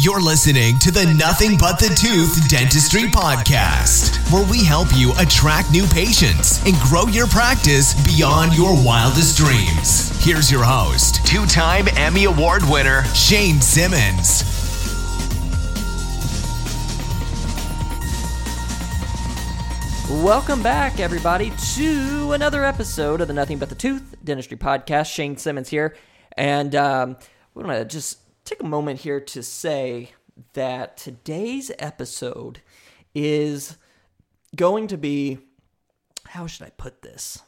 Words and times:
You're 0.00 0.20
listening 0.20 0.78
to 0.78 0.92
the 0.92 1.12
Nothing 1.12 1.58
But 1.58 1.80
the 1.80 1.88
Tooth 1.88 2.48
Dentistry 2.48 3.10
Podcast, 3.10 4.16
where 4.32 4.48
we 4.48 4.62
help 4.62 4.86
you 4.94 5.12
attract 5.18 5.72
new 5.72 5.88
patients 5.88 6.64
and 6.64 6.76
grow 6.76 7.08
your 7.08 7.26
practice 7.26 7.94
beyond 8.06 8.56
your 8.56 8.80
wildest 8.84 9.36
dreams. 9.36 10.16
Here's 10.24 10.52
your 10.52 10.62
host, 10.62 11.26
two 11.26 11.44
time 11.46 11.88
Emmy 11.96 12.26
Award 12.26 12.62
winner, 12.66 13.02
Shane 13.06 13.60
Simmons. 13.60 14.44
Welcome 20.22 20.62
back, 20.62 21.00
everybody, 21.00 21.50
to 21.74 22.30
another 22.34 22.64
episode 22.64 23.20
of 23.20 23.26
the 23.26 23.34
Nothing 23.34 23.58
But 23.58 23.68
the 23.68 23.74
Tooth 23.74 24.14
Dentistry 24.22 24.58
Podcast. 24.58 25.12
Shane 25.12 25.36
Simmons 25.36 25.68
here. 25.68 25.96
And 26.36 26.76
um, 26.76 27.16
we 27.54 27.64
want 27.64 27.78
to 27.78 27.84
just 27.84 28.18
take 28.48 28.62
a 28.62 28.66
moment 28.66 29.00
here 29.00 29.20
to 29.20 29.42
say 29.42 30.12
that 30.54 30.96
today's 30.96 31.70
episode 31.78 32.60
is 33.14 33.76
going 34.56 34.86
to 34.86 34.96
be 34.96 35.38
how 36.28 36.46
should 36.46 36.66
I 36.66 36.70
put 36.70 37.02
this? 37.02 37.42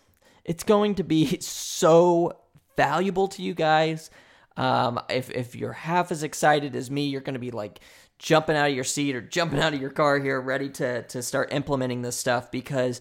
It's 0.44 0.64
going 0.64 0.94
to 0.96 1.04
be 1.04 1.38
so 1.40 2.38
valuable 2.76 3.28
to 3.28 3.42
you 3.42 3.54
guys. 3.54 4.10
Um, 4.56 5.00
if, 5.08 5.30
if 5.30 5.54
you're 5.54 5.72
half 5.72 6.10
as 6.10 6.22
excited 6.22 6.74
as 6.74 6.90
me, 6.90 7.06
you're 7.06 7.20
going 7.20 7.34
to 7.34 7.40
be 7.40 7.50
like 7.50 7.80
jumping 8.18 8.56
out 8.56 8.68
of 8.68 8.74
your 8.74 8.84
seat 8.84 9.14
or 9.14 9.20
jumping 9.20 9.60
out 9.60 9.74
of 9.74 9.80
your 9.80 9.90
car 9.90 10.18
here, 10.18 10.40
ready 10.40 10.68
to, 10.70 11.02
to 11.04 11.22
start 11.22 11.52
implementing 11.52 12.02
this 12.02 12.16
stuff 12.16 12.50
because 12.50 13.00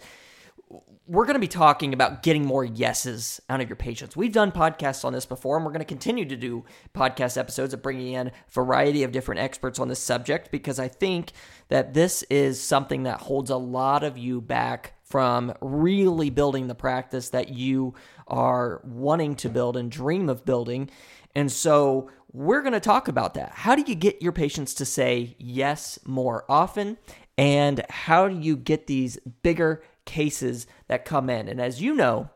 we're 1.09 1.25
going 1.25 1.33
to 1.33 1.39
be 1.39 1.47
talking 1.47 1.91
about 1.91 2.21
getting 2.21 2.45
more 2.45 2.63
yeses 2.63 3.41
out 3.49 3.61
of 3.61 3.67
your 3.67 3.75
patients. 3.75 4.15
We've 4.15 4.31
done 4.31 4.51
podcasts 4.51 5.03
on 5.03 5.11
this 5.11 5.25
before, 5.25 5.57
and 5.57 5.65
we're 5.65 5.71
going 5.71 5.79
to 5.79 5.85
continue 5.85 6.23
to 6.23 6.35
do 6.35 6.65
podcast 6.93 7.35
episodes 7.35 7.73
of 7.73 7.81
bringing 7.81 8.13
in 8.13 8.27
a 8.27 8.31
variety 8.51 9.01
of 9.01 9.11
different 9.11 9.41
experts 9.41 9.79
on 9.79 9.87
this 9.87 9.99
subject 9.99 10.51
because 10.51 10.77
I 10.77 10.87
think 10.87 11.31
that 11.69 11.95
this 11.95 12.21
is 12.29 12.61
something 12.61 13.03
that 13.03 13.21
holds 13.21 13.49
a 13.49 13.57
lot 13.57 14.03
of 14.03 14.19
you 14.19 14.39
back 14.39 14.93
from 15.01 15.51
really 15.61 16.29
building 16.29 16.67
the 16.67 16.75
practice 16.75 17.29
that 17.29 17.49
you 17.49 17.95
are 18.27 18.79
wanting 18.83 19.35
to 19.37 19.49
build 19.49 19.77
and 19.77 19.91
dream 19.91 20.29
of 20.29 20.45
building. 20.45 20.91
And 21.33 21.51
so 21.51 22.11
we're 22.31 22.61
going 22.61 22.73
to 22.73 22.79
talk 22.79 23.07
about 23.07 23.33
that. 23.33 23.49
How 23.53 23.73
do 23.73 23.81
you 23.81 23.95
get 23.95 24.21
your 24.21 24.31
patients 24.31 24.75
to 24.75 24.85
say 24.85 25.35
yes 25.39 25.97
more 26.05 26.45
often? 26.47 26.99
And 27.39 27.83
how 27.89 28.27
do 28.27 28.37
you 28.37 28.57
get 28.57 28.85
these 28.85 29.17
bigger 29.41 29.81
cases 30.09 30.65
that 30.87 31.05
come 31.05 31.29
in. 31.29 31.47
And 31.47 31.61
as 31.61 31.79
you 31.79 31.93
know, 31.93 32.31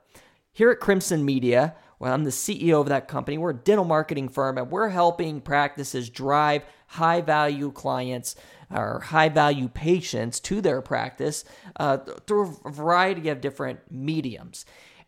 here 0.52 0.70
at 0.70 0.80
Crimson 0.80 1.26
Media, 1.26 1.76
well, 1.98 2.14
I'm 2.14 2.24
the 2.24 2.30
CEO 2.30 2.80
of 2.80 2.90
that 2.90 3.08
company. 3.08 3.40
We're 3.40 3.50
a 3.50 3.56
dental 3.56 3.84
marketing 3.84 4.30
firm 4.30 4.60
and 4.60 4.70
we're 4.70 4.90
helping 4.90 5.42
practices 5.42 6.10
drive 6.10 6.64
high 6.86 7.22
value 7.22 7.72
clients 7.72 8.36
or 8.70 9.00
high 9.00 9.30
value 9.30 9.68
patients 9.68 10.40
to 10.42 10.62
their 10.62 10.82
practice 10.82 11.46
uh, 11.80 11.98
through 12.28 12.56
a 12.64 12.70
variety 12.70 13.30
of 13.30 13.42
different 13.42 13.80
mediums. 13.90 14.66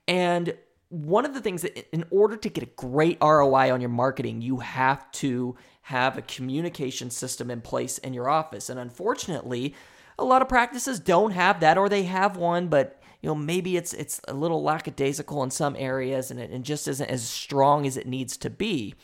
And 0.07 0.55
one 0.89 1.25
of 1.25 1.35
the 1.35 1.41
things 1.41 1.61
that, 1.61 1.93
in 1.93 2.05
order 2.09 2.37
to 2.37 2.49
get 2.49 2.63
a 2.63 2.71
great 2.75 3.19
ROI 3.21 3.71
on 3.71 3.81
your 3.81 3.89
marketing, 3.89 4.41
you 4.41 4.57
have 4.57 5.11
to 5.13 5.55
have 5.83 6.17
a 6.17 6.23
communication 6.23 7.11
system 7.11 7.51
in 7.51 7.61
place 7.61 7.99
in 7.99 8.13
your 8.13 8.29
office. 8.29 8.69
And 8.69 8.79
unfortunately, 8.79 9.75
a 10.17 10.25
lot 10.25 10.41
of 10.41 10.49
practices 10.49 10.99
don't 10.99 11.31
have 11.31 11.59
that, 11.59 11.77
or 11.77 11.89
they 11.89 12.03
have 12.03 12.37
one, 12.37 12.67
but 12.67 13.01
you 13.21 13.27
know 13.27 13.35
maybe 13.35 13.77
it's 13.77 13.93
it's 13.93 14.21
a 14.27 14.33
little 14.33 14.63
lackadaisical 14.63 15.43
in 15.43 15.51
some 15.51 15.75
areas, 15.77 16.31
and 16.31 16.39
it 16.39 16.51
and 16.51 16.63
just 16.63 16.87
isn't 16.87 17.09
as 17.09 17.27
strong 17.27 17.85
as 17.85 17.97
it 17.97 18.07
needs 18.07 18.37
to 18.37 18.49
be. 18.49 18.95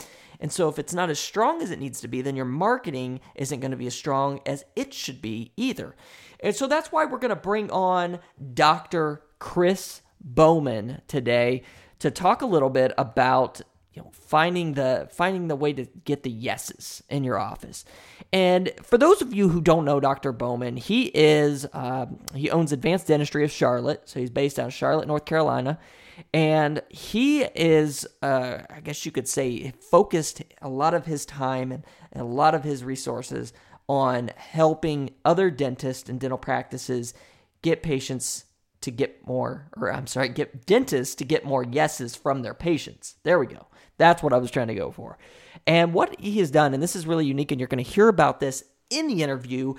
And 0.42 0.52
so, 0.52 0.68
if 0.68 0.80
it's 0.80 0.94
not 0.94 1.12
as 1.12 1.20
strong 1.20 1.62
as 1.62 1.70
it 1.70 1.80
needs 1.80 2.02
to 2.02 2.08
be, 2.08 2.22
then 2.22 2.36
your 2.36 2.46
marketing 2.46 3.20
isn't 3.36 3.60
going 3.60 3.72
to 3.72 3.78
be 3.78 3.86
as 3.86 3.94
strong 3.94 4.40
as 4.46 4.66
it 4.76 4.92
should 4.92 5.22
be 5.22 5.54
either. 5.56 5.96
And 6.40 6.56
so, 6.56 6.68
that's 6.68 6.92
why 6.92 7.06
we're 7.06 7.20
going 7.20 7.30
to 7.30 7.36
bring 7.36 7.70
on 7.70 8.20
Dr. 8.54 9.22
Chris 9.38 10.02
Bowman 10.20 11.02
today 11.08 11.62
to 12.00 12.10
talk 12.10 12.42
a 12.42 12.48
little 12.48 12.72
bit 12.72 12.92
about 12.98 13.62
you 13.94 14.02
know 14.02 14.10
finding 14.14 14.74
the 14.74 15.08
finding 15.12 15.48
the 15.48 15.56
way 15.56 15.74
to 15.74 15.86
get 16.06 16.24
the 16.24 16.32
yeses 16.32 17.04
in 17.10 17.24
your 17.24 17.38
office. 17.38 17.84
And 18.32 18.72
for 18.82 18.98
those 18.98 19.22
of 19.22 19.34
you 19.34 19.50
who 19.50 19.62
don't 19.62 19.86
know 19.86 20.00
dr 20.00 20.32
bowman 20.34 20.78
he 20.78 21.06
is 21.14 21.66
uh, 21.74 22.06
he 22.34 22.50
owns 22.50 22.72
advanced 22.72 23.08
dentistry 23.08 23.44
of 23.44 23.52
charlotte. 23.52 24.04
So 24.06 24.20
he's 24.20 24.30
based 24.30 24.60
out 24.60 24.68
of 24.68 24.74
charlotte 24.74 25.08
north 25.08 25.26
carolina. 25.26 25.80
And 26.34 26.82
he 26.90 27.44
is 27.44 28.08
uh, 28.22 28.60
i 28.70 28.80
guess 28.80 29.06
you 29.06 29.12
could 29.12 29.28
say 29.28 29.72
focused 29.72 30.42
a 30.62 30.70
lot 30.70 30.94
of 30.94 31.06
his 31.06 31.26
time 31.26 31.72
and, 31.72 31.86
and 32.12 32.22
a 32.22 32.26
lot 32.26 32.56
of 32.56 32.64
his 32.64 32.84
resources 32.84 33.54
on 33.90 34.32
helping 34.38 35.10
other 35.26 35.50
dentists 35.50 36.08
and 36.08 36.20
dental 36.20 36.38
practices 36.38 37.14
get 37.62 37.84
patients 37.84 38.46
to 38.80 38.90
get 38.90 39.28
more 39.28 39.68
or 39.76 39.92
i'm 39.92 40.08
sorry 40.08 40.30
get 40.30 40.66
dentists 40.66 41.16
to 41.16 41.26
get 41.26 41.44
more 41.44 41.64
yeses 41.64 42.16
from 42.16 42.42
their 42.42 42.54
patients. 42.54 43.16
There 43.24 43.38
we 43.38 43.48
go 43.48 43.68
that's 44.02 44.24
what 44.24 44.34
I 44.34 44.38
was 44.38 44.52
trying 44.52 44.68
to 44.68 44.76
go 44.76 44.92
for. 44.92 45.18
And 45.68 45.94
what 45.94 46.20
he 46.20 46.40
has 46.40 46.52
done, 46.52 46.74
and 46.74 46.82
this 46.82 46.96
is 46.96 47.06
really 47.06 47.26
unique, 47.26 47.52
and 47.52 47.60
you're 47.60 47.68
going 47.68 47.84
to 47.84 47.90
hear 47.90 48.08
about 48.08 48.40
this 48.40 48.64
in 48.90 49.08
the 49.08 49.24
interview. 49.24 49.76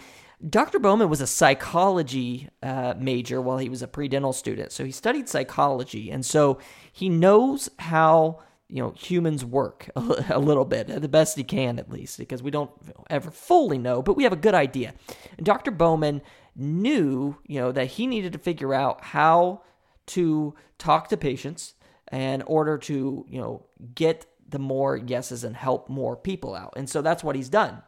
Dr. 0.48 0.78
Bowman 0.78 1.08
was 1.08 1.20
a 1.20 1.26
psychology 1.26 2.48
uh, 2.62 2.94
major 2.98 3.40
while 3.40 3.58
he 3.58 3.68
was 3.68 3.82
a 3.82 3.88
pre 3.88 4.08
dental 4.08 4.32
student. 4.32 4.72
So 4.72 4.84
he 4.84 4.92
studied 4.92 5.28
psychology. 5.28 6.10
And 6.10 6.24
so 6.24 6.58
he 6.92 7.08
knows 7.08 7.68
how 7.78 8.40
you 8.68 8.82
know 8.82 8.94
humans 8.96 9.44
work 9.44 9.90
a 9.96 10.38
little 10.38 10.64
bit 10.64 10.86
the 10.88 11.08
best 11.08 11.36
he 11.36 11.44
can 11.44 11.78
at 11.78 11.90
least 11.90 12.16
because 12.16 12.42
we 12.42 12.50
don't 12.50 12.70
ever 13.10 13.30
fully 13.30 13.76
know 13.76 14.00
but 14.00 14.16
we 14.16 14.22
have 14.22 14.32
a 14.32 14.36
good 14.36 14.54
idea 14.54 14.94
and 15.36 15.44
dr 15.44 15.70
bowman 15.72 16.22
knew 16.56 17.36
you 17.46 17.60
know 17.60 17.70
that 17.70 17.84
he 17.84 18.06
needed 18.06 18.32
to 18.32 18.38
figure 18.38 18.72
out 18.72 19.04
how 19.04 19.60
to 20.06 20.54
talk 20.78 21.08
to 21.08 21.18
patients 21.18 21.74
in 22.12 22.42
order 22.42 22.78
to, 22.78 23.26
you 23.28 23.40
know, 23.40 23.66
get 23.94 24.26
the 24.48 24.58
more 24.58 24.96
yeses 24.96 25.44
and 25.44 25.56
help 25.56 25.88
more 25.88 26.14
people 26.14 26.54
out. 26.54 26.74
And 26.76 26.88
so 26.88 27.00
that's 27.00 27.24
what 27.24 27.34
he's 27.34 27.48
done. 27.48 27.82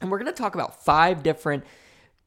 And 0.00 0.10
we're 0.10 0.18
going 0.18 0.32
to 0.32 0.42
talk 0.42 0.54
about 0.54 0.84
five 0.84 1.22
different 1.22 1.64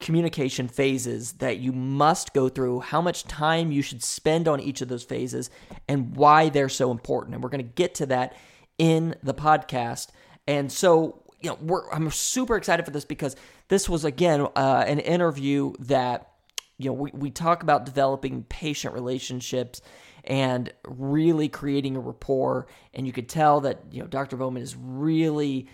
communication 0.00 0.68
phases 0.68 1.32
that 1.34 1.58
you 1.58 1.72
must 1.72 2.34
go 2.34 2.48
through, 2.48 2.80
how 2.80 3.00
much 3.00 3.24
time 3.24 3.70
you 3.70 3.80
should 3.80 4.02
spend 4.02 4.48
on 4.48 4.60
each 4.60 4.80
of 4.80 4.88
those 4.88 5.04
phases, 5.04 5.50
and 5.88 6.16
why 6.16 6.48
they're 6.48 6.68
so 6.68 6.90
important. 6.90 7.34
And 7.34 7.42
we're 7.42 7.50
going 7.50 7.64
to 7.64 7.72
get 7.74 7.94
to 7.96 8.06
that 8.06 8.36
in 8.76 9.14
the 9.22 9.32
podcast. 9.32 10.08
And 10.46 10.70
so, 10.70 11.22
you 11.40 11.50
know, 11.50 11.82
I'm 11.92 12.10
super 12.10 12.56
excited 12.56 12.84
for 12.84 12.90
this 12.90 13.04
because 13.04 13.36
this 13.68 13.88
was, 13.88 14.04
again, 14.04 14.46
uh, 14.56 14.84
an 14.86 14.98
interview 14.98 15.72
that, 15.78 16.30
you 16.76 16.90
know, 16.90 16.94
we, 16.94 17.10
we 17.14 17.30
talk 17.30 17.62
about 17.62 17.86
developing 17.86 18.42
patient 18.44 18.94
relationships 18.94 19.80
and 20.26 20.72
really 20.86 21.48
creating 21.48 21.96
a 21.96 22.00
rapport. 22.00 22.66
And 22.94 23.06
you 23.06 23.12
could 23.12 23.28
tell 23.28 23.60
that 23.60 23.80
you 23.90 24.00
know 24.00 24.06
Dr. 24.06 24.36
Bowman 24.36 24.62
is 24.62 24.76
really 24.76 25.68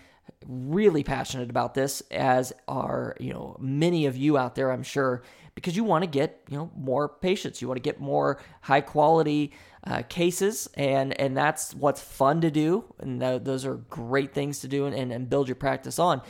really 0.47 1.03
passionate 1.03 1.49
about 1.49 1.73
this 1.73 2.01
as 2.11 2.53
are 2.67 3.15
you 3.19 3.31
know 3.31 3.55
many 3.59 4.05
of 4.05 4.17
you 4.17 4.37
out 4.37 4.55
there 4.55 4.71
i'm 4.71 4.83
sure 4.83 5.23
because 5.55 5.75
you 5.75 5.83
want 5.83 6.03
to 6.03 6.09
get 6.09 6.41
you 6.49 6.57
know 6.57 6.69
more 6.75 7.07
patients 7.07 7.61
you 7.61 7.67
want 7.67 7.77
to 7.77 7.81
get 7.81 7.99
more 7.99 8.39
high 8.61 8.81
quality 8.81 9.51
uh, 9.85 10.01
cases 10.09 10.69
and 10.75 11.19
and 11.19 11.35
that's 11.35 11.73
what's 11.75 12.01
fun 12.01 12.41
to 12.41 12.51
do 12.51 12.83
and 12.99 13.21
th- 13.21 13.43
those 13.43 13.65
are 13.65 13.75
great 13.75 14.33
things 14.33 14.59
to 14.59 14.67
do 14.67 14.85
and, 14.85 14.95
and, 14.95 15.11
and 15.11 15.29
build 15.29 15.47
your 15.47 15.55
practice 15.55 15.99
on 15.99 16.21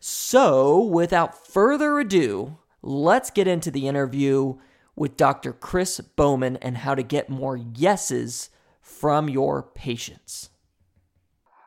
so 0.00 0.80
without 0.80 1.46
further 1.46 1.98
ado 1.98 2.56
let's 2.82 3.30
get 3.30 3.46
into 3.46 3.70
the 3.70 3.86
interview 3.86 4.56
with 5.00 5.16
Dr. 5.16 5.54
Chris 5.54 5.98
Bowman 5.98 6.58
and 6.58 6.76
how 6.76 6.94
to 6.94 7.02
get 7.02 7.30
more 7.30 7.56
yeses 7.56 8.50
from 8.82 9.30
your 9.30 9.62
patients. 9.62 10.50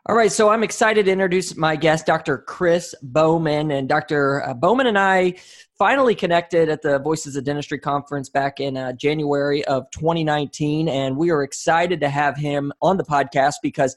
All 0.05 0.15
right, 0.15 0.31
so 0.31 0.49
I'm 0.49 0.61
excited 0.61 1.05
to 1.05 1.11
introduce 1.11 1.57
my 1.57 1.75
guest, 1.75 2.05
Dr. 2.05 2.37
Chris 2.37 2.93
Bowman. 3.01 3.71
And 3.71 3.89
Dr. 3.89 4.47
Uh, 4.47 4.53
Bowman 4.53 4.85
and 4.85 4.99
I 4.99 5.33
finally 5.79 6.13
connected 6.13 6.69
at 6.69 6.83
the 6.83 6.99
Voices 6.99 7.35
of 7.35 7.43
Dentistry 7.43 7.79
conference 7.79 8.29
back 8.29 8.59
in 8.59 8.77
uh, 8.77 8.93
January 8.93 9.65
of 9.65 9.89
2019. 9.89 10.87
And 10.87 11.17
we 11.17 11.31
are 11.31 11.41
excited 11.41 11.99
to 12.01 12.09
have 12.09 12.37
him 12.37 12.71
on 12.83 12.97
the 12.97 13.03
podcast 13.03 13.55
because 13.63 13.95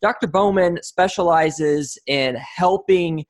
Dr. 0.00 0.28
Bowman 0.28 0.78
specializes 0.82 1.98
in 2.06 2.36
helping 2.36 3.26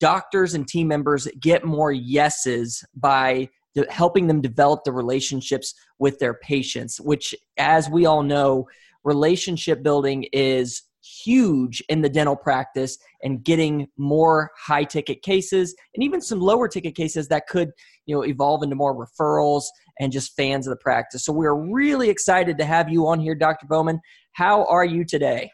doctors 0.00 0.54
and 0.54 0.66
team 0.66 0.88
members 0.88 1.28
get 1.38 1.64
more 1.64 1.92
yeses 1.92 2.84
by 2.96 3.48
helping 3.90 4.26
them 4.26 4.40
develop 4.40 4.84
the 4.84 4.92
relationships 4.92 5.74
with 5.98 6.18
their 6.18 6.34
patients, 6.34 7.00
which, 7.00 7.34
as 7.56 7.88
we 7.88 8.06
all 8.06 8.22
know, 8.22 8.66
relationship 9.04 9.82
building 9.82 10.24
is 10.32 10.82
huge 11.24 11.82
in 11.88 12.02
the 12.02 12.08
dental 12.08 12.34
practice 12.34 12.98
and 13.22 13.44
getting 13.44 13.86
more 13.96 14.50
high 14.58 14.82
ticket 14.84 15.22
cases 15.22 15.74
and 15.94 16.02
even 16.02 16.20
some 16.20 16.40
lower 16.40 16.66
ticket 16.66 16.96
cases 16.96 17.28
that 17.28 17.46
could 17.46 17.70
you 18.06 18.14
know 18.14 18.24
evolve 18.24 18.64
into 18.64 18.74
more 18.74 18.92
referrals 18.92 19.64
and 20.00 20.10
just 20.10 20.34
fans 20.34 20.66
of 20.66 20.72
the 20.72 20.82
practice 20.82 21.24
so 21.24 21.32
we're 21.32 21.54
really 21.54 22.10
excited 22.10 22.58
to 22.58 22.64
have 22.64 22.88
you 22.88 23.06
on 23.06 23.20
here 23.20 23.36
dr 23.36 23.64
bowman 23.68 24.00
how 24.32 24.64
are 24.64 24.84
you 24.84 25.04
today 25.04 25.48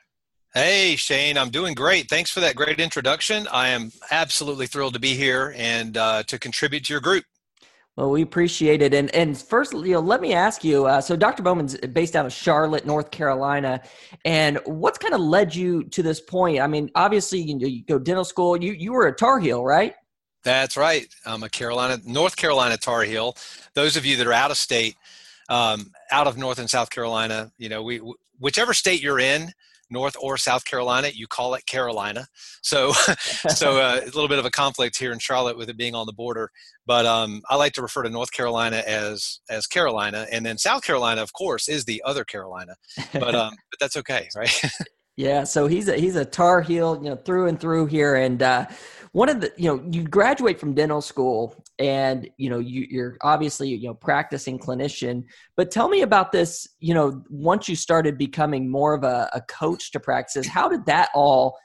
Hey, 0.55 0.97
Shane, 0.97 1.39
I'm 1.39 1.49
doing 1.49 1.73
great. 1.73 2.11
Thanks 2.11 2.31
for 2.31 2.41
that 2.41 2.57
great 2.57 2.79
introduction. 2.79 3.49
I 3.51 3.69
am 3.69 3.91
absolutely 4.11 4.67
thrilled 4.67 4.93
to 4.93 5.01
be 5.01 5.15
here 5.15 5.55
and 5.57 5.97
uh, 5.97 6.25
to 6.25 6.39
contribute 6.39 6.85
to 6.85 6.93
your 6.93 7.01
group. 7.01 7.25
Well, 7.97 8.11
we 8.11 8.23
appreciate 8.23 8.81
it. 8.81 8.95
And 8.95 9.15
and 9.15 9.37
first, 9.37 9.75
you 9.75 9.93
know, 9.93 10.01
let 10.01 10.23
me 10.23 10.33
ask 10.33 10.65
you. 10.65 10.87
Uh, 10.87 11.01
so, 11.03 11.15
Dr. 11.15 11.43
Bowman's 11.43 11.77
based 11.77 12.17
out 12.17 12.25
of 12.25 12.33
Charlotte, 12.33 12.87
North 12.87 13.11
Carolina, 13.11 13.83
and 14.25 14.59
what's 14.65 14.97
kind 14.97 15.13
of 15.13 15.21
led 15.21 15.55
you 15.55 15.85
to 15.85 16.03
this 16.03 16.19
point? 16.19 16.61
I 16.61 16.67
mean, 16.67 16.91
obviously, 16.95 17.41
you, 17.41 17.59
know, 17.59 17.67
you 17.67 17.85
go 17.85 17.99
dental 17.99 18.25
school. 18.25 18.57
You 18.57 18.73
you 18.73 18.95
were 18.95 19.09
a 19.09 19.15
Tar 19.15 19.39
Heel, 19.41 19.63
right? 19.63 19.95
That's 20.43 20.77
right. 20.77 21.07
I'm 21.27 21.43
a 21.43 21.51
Carolina, 21.51 22.01
North 22.05 22.37
Carolina 22.37 22.79
Tar 22.79 23.03
Heel. 23.03 23.37
Those 23.75 23.97
of 23.97 24.07
you 24.07 24.17
that 24.17 24.27
are 24.27 24.33
out 24.33 24.51
of 24.51 24.57
state, 24.57 24.97
um, 25.51 25.93
out 26.11 26.27
of 26.27 26.39
North 26.39 26.59
and 26.59 26.69
South 26.69 26.89
Carolina, 26.89 27.53
you 27.59 27.69
know, 27.69 27.83
we 27.83 28.01
whichever 28.39 28.73
state 28.73 29.03
you're 29.03 29.21
in, 29.21 29.53
North 29.93 30.17
or 30.21 30.37
South 30.37 30.65
Carolina, 30.65 31.09
you 31.13 31.27
call 31.27 31.55
it 31.55 31.67
Carolina. 31.67 32.27
So, 32.63 32.93
so 33.49 33.81
uh, 33.81 34.01
a 34.03 34.07
little 34.07 34.29
bit 34.29 34.39
of 34.39 34.47
a 34.47 34.51
conflict 34.51 34.99
here 34.99 35.13
in 35.13 35.19
Charlotte 35.19 35.57
with 35.57 35.69
it 35.69 35.77
being 35.77 35.95
on 35.95 36.07
the 36.07 36.13
border. 36.13 36.51
But 36.87 37.07
um, 37.07 37.43
I 37.49 37.57
like 37.57 37.75
to 37.75 37.83
refer 37.83 38.03
to 38.03 38.11
North 38.11 38.33
Carolina 38.33 38.83
as 38.87 39.41
as 39.49 39.67
Carolina, 39.67 40.27
and 40.33 40.45
then 40.45 40.59
South 40.59 40.83
Carolina, 40.83 41.23
of 41.23 41.33
course, 41.33 41.69
is 41.69 41.85
the 41.85 42.03
other 42.05 42.25
Carolina. 42.25 42.75
But 43.13 43.35
um, 43.35 43.55
but 43.71 43.79
that's 43.79 43.97
okay, 43.97 44.29
right? 44.35 44.53
yeah. 45.17 45.45
So 45.45 45.67
he's 45.67 45.89
a 45.89 45.97
he's 45.97 46.17
a 46.17 46.25
Tar 46.25 46.63
Heel, 46.63 47.01
you 47.03 47.11
know, 47.11 47.17
through 47.17 47.49
and 47.49 47.61
through 47.61 47.87
here, 47.87 48.15
and. 48.15 48.43
Uh, 48.43 48.67
one 49.13 49.29
of 49.29 49.41
the 49.41 49.53
you 49.57 49.69
know 49.69 49.83
you 49.91 50.03
graduate 50.05 50.59
from 50.59 50.75
dental 50.75 51.01
school 51.01 51.63
and 51.79 52.29
you 52.39 52.51
know 52.51 52.59
you, 52.59 52.87
you're 52.91 53.17
obviously 53.23 53.69
you 53.69 53.87
know 53.87 53.95
practicing 53.95 54.59
clinician 54.59 55.23
but 55.57 55.71
tell 55.71 55.89
me 55.89 56.03
about 56.03 56.33
this 56.33 56.67
you 56.81 56.95
know 56.95 57.23
once 57.29 57.69
you 57.69 57.77
started 57.77 58.19
becoming 58.19 58.71
more 58.71 58.95
of 58.95 59.05
a, 59.05 59.29
a 59.35 59.41
coach 59.43 59.93
to 59.93 60.01
practices 60.01 60.47
how 60.47 60.69
did 60.69 60.85
that 60.87 61.11
all 61.15 61.57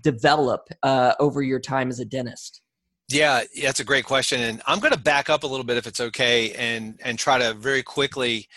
develop 0.00 0.68
uh, 0.82 1.14
over 1.20 1.42
your 1.42 1.60
time 1.60 1.88
as 1.88 2.00
a 2.00 2.04
dentist 2.04 2.60
yeah 3.08 3.42
that's 3.62 3.80
a 3.80 3.84
great 3.84 4.04
question 4.04 4.40
and 4.42 4.60
i'm 4.66 4.80
going 4.80 4.92
to 4.92 4.98
back 4.98 5.30
up 5.30 5.44
a 5.44 5.46
little 5.46 5.64
bit 5.64 5.76
if 5.76 5.86
it's 5.86 6.00
okay 6.00 6.52
and 6.54 6.98
and 7.04 7.18
try 7.18 7.38
to 7.38 7.54
very 7.54 7.82
quickly 7.82 8.48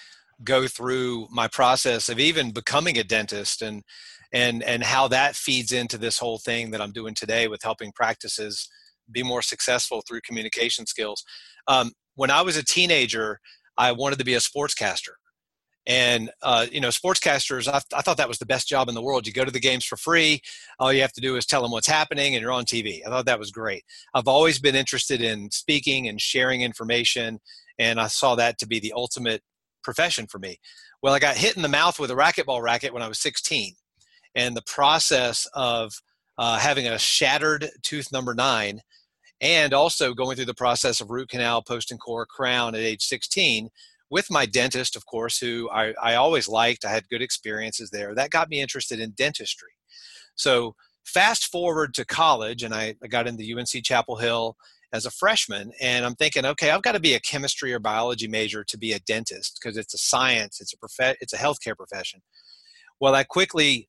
go 0.43 0.67
through 0.67 1.27
my 1.29 1.47
process 1.47 2.09
of 2.09 2.17
even 2.17 2.51
becoming 2.51 2.97
a 2.97 3.03
dentist 3.03 3.61
and 3.61 3.83
and 4.31 4.63
and 4.63 4.83
how 4.83 5.07
that 5.07 5.35
feeds 5.35 5.71
into 5.71 5.97
this 5.97 6.19
whole 6.19 6.37
thing 6.37 6.71
that 6.71 6.81
I'm 6.81 6.91
doing 6.91 7.13
today 7.13 7.47
with 7.47 7.63
helping 7.63 7.91
practices 7.91 8.69
be 9.11 9.23
more 9.23 9.41
successful 9.41 10.03
through 10.07 10.21
communication 10.21 10.85
skills. 10.85 11.23
Um, 11.67 11.91
when 12.15 12.29
I 12.29 12.41
was 12.41 12.57
a 12.57 12.63
teenager, 12.63 13.39
I 13.77 13.91
wanted 13.91 14.19
to 14.19 14.25
be 14.25 14.35
a 14.35 14.39
sportscaster. 14.39 15.13
And 15.87 16.29
uh, 16.43 16.67
you 16.71 16.81
know, 16.81 16.89
sportscasters, 16.89 17.67
I, 17.67 17.77
I, 17.97 18.01
thought 18.01 18.17
that 18.17 18.27
was 18.27 18.37
the 18.37 18.45
best 18.45 18.67
job 18.67 18.89
in 18.89 18.95
the 18.95 19.01
world. 19.01 19.25
You 19.25 19.33
go 19.33 19.45
to 19.45 19.51
the 19.51 19.59
games 19.59 19.85
for 19.85 19.97
free. 19.97 20.41
All 20.77 20.93
you 20.93 21.01
have 21.01 21.13
to 21.13 21.21
do 21.21 21.35
is 21.35 21.45
tell 21.45 21.63
them 21.63 21.71
what's 21.71 21.87
happening, 21.87 22.35
and 22.35 22.41
you're 22.41 22.51
on 22.51 22.65
TV. 22.65 22.99
I 23.03 23.09
thought 23.09 23.25
that 23.25 23.39
was 23.39 23.49
great. 23.49 23.83
I've 24.13 24.27
always 24.27 24.59
been 24.59 24.75
interested 24.75 25.21
in 25.21 25.49
speaking 25.49 26.07
and 26.07 26.21
sharing 26.21 26.61
information, 26.61 27.39
and 27.79 27.99
I 27.99 28.07
saw 28.07 28.35
that 28.35 28.59
to 28.59 28.67
be 28.67 28.79
the 28.79 28.93
ultimate 28.95 29.41
profession 29.83 30.27
for 30.27 30.37
me. 30.37 30.59
Well, 31.01 31.13
I 31.13 31.19
got 31.19 31.37
hit 31.37 31.55
in 31.55 31.63
the 31.63 31.69
mouth 31.69 31.99
with 31.99 32.11
a 32.11 32.15
racquetball 32.15 32.61
racket 32.61 32.93
when 32.93 33.01
I 33.01 33.07
was 33.07 33.19
16, 33.19 33.73
and 34.35 34.55
the 34.55 34.63
process 34.63 35.47
of 35.53 35.93
uh, 36.37 36.57
having 36.57 36.87
a 36.87 36.97
shattered 36.97 37.69
tooth 37.83 38.11
number 38.11 38.33
nine 38.33 38.81
and 39.41 39.73
also 39.73 40.13
going 40.13 40.35
through 40.35 40.45
the 40.45 40.53
process 40.53 41.01
of 41.01 41.09
root 41.09 41.29
canal, 41.29 41.61
post 41.61 41.91
and 41.91 41.99
core, 41.99 42.25
crown 42.25 42.75
at 42.75 42.81
age 42.81 43.03
16 43.03 43.69
with 44.09 44.31
my 44.31 44.45
dentist, 44.45 44.95
of 44.95 45.05
course, 45.05 45.37
who 45.37 45.69
I, 45.69 45.93
I 46.01 46.15
always 46.15 46.47
liked. 46.47 46.85
I 46.85 46.89
had 46.89 47.09
good 47.09 47.21
experiences 47.21 47.89
there. 47.91 48.15
That 48.15 48.31
got 48.31 48.49
me 48.49 48.59
interested 48.59 48.99
in 48.99 49.11
dentistry. 49.11 49.69
So 50.35 50.75
fast 51.05 51.45
forward 51.45 51.93
to 51.95 52.05
college, 52.05 52.63
and 52.63 52.73
I, 52.73 52.95
I 53.03 53.07
got 53.07 53.27
into 53.27 53.57
UNC 53.57 53.83
Chapel 53.83 54.17
Hill 54.17 54.55
as 54.91 55.05
a 55.05 55.11
freshman, 55.11 55.71
and 55.79 56.05
I'm 56.05 56.15
thinking, 56.15 56.45
okay, 56.45 56.71
I've 56.71 56.81
got 56.81 56.93
to 56.93 56.99
be 56.99 57.13
a 57.13 57.19
chemistry 57.19 57.73
or 57.73 57.79
biology 57.79 58.27
major 58.27 58.63
to 58.63 58.77
be 58.77 58.93
a 58.93 58.99
dentist 58.99 59.59
because 59.61 59.77
it's 59.77 59.93
a 59.93 59.99
science, 59.99 60.59
it's 60.59 60.73
a 60.73 60.77
prof- 60.77 61.17
it's 61.21 61.33
a 61.33 61.37
healthcare 61.37 61.75
profession. 61.75 62.21
Well, 62.99 63.13
I 63.13 63.23
quickly 63.23 63.88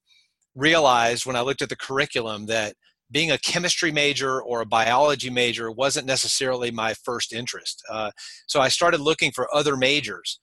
realized 0.54 1.26
when 1.26 1.36
I 1.36 1.40
looked 1.40 1.62
at 1.62 1.68
the 1.68 1.76
curriculum 1.76 2.46
that 2.46 2.74
being 3.10 3.30
a 3.30 3.38
chemistry 3.38 3.90
major 3.90 4.40
or 4.40 4.60
a 4.60 4.66
biology 4.66 5.30
major 5.30 5.70
wasn't 5.70 6.06
necessarily 6.06 6.70
my 6.70 6.94
first 6.94 7.32
interest. 7.32 7.82
Uh, 7.90 8.10
so 8.46 8.60
I 8.60 8.68
started 8.68 9.00
looking 9.00 9.32
for 9.32 9.52
other 9.54 9.76
majors. 9.76 10.38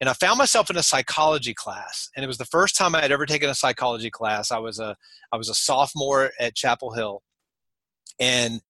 And 0.00 0.08
I 0.08 0.14
found 0.14 0.36
myself 0.36 0.68
in 0.68 0.76
a 0.76 0.82
psychology 0.82 1.54
class, 1.54 2.08
and 2.16 2.24
it 2.24 2.26
was 2.26 2.38
the 2.38 2.44
first 2.44 2.76
time 2.76 2.94
I 2.94 3.02
had 3.02 3.12
ever 3.12 3.24
taken 3.24 3.48
a 3.48 3.54
psychology 3.54 4.10
class. 4.10 4.50
I 4.50 4.58
was 4.58 4.80
a 4.80 4.96
I 5.32 5.36
was 5.36 5.48
a 5.48 5.54
sophomore 5.54 6.32
at 6.40 6.56
Chapel 6.56 6.92
Hill, 6.92 7.22
and 8.18 8.60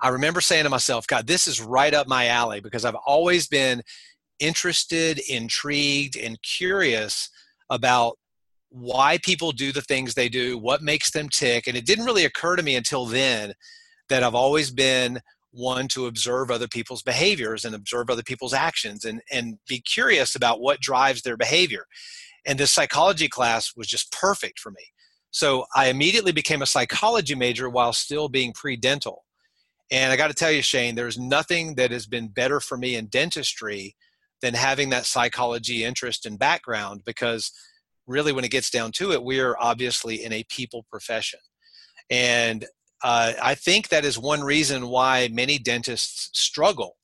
I 0.00 0.10
remember 0.10 0.40
saying 0.40 0.62
to 0.62 0.70
myself, 0.70 1.08
"God, 1.08 1.26
this 1.26 1.48
is 1.48 1.60
right 1.60 1.92
up 1.92 2.06
my 2.06 2.28
alley," 2.28 2.60
because 2.60 2.84
I've 2.84 2.94
always 3.04 3.48
been 3.48 3.82
interested, 4.38 5.18
intrigued, 5.28 6.16
and 6.16 6.40
curious 6.40 7.30
about 7.68 8.16
why 8.70 9.18
people 9.22 9.52
do 9.52 9.72
the 9.72 9.82
things 9.82 10.14
they 10.14 10.28
do, 10.28 10.56
what 10.56 10.82
makes 10.82 11.10
them 11.10 11.28
tick. 11.28 11.66
And 11.66 11.76
it 11.76 11.86
didn't 11.86 12.04
really 12.04 12.24
occur 12.24 12.56
to 12.56 12.62
me 12.62 12.76
until 12.76 13.04
then 13.04 13.52
that 14.08 14.22
I've 14.22 14.34
always 14.34 14.70
been 14.70 15.20
one 15.52 15.88
to 15.88 16.06
observe 16.06 16.50
other 16.50 16.68
people's 16.68 17.02
behaviors 17.02 17.64
and 17.64 17.74
observe 17.74 18.08
other 18.08 18.22
people's 18.22 18.54
actions 18.54 19.04
and, 19.04 19.20
and 19.32 19.58
be 19.68 19.80
curious 19.80 20.34
about 20.34 20.60
what 20.60 20.80
drives 20.80 21.22
their 21.22 21.36
behavior. 21.36 21.84
And 22.46 22.58
this 22.58 22.72
psychology 22.72 23.28
class 23.28 23.72
was 23.76 23.88
just 23.88 24.12
perfect 24.12 24.60
for 24.60 24.70
me. 24.70 24.84
So 25.32 25.64
I 25.74 25.88
immediately 25.88 26.32
became 26.32 26.62
a 26.62 26.66
psychology 26.66 27.34
major 27.34 27.68
while 27.68 27.92
still 27.92 28.28
being 28.28 28.52
pre 28.52 28.76
dental. 28.76 29.24
And 29.90 30.12
I 30.12 30.16
got 30.16 30.28
to 30.28 30.34
tell 30.34 30.52
you, 30.52 30.62
Shane, 30.62 30.94
there's 30.94 31.18
nothing 31.18 31.74
that 31.74 31.90
has 31.90 32.06
been 32.06 32.28
better 32.28 32.60
for 32.60 32.76
me 32.76 32.94
in 32.94 33.06
dentistry 33.06 33.96
than 34.40 34.54
having 34.54 34.90
that 34.90 35.04
psychology 35.04 35.84
interest 35.84 36.26
and 36.26 36.38
background 36.38 37.02
because 37.04 37.52
really 38.10 38.32
when 38.32 38.44
it 38.44 38.50
gets 38.50 38.70
down 38.70 38.92
to 38.92 39.12
it 39.12 39.22
we 39.22 39.40
are 39.40 39.56
obviously 39.58 40.24
in 40.24 40.32
a 40.32 40.44
people 40.48 40.84
profession. 40.90 41.40
And 42.10 42.66
uh, 43.02 43.32
i 43.42 43.54
think 43.54 43.88
that 43.88 44.04
is 44.04 44.18
one 44.18 44.42
reason 44.42 44.88
why 44.88 45.28
many 45.32 45.58
dentists 45.58 46.28
struggle 46.38 46.96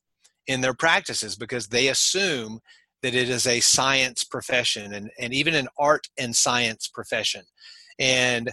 in 0.46 0.60
their 0.60 0.74
practices 0.74 1.36
because 1.36 1.68
they 1.68 1.88
assume 1.88 2.60
that 3.02 3.14
it 3.14 3.28
is 3.28 3.46
a 3.46 3.60
science 3.60 4.24
profession 4.24 4.94
and, 4.94 5.10
and 5.18 5.32
even 5.32 5.54
an 5.54 5.68
art 5.78 6.08
and 6.18 6.34
science 6.34 6.88
profession. 6.88 7.42
And 7.98 8.48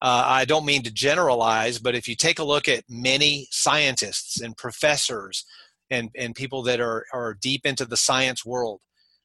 uh, 0.00 0.24
I 0.26 0.44
don't 0.44 0.66
mean 0.66 0.82
to 0.84 0.92
generalize, 0.92 1.78
but 1.78 1.94
if 1.94 2.06
you 2.06 2.14
take 2.14 2.38
a 2.38 2.44
look 2.44 2.68
at 2.68 2.84
many 2.88 3.48
scientists 3.50 4.40
and 4.40 4.56
professors 4.56 5.44
and, 5.90 6.10
and 6.16 6.34
people 6.34 6.62
that 6.64 6.80
are, 6.80 7.04
are 7.12 7.34
deep 7.34 7.66
into 7.66 7.84
the 7.84 7.96
science 7.96 8.44
world, 8.44 8.80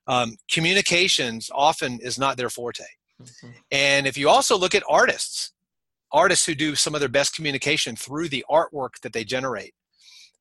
um, 0.07 0.35
communications 0.51 1.49
often 1.53 1.99
is 2.01 2.19
not 2.19 2.37
their 2.37 2.49
forte. 2.49 2.83
Mm-hmm. 3.21 3.49
And 3.71 4.07
if 4.07 4.17
you 4.17 4.29
also 4.29 4.57
look 4.57 4.75
at 4.75 4.83
artists, 4.89 5.53
artists 6.11 6.45
who 6.45 6.55
do 6.55 6.75
some 6.75 6.93
of 6.93 6.99
their 6.99 7.09
best 7.09 7.35
communication 7.35 7.95
through 7.95 8.29
the 8.29 8.45
artwork 8.49 8.99
that 9.01 9.13
they 9.13 9.23
generate, 9.23 9.73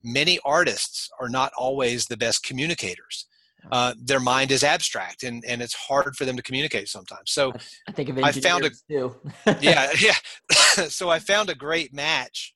many 0.02 0.38
artists 0.45 1.09
are 1.21 1.28
not 1.28 1.52
always 1.57 2.07
the 2.07 2.16
best 2.16 2.42
communicators. 2.42 3.26
Uh, 3.71 3.95
their 3.97 4.19
mind 4.19 4.50
is 4.50 4.64
abstract 4.64 5.23
and, 5.23 5.45
and 5.45 5.62
it's 5.62 5.75
hard 5.75 6.16
for 6.16 6.25
them 6.25 6.37
to 6.37 6.42
communicate 6.42 6.88
sometimes. 6.88 7.31
So 7.31 7.52
I 7.88 7.92
think 7.92 8.09
of 8.09 8.19
I 8.19 8.33
found 8.33 8.64
a, 8.64 8.71
too. 8.90 9.14
yeah, 9.61 9.92
yeah. 10.00 10.16
so 10.88 11.09
I 11.11 11.21
found 11.21 11.49
a 11.49 11.54
great 11.54 11.95
match 11.95 12.54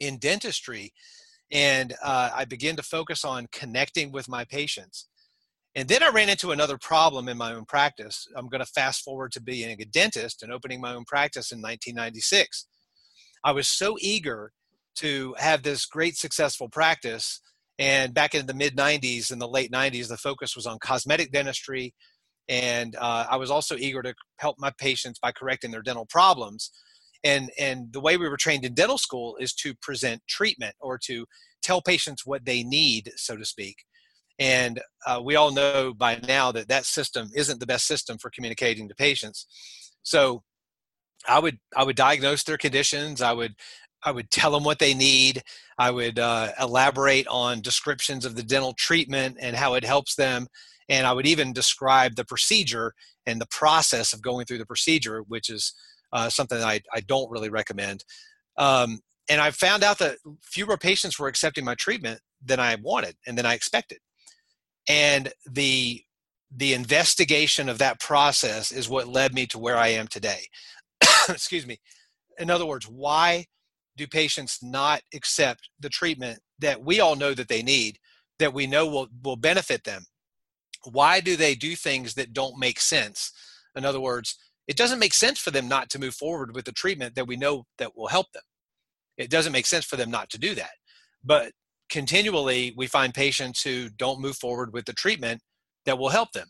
in 0.00 0.18
dentistry 0.18 0.92
and 1.52 1.94
uh, 2.02 2.30
I 2.34 2.46
began 2.46 2.74
to 2.76 2.82
focus 2.82 3.24
on 3.24 3.46
connecting 3.52 4.10
with 4.10 4.28
my 4.28 4.44
patients 4.44 5.06
and 5.76 5.88
then 5.88 6.02
I 6.02 6.08
ran 6.08 6.28
into 6.28 6.52
another 6.52 6.78
problem 6.78 7.28
in 7.28 7.36
my 7.36 7.52
own 7.52 7.64
practice. 7.64 8.28
I'm 8.36 8.48
going 8.48 8.60
to 8.60 8.66
fast 8.66 9.02
forward 9.02 9.32
to 9.32 9.42
being 9.42 9.80
a 9.80 9.84
dentist 9.84 10.42
and 10.42 10.52
opening 10.52 10.80
my 10.80 10.94
own 10.94 11.04
practice 11.04 11.50
in 11.50 11.58
1996. 11.58 12.66
I 13.42 13.52
was 13.52 13.66
so 13.66 13.96
eager 14.00 14.52
to 14.96 15.34
have 15.38 15.62
this 15.62 15.84
great 15.84 16.16
successful 16.16 16.68
practice. 16.68 17.40
And 17.78 18.14
back 18.14 18.36
in 18.36 18.46
the 18.46 18.54
mid 18.54 18.76
90s 18.76 19.32
and 19.32 19.42
the 19.42 19.48
late 19.48 19.72
90s, 19.72 20.08
the 20.08 20.16
focus 20.16 20.54
was 20.54 20.66
on 20.66 20.78
cosmetic 20.78 21.32
dentistry. 21.32 21.92
And 22.48 22.94
uh, 22.96 23.26
I 23.28 23.36
was 23.36 23.50
also 23.50 23.76
eager 23.76 24.02
to 24.02 24.14
help 24.38 24.56
my 24.60 24.70
patients 24.78 25.18
by 25.18 25.32
correcting 25.32 25.72
their 25.72 25.82
dental 25.82 26.06
problems. 26.06 26.70
And, 27.24 27.50
and 27.58 27.92
the 27.92 28.00
way 28.00 28.16
we 28.16 28.28
were 28.28 28.36
trained 28.36 28.64
in 28.64 28.74
dental 28.74 28.98
school 28.98 29.36
is 29.40 29.54
to 29.54 29.74
present 29.74 30.22
treatment 30.28 30.76
or 30.78 30.98
to 31.06 31.26
tell 31.62 31.82
patients 31.82 32.24
what 32.24 32.44
they 32.44 32.62
need, 32.62 33.10
so 33.16 33.36
to 33.36 33.44
speak. 33.44 33.76
And 34.38 34.80
uh, 35.06 35.20
we 35.22 35.36
all 35.36 35.52
know 35.52 35.94
by 35.94 36.18
now 36.26 36.50
that 36.52 36.68
that 36.68 36.86
system 36.86 37.30
isn't 37.34 37.60
the 37.60 37.66
best 37.66 37.86
system 37.86 38.18
for 38.18 38.30
communicating 38.30 38.88
to 38.88 38.94
patients. 38.94 39.46
So 40.02 40.42
I 41.26 41.38
would 41.38 41.58
I 41.76 41.84
would 41.84 41.96
diagnose 41.96 42.42
their 42.42 42.58
conditions. 42.58 43.22
I 43.22 43.32
would 43.32 43.54
I 44.02 44.10
would 44.10 44.30
tell 44.30 44.50
them 44.50 44.64
what 44.64 44.78
they 44.78 44.94
need. 44.94 45.42
I 45.78 45.90
would 45.90 46.18
uh, 46.18 46.52
elaborate 46.60 47.26
on 47.28 47.62
descriptions 47.62 48.24
of 48.24 48.36
the 48.36 48.42
dental 48.42 48.74
treatment 48.74 49.38
and 49.40 49.56
how 49.56 49.74
it 49.74 49.84
helps 49.84 50.14
them. 50.14 50.46
And 50.88 51.06
I 51.06 51.12
would 51.12 51.26
even 51.26 51.54
describe 51.54 52.14
the 52.14 52.24
procedure 52.24 52.92
and 53.26 53.40
the 53.40 53.46
process 53.46 54.12
of 54.12 54.20
going 54.20 54.44
through 54.44 54.58
the 54.58 54.66
procedure, 54.66 55.22
which 55.28 55.48
is 55.48 55.72
uh, 56.12 56.28
something 56.28 56.58
that 56.58 56.66
I, 56.66 56.80
I 56.92 57.00
don't 57.00 57.30
really 57.30 57.48
recommend. 57.48 58.04
Um, 58.58 59.00
and 59.28 59.40
I 59.40 59.50
found 59.50 59.82
out 59.82 59.98
that 59.98 60.18
fewer 60.42 60.76
patients 60.76 61.18
were 61.18 61.28
accepting 61.28 61.64
my 61.64 61.74
treatment 61.74 62.20
than 62.44 62.60
I 62.60 62.76
wanted 62.76 63.16
and 63.26 63.38
than 63.38 63.46
I 63.46 63.54
expected. 63.54 63.98
And 64.88 65.32
the 65.50 66.02
the 66.56 66.72
investigation 66.72 67.68
of 67.68 67.78
that 67.78 67.98
process 67.98 68.70
is 68.70 68.88
what 68.88 69.08
led 69.08 69.34
me 69.34 69.44
to 69.46 69.58
where 69.58 69.76
I 69.76 69.88
am 69.88 70.06
today. 70.06 70.46
Excuse 71.28 71.66
me. 71.66 71.80
In 72.38 72.48
other 72.48 72.66
words, 72.66 72.86
why 72.86 73.46
do 73.96 74.06
patients 74.06 74.60
not 74.62 75.02
accept 75.12 75.68
the 75.80 75.88
treatment 75.88 76.40
that 76.60 76.82
we 76.82 77.00
all 77.00 77.16
know 77.16 77.34
that 77.34 77.48
they 77.48 77.62
need, 77.62 77.98
that 78.38 78.54
we 78.54 78.66
know 78.68 78.86
will, 78.86 79.08
will 79.22 79.36
benefit 79.36 79.82
them? 79.84 80.04
Why 80.84 81.20
do 81.20 81.36
they 81.36 81.56
do 81.56 81.74
things 81.74 82.14
that 82.14 82.32
don't 82.32 82.58
make 82.58 82.78
sense? 82.78 83.32
In 83.74 83.84
other 83.84 84.00
words, 84.00 84.36
it 84.68 84.76
doesn't 84.76 84.98
make 84.98 85.14
sense 85.14 85.38
for 85.38 85.50
them 85.50 85.68
not 85.68 85.90
to 85.90 85.98
move 85.98 86.14
forward 86.14 86.54
with 86.54 86.64
the 86.64 86.72
treatment 86.72 87.14
that 87.16 87.26
we 87.26 87.36
know 87.36 87.66
that 87.78 87.96
will 87.96 88.08
help 88.08 88.30
them. 88.32 88.42
It 89.16 89.30
doesn't 89.30 89.52
make 89.52 89.66
sense 89.66 89.84
for 89.84 89.96
them 89.96 90.10
not 90.10 90.30
to 90.30 90.38
do 90.38 90.54
that. 90.54 90.72
But 91.22 91.52
continually, 91.90 92.74
we 92.76 92.86
find 92.86 93.14
patients 93.14 93.62
who 93.62 93.88
don't 93.90 94.20
move 94.20 94.36
forward 94.36 94.72
with 94.72 94.84
the 94.84 94.92
treatment 94.92 95.40
that 95.86 95.98
will 95.98 96.08
help 96.08 96.32
them. 96.32 96.48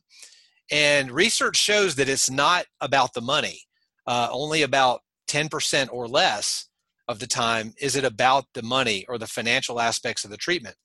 And 0.71 1.11
research 1.11 1.57
shows 1.57 1.95
that 1.97 2.09
it's 2.09 2.31
not 2.31 2.67
about 2.81 3.13
the 3.15 3.21
money. 3.21 3.61
Uh, 4.07 4.29
only 4.31 4.63
about 4.63 5.01
10% 5.29 5.89
or 5.93 6.07
less 6.09 6.69
of 7.09 7.19
the 7.19 7.27
time 7.27 7.75
is 7.81 7.97
it 7.97 8.05
about 8.05 8.45
the 8.55 8.63
money 8.63 9.05
or 9.09 9.19
the 9.19 9.27
financial 9.27 9.81
aspects 9.81 10.25
of 10.25 10.31
the 10.31 10.37
treatment. 10.37 10.77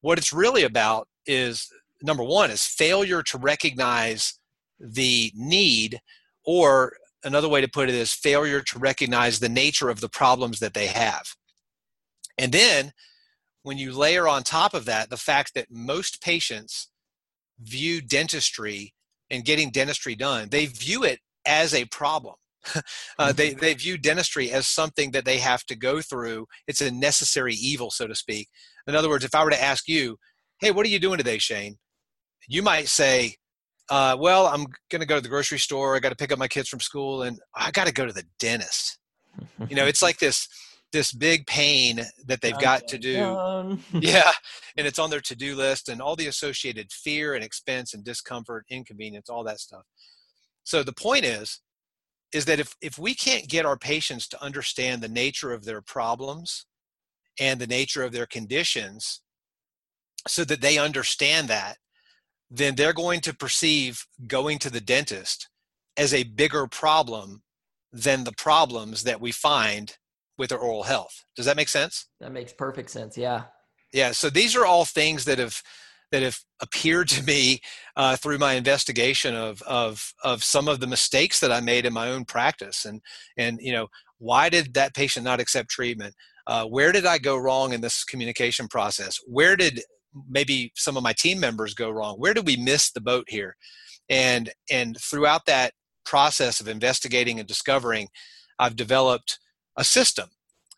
What 0.00 0.18
it's 0.18 0.32
really 0.32 0.62
about 0.62 1.08
is 1.26 1.68
number 2.02 2.22
one 2.22 2.50
is 2.50 2.64
failure 2.64 3.22
to 3.24 3.38
recognize 3.38 4.38
the 4.78 5.32
need 5.34 6.00
or 6.44 6.92
another 7.24 7.48
way 7.48 7.60
to 7.60 7.68
put 7.68 7.88
it 7.88 7.94
is 7.94 8.12
failure 8.12 8.60
to 8.60 8.78
recognize 8.78 9.40
the 9.40 9.48
nature 9.48 9.88
of 9.88 10.00
the 10.00 10.08
problems 10.08 10.60
that 10.60 10.74
they 10.74 10.86
have. 10.86 11.24
And 12.38 12.52
then 12.52 12.92
when 13.68 13.76
you 13.76 13.92
layer 13.92 14.26
on 14.26 14.42
top 14.42 14.72
of 14.72 14.86
that 14.86 15.10
the 15.10 15.16
fact 15.18 15.52
that 15.52 15.66
most 15.70 16.22
patients 16.22 16.88
view 17.60 18.00
dentistry 18.00 18.94
and 19.28 19.44
getting 19.44 19.70
dentistry 19.70 20.14
done, 20.14 20.48
they 20.50 20.64
view 20.64 21.04
it 21.04 21.18
as 21.46 21.74
a 21.74 21.84
problem. 21.84 22.34
uh, 23.18 23.30
they, 23.30 23.52
they 23.52 23.74
view 23.74 23.98
dentistry 23.98 24.50
as 24.50 24.66
something 24.66 25.10
that 25.10 25.26
they 25.26 25.36
have 25.36 25.64
to 25.64 25.76
go 25.76 26.00
through. 26.00 26.46
It's 26.66 26.80
a 26.80 26.90
necessary 26.90 27.52
evil, 27.56 27.90
so 27.90 28.06
to 28.06 28.14
speak. 28.14 28.48
In 28.86 28.94
other 28.94 29.10
words, 29.10 29.22
if 29.22 29.34
I 29.34 29.44
were 29.44 29.50
to 29.50 29.62
ask 29.62 29.86
you, 29.86 30.16
hey, 30.60 30.70
what 30.70 30.86
are 30.86 30.88
you 30.88 30.98
doing 30.98 31.18
today, 31.18 31.36
Shane? 31.36 31.76
You 32.48 32.62
might 32.62 32.88
say, 32.88 33.34
uh, 33.90 34.16
well, 34.18 34.46
I'm 34.46 34.64
going 34.90 35.00
to 35.00 35.06
go 35.06 35.16
to 35.16 35.20
the 35.20 35.28
grocery 35.28 35.58
store. 35.58 35.94
I 35.94 35.98
got 35.98 36.08
to 36.08 36.16
pick 36.16 36.32
up 36.32 36.38
my 36.38 36.48
kids 36.48 36.70
from 36.70 36.80
school, 36.80 37.20
and 37.22 37.38
I 37.54 37.70
got 37.72 37.86
to 37.86 37.92
go 37.92 38.06
to 38.06 38.14
the 38.14 38.24
dentist. 38.38 38.98
you 39.68 39.76
know, 39.76 39.84
it's 39.84 40.00
like 40.00 40.18
this 40.20 40.48
this 40.92 41.12
big 41.12 41.46
pain 41.46 42.00
that 42.26 42.40
they've 42.40 42.58
got 42.58 42.88
to 42.88 42.98
do. 42.98 43.78
yeah, 43.92 44.30
and 44.76 44.86
it's 44.86 44.98
on 44.98 45.10
their 45.10 45.20
to 45.20 45.36
do 45.36 45.54
list, 45.56 45.88
and 45.88 46.00
all 46.00 46.16
the 46.16 46.26
associated 46.26 46.90
fear 46.92 47.34
and 47.34 47.44
expense 47.44 47.94
and 47.94 48.04
discomfort, 48.04 48.64
inconvenience, 48.70 49.28
all 49.28 49.44
that 49.44 49.60
stuff. 49.60 49.82
So 50.64 50.82
the 50.82 50.92
point 50.92 51.24
is, 51.24 51.60
is 52.32 52.44
that 52.46 52.60
if 52.60 52.74
if 52.80 52.98
we 52.98 53.14
can't 53.14 53.48
get 53.48 53.66
our 53.66 53.76
patients 53.76 54.28
to 54.28 54.42
understand 54.42 55.02
the 55.02 55.08
nature 55.08 55.52
of 55.52 55.64
their 55.64 55.80
problems 55.80 56.66
and 57.40 57.60
the 57.60 57.66
nature 57.66 58.02
of 58.02 58.12
their 58.12 58.26
conditions, 58.26 59.20
so 60.26 60.44
that 60.44 60.60
they 60.60 60.78
understand 60.78 61.48
that 61.48 61.76
then 62.50 62.74
they're 62.74 62.92
going 62.92 63.20
to 63.20 63.34
perceive 63.34 64.06
going 64.26 64.58
to 64.58 64.70
the 64.70 64.80
dentist 64.80 65.48
as 65.96 66.14
a 66.14 66.22
bigger 66.22 66.66
problem 66.66 67.42
than 67.92 68.24
the 68.24 68.32
problems 68.32 69.02
that 69.02 69.20
we 69.20 69.32
find 69.32 69.97
with 70.38 70.52
our 70.52 70.58
oral 70.58 70.84
health. 70.84 71.24
Does 71.36 71.46
that 71.46 71.56
make 71.56 71.68
sense? 71.68 72.06
That 72.20 72.32
makes 72.32 72.52
perfect 72.52 72.90
sense. 72.90 73.18
Yeah. 73.18 73.44
Yeah. 73.92 74.12
So 74.12 74.30
these 74.30 74.56
are 74.56 74.64
all 74.64 74.84
things 74.84 75.24
that 75.24 75.38
have 75.38 75.62
that 76.10 76.22
have 76.22 76.38
appeared 76.62 77.08
to 77.08 77.22
me 77.22 77.60
uh, 77.96 78.16
through 78.16 78.38
my 78.38 78.54
investigation 78.54 79.34
of 79.34 79.60
of 79.62 80.12
of 80.24 80.42
some 80.42 80.68
of 80.68 80.80
the 80.80 80.86
mistakes 80.86 81.40
that 81.40 81.52
I 81.52 81.60
made 81.60 81.84
in 81.84 81.92
my 81.92 82.10
own 82.10 82.24
practice, 82.24 82.84
and 82.84 83.00
and 83.36 83.58
you 83.60 83.72
know 83.72 83.88
why 84.18 84.48
did 84.48 84.74
that 84.74 84.94
patient 84.94 85.24
not 85.24 85.40
accept 85.40 85.70
treatment? 85.70 86.14
Uh, 86.46 86.64
where 86.64 86.92
did 86.92 87.04
I 87.04 87.18
go 87.18 87.36
wrong 87.36 87.72
in 87.72 87.82
this 87.82 88.04
communication 88.04 88.68
process? 88.68 89.18
Where 89.26 89.54
did 89.54 89.80
maybe 90.28 90.72
some 90.74 90.96
of 90.96 91.02
my 91.02 91.12
team 91.12 91.38
members 91.40 91.74
go 91.74 91.90
wrong 91.90 92.16
where 92.18 92.34
did 92.34 92.46
we 92.46 92.56
miss 92.56 92.90
the 92.90 93.00
boat 93.00 93.24
here 93.28 93.56
and 94.08 94.50
and 94.70 94.96
throughout 95.00 95.44
that 95.46 95.72
process 96.04 96.60
of 96.60 96.68
investigating 96.68 97.38
and 97.38 97.46
discovering 97.46 98.08
i've 98.58 98.76
developed 98.76 99.38
a 99.78 99.84
system 99.84 100.28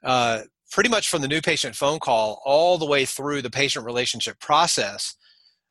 uh, 0.04 0.42
pretty 0.71 0.88
much 0.88 1.09
from 1.09 1.23
the 1.23 1.28
new 1.28 1.40
patient 1.40 1.75
phone 1.75 1.99
call 1.99 2.40
all 2.45 2.78
the 2.78 2.87
way 2.87 3.04
through 3.04 3.42
the 3.42 3.50
patient 3.50 3.85
relationship 3.85 4.38
process 4.38 5.16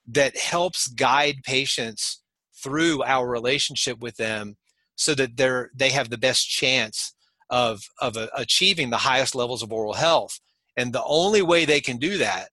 that 0.07 0.38
helps 0.38 0.88
guide 0.88 1.38
patients 1.43 2.21
through 2.62 3.01
our 3.03 3.27
relationship 3.29 4.00
with 4.00 4.17
them 4.17 4.57
so 4.95 5.15
that 5.15 5.38
they're 5.38 5.71
they 5.74 5.89
have 5.89 6.09
the 6.09 6.17
best 6.17 6.50
chance 6.50 7.13
of 7.50 7.81
of 8.01 8.17
uh, 8.17 8.27
achieving 8.36 8.89
the 8.89 8.98
highest 8.98 9.36
levels 9.36 9.63
of 9.63 9.71
oral 9.71 9.93
health. 9.93 10.39
And 10.75 10.91
the 10.91 11.03
only 11.05 11.41
way 11.41 11.65
they 11.65 11.81
can 11.81 11.98
do 11.98 12.17
that 12.17 12.50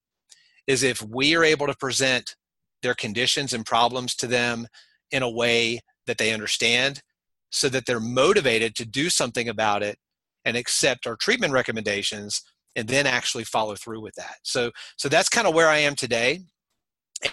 is 0.66 0.82
if 0.82 1.02
we 1.02 1.34
are 1.36 1.44
able 1.44 1.66
to 1.66 1.76
present 1.76 2.36
their 2.82 2.94
conditions 2.94 3.52
and 3.52 3.64
problems 3.64 4.14
to 4.16 4.26
them 4.26 4.66
in 5.10 5.22
a 5.22 5.30
way 5.30 5.80
that 6.06 6.18
they 6.18 6.32
understand 6.32 7.02
so 7.50 7.68
that 7.68 7.86
they're 7.86 8.00
motivated 8.00 8.74
to 8.76 8.84
do 8.84 9.08
something 9.08 9.48
about 9.48 9.82
it 9.82 9.98
and 10.46 10.56
accept 10.56 11.06
our 11.06 11.16
treatment 11.16 11.52
recommendations 11.52 12.42
and 12.74 12.88
then 12.88 13.06
actually 13.06 13.44
follow 13.44 13.74
through 13.74 14.00
with 14.00 14.14
that 14.14 14.36
so 14.42 14.70
so 14.96 15.08
that's 15.08 15.28
kind 15.28 15.46
of 15.46 15.54
where 15.54 15.68
i 15.68 15.76
am 15.76 15.94
today 15.94 16.40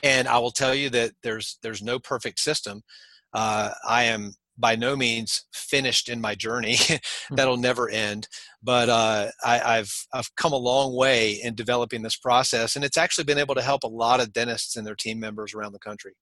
and 0.03 0.27
i 0.27 0.38
will 0.38 0.51
tell 0.51 0.75
you 0.75 0.89
that 0.89 1.12
there's 1.24 1.58
there's 1.63 1.82
no 1.82 1.98
perfect 1.98 2.39
system 2.39 2.82
uh, 3.34 3.72
i 3.88 4.03
am 4.03 4.34
by 4.58 4.75
no 4.75 4.96
means 4.96 5.46
finished 5.53 6.10
in 6.10 6.22
my 6.22 6.36
journey. 6.36 6.77
Hmm. 7.29 7.36
That'll 7.36 7.58
never 7.58 7.89
end. 7.89 8.27
But 8.62 8.89
uh, 8.89 9.29
I, 9.46 9.77
have 9.77 9.91
I've 10.13 10.36
come 10.36 10.51
a 10.51 10.58
long 10.58 10.93
way 10.93 11.39
in 11.41 11.55
developing 11.55 12.01
this 12.01 12.17
process, 12.17 12.75
and 12.75 12.84
it's 12.84 12.98
actually 12.98 13.24
been 13.24 13.38
able 13.38 13.55
to 13.55 13.62
help 13.62 13.84
a 13.84 13.88
lot 13.88 14.20
of 14.20 14.34
dentists 14.34 14.75
and 14.75 14.86
their 14.86 14.96
team 14.96 15.20
members 15.20 15.53
around 15.53 15.72
the 15.72 15.79
country. 15.79 16.13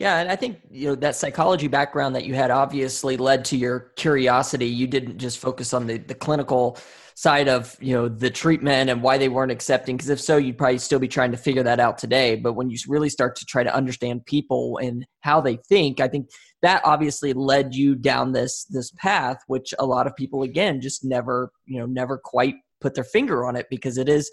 Yeah, 0.00 0.18
and 0.18 0.32
I 0.32 0.36
think 0.36 0.60
you 0.70 0.88
know 0.88 0.94
that 0.96 1.14
psychology 1.14 1.68
background 1.68 2.16
that 2.16 2.24
you 2.24 2.34
had 2.34 2.50
obviously 2.50 3.18
led 3.18 3.44
to 3.46 3.56
your 3.56 3.92
curiosity. 3.96 4.66
You 4.66 4.86
didn't 4.86 5.18
just 5.18 5.38
focus 5.38 5.74
on 5.74 5.86
the 5.86 5.98
the 5.98 6.14
clinical 6.14 6.78
side 7.14 7.48
of 7.48 7.76
you 7.82 7.94
know 7.94 8.08
the 8.08 8.30
treatment 8.30 8.88
and 8.88 9.02
why 9.02 9.18
they 9.18 9.28
weren't 9.28 9.52
accepting 9.52 9.98
because 9.98 10.08
if 10.08 10.18
so 10.18 10.38
you'd 10.38 10.56
probably 10.56 10.78
still 10.78 10.98
be 10.98 11.06
trying 11.06 11.30
to 11.30 11.36
figure 11.36 11.62
that 11.62 11.78
out 11.78 11.98
today 11.98 12.34
but 12.34 12.54
when 12.54 12.70
you 12.70 12.78
really 12.88 13.10
start 13.10 13.36
to 13.36 13.44
try 13.44 13.62
to 13.62 13.74
understand 13.74 14.24
people 14.24 14.78
and 14.82 15.04
how 15.20 15.38
they 15.38 15.56
think 15.68 16.00
i 16.00 16.08
think 16.08 16.30
that 16.62 16.80
obviously 16.82 17.34
led 17.34 17.74
you 17.74 17.94
down 17.94 18.32
this 18.32 18.64
this 18.70 18.90
path 18.92 19.36
which 19.48 19.74
a 19.78 19.84
lot 19.84 20.06
of 20.06 20.16
people 20.16 20.42
again 20.42 20.80
just 20.80 21.04
never 21.04 21.50
you 21.66 21.78
know 21.78 21.84
never 21.84 22.16
quite 22.16 22.54
put 22.80 22.94
their 22.94 23.04
finger 23.04 23.44
on 23.44 23.54
it 23.54 23.66
because 23.68 23.98
it 23.98 24.08
is 24.08 24.30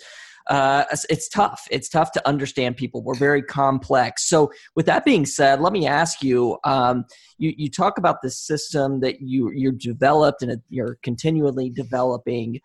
uh, 0.49 0.85
it's 1.09 1.27
tough. 1.27 1.67
It's 1.71 1.89
tough 1.89 2.11
to 2.13 2.27
understand 2.27 2.77
people. 2.77 3.03
We're 3.03 3.15
very 3.15 3.41
complex. 3.41 4.27
So, 4.27 4.51
with 4.75 4.85
that 4.85 5.03
being 5.03 5.25
said, 5.25 5.61
let 5.61 5.73
me 5.73 5.85
ask 5.85 6.23
you: 6.23 6.57
um, 6.63 7.05
you, 7.37 7.53
you 7.57 7.69
talk 7.69 7.97
about 7.97 8.21
the 8.21 8.31
system 8.31 9.01
that 9.01 9.21
you 9.21 9.51
you're 9.51 9.73
developed 9.73 10.41
and 10.41 10.61
you're 10.69 10.97
continually 11.03 11.69
developing. 11.69 12.59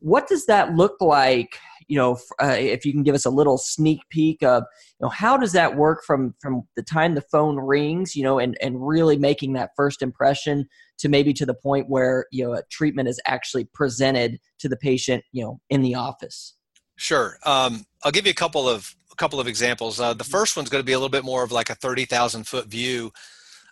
What 0.00 0.28
does 0.28 0.46
that 0.46 0.74
look 0.74 1.00
like? 1.00 1.58
You 1.88 1.96
know, 1.96 2.18
uh, 2.42 2.56
if 2.58 2.84
you 2.84 2.92
can 2.92 3.02
give 3.02 3.14
us 3.14 3.24
a 3.24 3.30
little 3.30 3.56
sneak 3.56 4.00
peek 4.10 4.42
of, 4.42 4.64
you 5.00 5.04
know, 5.06 5.08
how 5.08 5.36
does 5.36 5.52
that 5.52 5.76
work 5.76 6.04
from 6.04 6.34
from 6.40 6.62
the 6.76 6.82
time 6.82 7.14
the 7.14 7.22
phone 7.22 7.56
rings, 7.56 8.16
you 8.16 8.22
know, 8.24 8.38
and 8.38 8.58
and 8.60 8.86
really 8.86 9.16
making 9.16 9.52
that 9.54 9.70
first 9.76 10.02
impression 10.02 10.66
to 10.98 11.08
maybe 11.08 11.32
to 11.32 11.46
the 11.46 11.54
point 11.54 11.88
where 11.88 12.26
you 12.32 12.44
know 12.44 12.54
a 12.54 12.62
treatment 12.70 13.08
is 13.08 13.20
actually 13.26 13.64
presented 13.64 14.38
to 14.58 14.68
the 14.68 14.76
patient, 14.76 15.24
you 15.32 15.44
know, 15.44 15.60
in 15.70 15.82
the 15.82 15.94
office. 15.94 16.57
Sure. 16.98 17.38
Um, 17.46 17.86
I'll 18.04 18.10
give 18.10 18.26
you 18.26 18.32
a 18.32 18.34
couple 18.34 18.68
of 18.68 18.92
a 19.12 19.14
couple 19.14 19.38
of 19.38 19.46
examples. 19.46 20.00
Uh, 20.00 20.14
the 20.14 20.24
first 20.24 20.56
one's 20.56 20.68
going 20.68 20.82
to 20.82 20.86
be 20.86 20.92
a 20.92 20.98
little 20.98 21.08
bit 21.08 21.24
more 21.24 21.44
of 21.44 21.52
like 21.52 21.70
a 21.70 21.76
thirty 21.76 22.04
thousand 22.04 22.46
foot 22.46 22.66
view 22.66 23.12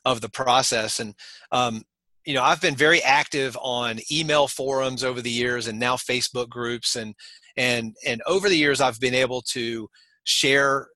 of 0.05 0.21
the 0.21 0.29
process, 0.29 1.01
and 1.01 1.15
um, 1.51 1.83
you 2.25 2.35
know 2.35 2.43
I've 2.43 2.61
been 2.61 2.77
very 2.77 3.03
active 3.03 3.59
on 3.61 3.99
email 4.11 4.47
forums 4.47 5.03
over 5.03 5.21
the 5.21 5.31
years, 5.31 5.67
and 5.67 5.79
now 5.79 5.97
Facebook 5.97 6.49
groups, 6.49 6.95
and 6.95 7.17
and 7.57 7.97
and 8.07 8.23
over 8.29 8.49
the 8.49 8.57
years 8.57 8.81
I've 8.81 9.01
been 9.01 9.15
able 9.15 9.43
to 9.53 9.89
share 10.23 10.87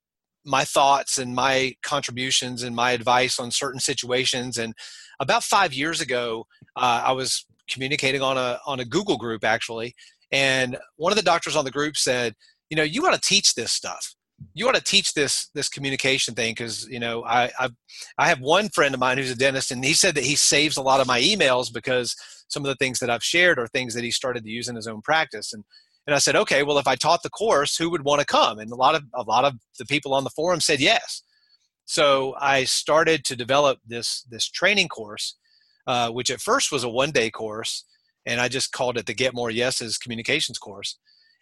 my 0.45 0.65
thoughts 0.65 1.19
and 1.19 1.35
my 1.35 1.75
contributions 1.83 2.63
and 2.63 2.77
my 2.77 2.93
advice 2.93 3.41
on 3.41 3.51
certain 3.51 3.81
situations. 3.81 4.57
And 4.57 4.73
about 5.19 5.43
five 5.43 5.75
years 5.75 6.01
ago, 6.01 6.47
uh, 6.77 7.03
I 7.07 7.13
was 7.13 7.45
communicating 7.69 8.23
on 8.23 8.39
a 8.39 8.61
on 8.67 8.79
a 8.79 8.85
Google 8.85 9.17
group 9.17 9.43
actually, 9.43 9.97
and 10.33 10.79
one 10.97 11.13
of 11.13 11.17
the 11.17 11.23
doctors 11.23 11.57
on 11.57 11.65
the 11.65 11.71
group 11.71 11.97
said, 11.97 12.35
you 12.69 12.77
know, 12.77 12.83
you 12.83 13.03
want 13.03 13.15
to 13.15 13.21
teach 13.21 13.55
this 13.55 13.73
stuff. 13.73 14.15
you 14.55 14.69
ought 14.69 14.75
to 14.75 14.83
teach 14.83 15.13
this 15.15 15.49
this 15.55 15.69
communication 15.69 16.35
thing 16.35 16.53
because 16.53 16.89
you 16.89 16.99
know 16.99 17.25
I 17.25 17.51
I've, 17.59 17.73
I 18.19 18.29
have 18.29 18.41
one 18.41 18.69
friend 18.71 18.95
of 18.95 19.01
mine 19.01 19.19
who's 19.19 19.31
a 19.31 19.37
dentist 19.37 19.71
and 19.71 19.85
he 19.85 19.93
said 19.93 20.15
that 20.15 20.25
he 20.25 20.37
saves 20.37 20.77
a 20.77 20.83
lot 20.83 21.01
of 21.01 21.07
my 21.07 21.21
emails 21.21 21.73
because 21.73 22.15
some 22.49 22.65
of 22.65 22.69
the 22.69 22.77
things 22.77 22.99
that 23.01 23.11
I've 23.11 23.23
shared 23.25 23.59
are 23.59 23.67
things 23.67 23.95
that 23.95 24.05
he 24.05 24.11
started 24.11 24.45
to 24.45 24.51
use 24.51 24.69
in 24.69 24.77
his 24.77 24.87
own 24.87 25.03
practice. 25.03 25.53
And 25.53 25.65
and 26.07 26.15
I 26.15 26.19
said 26.19 26.37
okay 26.37 26.63
well 26.63 26.79
if 26.79 26.89
I 26.89 26.97
taught 26.97 27.23
the 27.23 27.31
course 27.31 27.77
who 27.77 27.91
would 27.91 28.05
want 28.05 28.21
to 28.21 28.27
come? 28.27 28.59
And 28.59 28.71
a 28.73 28.77
lot 28.77 28.95
of 28.95 29.03
a 29.15 29.23
lot 29.23 29.45
of 29.45 29.55
the 29.79 29.87
people 29.87 30.15
on 30.15 30.25
the 30.25 30.31
forum 30.31 30.61
said 30.61 30.81
yes. 30.81 31.23
So 31.85 32.35
I 32.41 32.65
started 32.65 33.25
to 33.27 33.37
develop 33.37 33.79
this 33.87 34.25
this 34.31 34.49
training 34.49 34.89
course 34.89 35.37
uh, 35.87 36.11
which 36.11 36.31
at 36.31 36.41
first 36.41 36.71
was 36.71 36.85
a 36.85 36.89
one 36.89 37.11
day 37.11 37.31
course 37.31 37.85
and 38.27 38.41
I 38.41 38.49
just 38.49 38.73
called 38.73 38.99
it 38.99 39.07
the 39.07 39.15
Get 39.15 39.35
More 39.35 39.51
Yeses 39.51 39.99
communications 39.99 40.59
course 40.59 40.99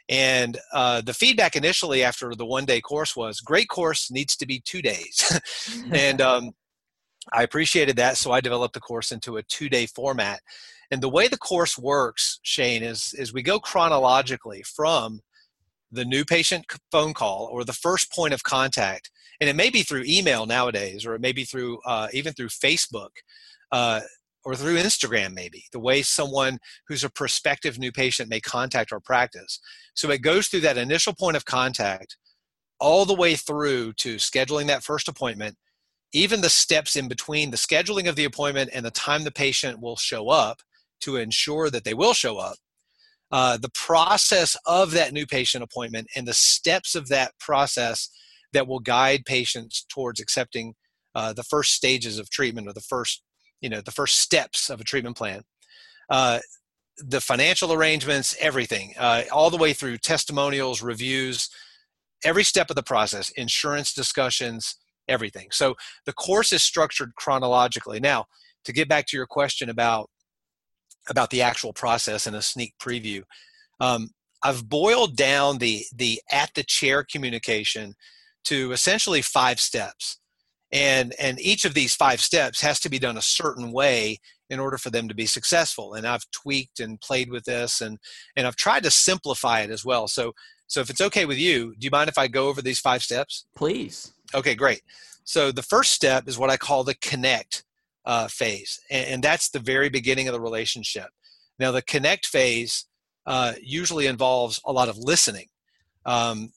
and 0.08 0.58
uh, 0.73 1.02
the 1.02 1.12
feedback 1.12 1.54
initially 1.54 2.02
after 2.02 2.35
the 2.35 2.47
one 2.47 2.64
day 2.64 2.80
course 2.80 3.14
was 3.14 3.40
great 3.40 3.68
course 3.68 4.11
needs 4.11 4.37
to 4.37 4.47
be 4.47 4.61
two 4.61 4.80
days. 4.80 5.40
and 5.92 6.20
um, 6.20 6.52
I 7.32 7.42
appreciated 7.42 7.97
that. 7.97 8.16
So 8.16 8.32
I 8.32 8.40
developed 8.40 8.75
the 8.75 8.80
course 8.80 9.12
into 9.12 9.37
a 9.37 9.42
two 9.42 9.68
day 9.68 9.87
format. 9.87 10.40
And 10.90 11.02
the 11.02 11.11
way 11.11 11.28
the 11.28 11.37
course 11.37 11.76
works, 11.76 12.40
Shane, 12.42 12.82
is, 12.82 13.14
is 13.18 13.35
we 13.35 13.42
go 13.42 13.61
chronologically 13.61 14.62
from 14.62 15.20
the 15.92 16.06
new 16.06 16.25
patient 16.25 16.64
phone 16.90 17.12
call 17.12 17.50
or 17.52 17.64
the 17.64 17.75
first 17.75 18.11
point 18.11 18.32
of 18.32 18.42
contact. 18.42 19.11
And 19.40 19.50
it 19.50 19.56
may 19.56 19.68
be 19.68 19.82
through 19.82 20.04
email 20.06 20.47
nowadays, 20.47 21.04
or 21.04 21.14
it 21.14 21.20
may 21.20 21.32
be 21.32 21.44
through 21.44 21.80
uh, 21.85 22.08
even 22.14 22.32
through 22.32 22.49
Facebook. 22.49 23.11
Uh, 23.70 24.00
or 24.49 24.57
through 24.57 24.78
Instagram, 24.78 25.35
maybe, 25.35 25.67
the 25.73 25.78
way 25.78 26.00
someone 26.00 26.59
who's 26.87 27.05
a 27.05 27.11
prospective 27.11 27.78
new 27.78 27.93
patient 27.93 28.31
may 28.31 28.40
contact 28.40 28.95
our 28.95 29.00
practice. 29.00 29.61
So 29.93 30.11
it 30.11 30.23
goes 30.23 30.49
through 30.49 30.62
that 30.62 30.78
initial 30.78 31.12
point 31.12 31.37
of 31.37 31.45
contact 31.45 32.17
all 32.81 33.05
the 33.05 33.14
way 33.14 33.37
through 33.37 33.93
to 33.99 34.17
scheduling 34.17 34.67
that 34.69 34.83
first 34.83 35.07
appointment, 35.07 35.59
even 36.14 36.40
the 36.40 36.49
steps 36.49 36.97
in 36.97 37.09
between 37.09 37.50
the 37.50 37.59
scheduling 37.59 38.09
of 38.09 38.17
the 38.17 38.25
appointment 38.25 38.71
and 38.73 38.87
the 38.87 38.90
time 38.90 39.23
the 39.23 39.31
patient 39.31 39.83
will 39.83 39.97
show 39.97 40.31
up 40.31 40.62
to 41.02 41.17
ensure 41.17 41.69
that 41.69 41.85
they 41.85 41.93
will 41.93 42.14
show 42.14 42.38
up. 42.38 42.57
Uh, 43.31 43.59
the 43.59 43.71
process 43.75 44.57
of 44.64 44.93
that 44.93 45.12
new 45.12 45.26
patient 45.26 45.62
appointment 45.62 46.07
and 46.17 46.26
the 46.26 46.33
steps 46.33 46.95
of 46.95 47.09
that 47.09 47.33
process 47.38 48.09
that 48.55 48.67
will 48.67 48.81
guide 48.81 49.26
patients 49.26 49.85
towards 49.90 50.21
accepting 50.21 50.73
uh, 51.14 51.35
the 51.35 51.43
first 51.43 51.73
stages 51.75 52.19
of 52.19 52.31
treatment 52.31 52.67
or 52.67 52.73
the 52.73 52.81
first 52.81 53.23
you 53.61 53.69
know 53.69 53.81
the 53.81 53.91
first 53.91 54.21
steps 54.21 54.71
of 54.71 54.81
a 54.81 54.85
treatment 54.85 55.17
plan 55.17 55.43
uh, 56.11 56.38
the 56.99 57.21
financial 57.21 57.73
arrangements 57.73 58.37
everything 58.41 58.95
uh, 58.99 59.23
all 59.33 59.50
the 59.50 59.57
way 59.57 59.73
through 59.73 59.97
testimonials 59.99 60.83
reviews 60.83 61.49
every 62.25 62.45
step 62.45 62.71
of 62.71 62.77
the 62.77 62.83
process 62.83 63.31
insurance 63.31 63.93
discussions 63.93 64.77
everything. 65.09 65.49
So 65.50 65.75
the 66.05 66.12
course 66.12 66.53
is 66.53 66.62
structured 66.62 67.12
chronologically. 67.17 67.99
Now 67.99 68.27
to 68.65 68.73
get 68.73 68.88
back 68.88 69.07
to 69.07 69.17
your 69.17 69.27
question 69.27 69.71
about 69.71 70.11
about 71.09 71.31
the 71.31 71.41
actual 71.41 71.73
process 71.73 72.27
and 72.27 72.37
a 72.37 72.43
sneak 72.43 72.75
preview 72.79 73.23
um, 73.81 74.11
i've 74.43 74.69
boiled 74.69 75.17
down 75.17 75.59
the 75.59 75.83
the 75.95 76.21
at 76.31 76.50
the 76.55 76.62
chair 76.62 77.03
communication 77.03 77.95
to 78.45 78.73
essentially 78.73 79.23
five 79.23 79.59
steps 79.59 80.19
and 80.72 81.14
and 81.18 81.40
each 81.40 81.64
of 81.64 81.75
these 81.75 81.94
five 81.94 82.20
steps 82.20 82.60
has 82.60 82.78
to 82.80 82.90
be 82.90 82.98
done 82.98 83.16
a 83.16 83.22
certain 83.22 83.72
way 83.72 84.18
in 84.50 84.58
order 84.58 84.78
for 84.78 84.90
them 84.90 85.08
to 85.08 85.14
be 85.14 85.26
successful. 85.26 85.94
And 85.94 86.06
i've 86.06 86.30
tweaked 86.30 86.80
and 86.80 87.00
played 87.00 87.30
with 87.30 87.44
this 87.44 87.80
and 87.80 87.98
and 88.37 88.46
i've 88.46 88.56
tried 88.56 88.82
to 88.84 88.90
simplify 88.90 89.60
it 89.60 89.70
as 89.70 89.84
well. 89.84 90.08
So 90.08 90.32
so 90.66 90.80
if 90.80 90.90
it's 90.90 91.00
okay 91.00 91.25
with 91.25 91.38
you 91.38 91.75
do 91.78 91.84
you 91.87 91.90
mind 91.90 92.08
if 92.08 92.18
i 92.18 92.28
go 92.28 92.48
over 92.48 92.62
these 92.62 92.80
five 92.80 93.02
steps? 93.02 93.46
Please. 93.54 94.12
Okay 94.34 94.54
great. 94.54 94.82
So 95.25 95.52
the 95.52 95.62
first 95.62 95.92
step 95.92 96.28
is 96.28 96.38
what 96.38 96.50
i 96.50 96.56
call 96.56 96.84
the 96.84 96.94
connect 96.94 97.64
uh, 98.04 98.26
phase 98.28 98.80
and, 98.90 99.06
and, 99.06 99.22
that's 99.22 99.50
the 99.50 99.58
very 99.58 99.90
beginning 99.90 100.28
of 100.28 100.32
the 100.32 100.40
relationship. 100.40 101.08
Now 101.58 101.72
the 101.72 101.82
connect 101.82 102.25
phase 102.25 102.87
uh, 103.26 103.52
usually 103.62 104.06
involves 104.06 104.58
a 104.64 104.72
lot 104.72 104.88
of 104.88 104.96
listening. 104.96 105.48
Um, 106.06 106.50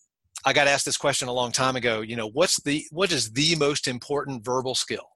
I 0.45 0.53
got 0.53 0.67
asked 0.67 0.85
this 0.85 0.97
question 0.97 1.27
a 1.27 1.33
long 1.33 1.51
time 1.51 1.75
ago. 1.75 2.01
You 2.01 2.15
know, 2.15 2.29
what's 2.29 2.61
the 2.61 2.85
what 2.91 3.11
is 3.11 3.31
the 3.31 3.55
most 3.55 3.87
important 3.87 4.43
verbal 4.43 4.75
skill? 4.75 5.07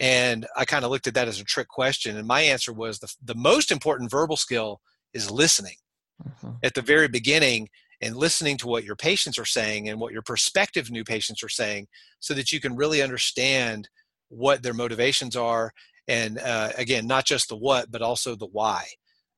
And 0.00 0.46
I 0.56 0.64
kind 0.64 0.84
of 0.84 0.90
looked 0.90 1.06
at 1.06 1.14
that 1.14 1.28
as 1.28 1.40
a 1.40 1.44
trick 1.44 1.68
question, 1.68 2.16
and 2.16 2.26
my 2.26 2.40
answer 2.40 2.72
was 2.72 2.98
the 2.98 3.12
the 3.22 3.34
most 3.34 3.70
important 3.70 4.10
verbal 4.10 4.36
skill 4.36 4.80
is 5.14 5.30
listening 5.30 5.76
mm-hmm. 6.22 6.52
at 6.62 6.74
the 6.74 6.82
very 6.82 7.08
beginning 7.08 7.68
and 8.00 8.16
listening 8.16 8.56
to 8.58 8.68
what 8.68 8.84
your 8.84 8.94
patients 8.94 9.38
are 9.38 9.44
saying 9.44 9.88
and 9.88 9.98
what 9.98 10.12
your 10.12 10.22
prospective 10.22 10.90
new 10.90 11.02
patients 11.02 11.42
are 11.42 11.48
saying, 11.48 11.86
so 12.20 12.34
that 12.34 12.52
you 12.52 12.60
can 12.60 12.76
really 12.76 13.02
understand 13.02 13.88
what 14.28 14.62
their 14.62 14.74
motivations 14.74 15.34
are, 15.36 15.72
and 16.06 16.38
uh, 16.38 16.70
again, 16.76 17.06
not 17.06 17.24
just 17.24 17.48
the 17.48 17.56
what, 17.56 17.90
but 17.90 18.02
also 18.02 18.34
the 18.34 18.46
why. 18.46 18.84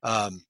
Um, 0.03 0.45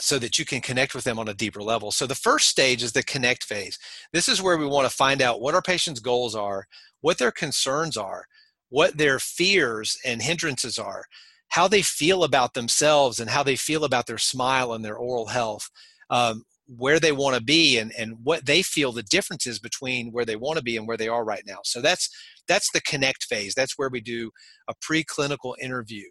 so 0.00 0.18
that 0.18 0.38
you 0.38 0.44
can 0.44 0.60
connect 0.60 0.94
with 0.94 1.04
them 1.04 1.18
on 1.18 1.28
a 1.28 1.34
deeper 1.34 1.62
level. 1.62 1.90
So 1.90 2.06
the 2.06 2.14
first 2.14 2.48
stage 2.48 2.82
is 2.82 2.92
the 2.92 3.02
connect 3.02 3.44
phase. 3.44 3.78
This 4.12 4.28
is 4.28 4.40
where 4.40 4.56
we 4.56 4.66
want 4.66 4.88
to 4.88 4.96
find 4.96 5.20
out 5.20 5.40
what 5.40 5.54
our 5.54 5.62
patients' 5.62 6.00
goals 6.00 6.34
are, 6.34 6.66
what 7.00 7.18
their 7.18 7.32
concerns 7.32 7.96
are, 7.96 8.26
what 8.68 8.96
their 8.96 9.18
fears 9.18 9.96
and 10.04 10.22
hindrances 10.22 10.78
are, 10.78 11.04
how 11.48 11.66
they 11.66 11.82
feel 11.82 12.24
about 12.24 12.54
themselves 12.54 13.18
and 13.18 13.30
how 13.30 13.42
they 13.42 13.56
feel 13.56 13.84
about 13.84 14.06
their 14.06 14.18
smile 14.18 14.72
and 14.72 14.84
their 14.84 14.96
oral 14.96 15.26
health, 15.26 15.68
um, 16.10 16.44
where 16.66 17.00
they 17.00 17.12
want 17.12 17.34
to 17.34 17.42
be 17.42 17.78
and, 17.78 17.92
and 17.98 18.14
what 18.22 18.44
they 18.44 18.62
feel 18.62 18.92
the 18.92 19.02
differences 19.02 19.58
between 19.58 20.12
where 20.12 20.26
they 20.26 20.36
want 20.36 20.58
to 20.58 20.62
be 20.62 20.76
and 20.76 20.86
where 20.86 20.98
they 20.98 21.08
are 21.08 21.24
right 21.24 21.44
now. 21.46 21.58
So 21.64 21.80
that's 21.80 22.10
that's 22.46 22.70
the 22.72 22.82
connect 22.82 23.24
phase. 23.24 23.54
That's 23.54 23.78
where 23.78 23.88
we 23.88 24.00
do 24.00 24.30
a 24.68 24.74
preclinical 24.74 25.54
interview 25.60 26.04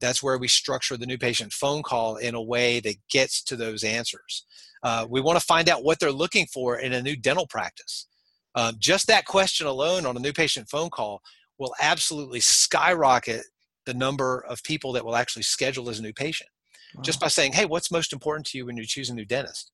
that's 0.00 0.22
where 0.22 0.38
we 0.38 0.48
structure 0.48 0.96
the 0.96 1.06
new 1.06 1.18
patient 1.18 1.52
phone 1.52 1.82
call 1.82 2.16
in 2.16 2.34
a 2.34 2.42
way 2.42 2.80
that 2.80 2.96
gets 3.10 3.42
to 3.44 3.56
those 3.56 3.84
answers. 3.84 4.44
Uh, 4.82 5.06
we 5.08 5.20
want 5.20 5.38
to 5.38 5.44
find 5.44 5.68
out 5.68 5.84
what 5.84 5.98
they're 5.98 6.12
looking 6.12 6.46
for 6.46 6.78
in 6.78 6.92
a 6.92 7.02
new 7.02 7.16
dental 7.16 7.46
practice. 7.46 8.06
Um, 8.54 8.76
just 8.78 9.06
that 9.08 9.24
question 9.24 9.66
alone 9.66 10.06
on 10.06 10.16
a 10.16 10.20
new 10.20 10.32
patient 10.32 10.68
phone 10.68 10.90
call 10.90 11.22
will 11.58 11.74
absolutely 11.80 12.40
skyrocket 12.40 13.42
the 13.86 13.94
number 13.94 14.44
of 14.48 14.62
people 14.62 14.92
that 14.92 15.04
will 15.04 15.16
actually 15.16 15.42
schedule 15.42 15.88
as 15.88 15.98
a 15.98 16.02
new 16.02 16.12
patient. 16.12 16.50
Wow. 16.94 17.02
Just 17.02 17.20
by 17.20 17.28
saying, 17.28 17.52
"Hey, 17.52 17.66
what's 17.66 17.90
most 17.90 18.12
important 18.12 18.46
to 18.48 18.58
you 18.58 18.66
when 18.66 18.76
you 18.76 18.84
choose 18.84 19.10
a 19.10 19.14
new 19.14 19.24
dentist?" 19.24 19.72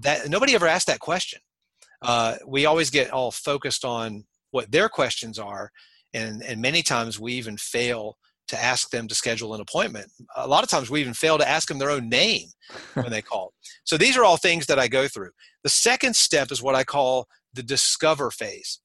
That 0.00 0.28
nobody 0.28 0.54
ever 0.54 0.66
asked 0.66 0.86
that 0.86 1.00
question. 1.00 1.40
Uh, 2.00 2.36
we 2.46 2.66
always 2.66 2.90
get 2.90 3.10
all 3.10 3.30
focused 3.30 3.84
on 3.84 4.24
what 4.50 4.70
their 4.70 4.88
questions 4.88 5.38
are, 5.38 5.72
and 6.14 6.42
and 6.42 6.60
many 6.60 6.82
times 6.82 7.18
we 7.18 7.34
even 7.34 7.56
fail 7.56 8.16
to 8.48 8.62
ask 8.62 8.90
them 8.90 9.06
to 9.08 9.14
schedule 9.14 9.54
an 9.54 9.60
appointment. 9.60 10.10
A 10.36 10.48
lot 10.48 10.64
of 10.64 10.70
times 10.70 10.90
we 10.90 11.00
even 11.00 11.14
fail 11.14 11.38
to 11.38 11.48
ask 11.48 11.68
them 11.68 11.78
their 11.78 11.90
own 11.90 12.08
name 12.08 12.48
when 12.94 13.10
they 13.10 13.22
call. 13.22 13.52
So 13.84 13.96
these 13.96 14.18
are 14.18 14.24
all 14.24 14.36
things 14.36 14.66
that 14.66 14.78
I 14.78 14.86
go 14.86 15.08
through. 15.08 15.30
The 15.62 15.70
second 15.70 16.14
step 16.14 16.52
is 16.52 16.62
what 16.62 16.74
I 16.74 16.84
call 16.84 17.26
the 17.54 17.62
discover 17.62 18.30
phase. 18.30 18.80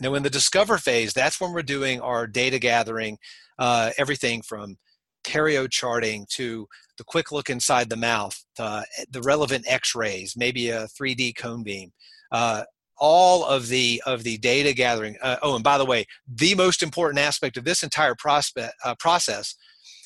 Now, 0.00 0.14
in 0.14 0.24
the 0.24 0.30
discover 0.30 0.78
phase, 0.78 1.12
that's 1.12 1.40
when 1.40 1.52
we're 1.52 1.62
doing 1.62 2.00
our 2.00 2.26
data 2.26 2.58
gathering, 2.58 3.18
uh, 3.60 3.92
everything 3.98 4.42
from 4.42 4.78
perio 5.24 5.70
charting 5.70 6.26
to 6.30 6.66
the 6.98 7.04
quick 7.04 7.30
look 7.30 7.50
inside 7.50 7.88
the 7.88 7.96
mouth, 7.96 8.36
uh, 8.58 8.82
the 9.10 9.22
relevant 9.22 9.64
x-rays, 9.68 10.34
maybe 10.36 10.70
a 10.70 10.88
3D 10.88 11.36
cone 11.36 11.62
beam, 11.62 11.92
uh, 12.32 12.64
all 12.98 13.44
of 13.44 13.68
the 13.68 14.02
of 14.06 14.22
the 14.22 14.38
data 14.38 14.72
gathering. 14.72 15.16
Uh, 15.22 15.36
oh, 15.42 15.54
and 15.54 15.64
by 15.64 15.78
the 15.78 15.84
way, 15.84 16.06
the 16.26 16.54
most 16.54 16.82
important 16.82 17.18
aspect 17.18 17.56
of 17.56 17.64
this 17.64 17.82
entire 17.82 18.14
prospect, 18.14 18.74
uh, 18.84 18.94
process 18.98 19.54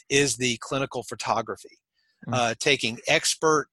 is 0.09 0.37
the 0.37 0.57
clinical 0.61 1.03
photography, 1.03 1.79
mm-hmm. 2.27 2.35
uh, 2.35 2.55
taking 2.59 2.99
expert 3.07 3.69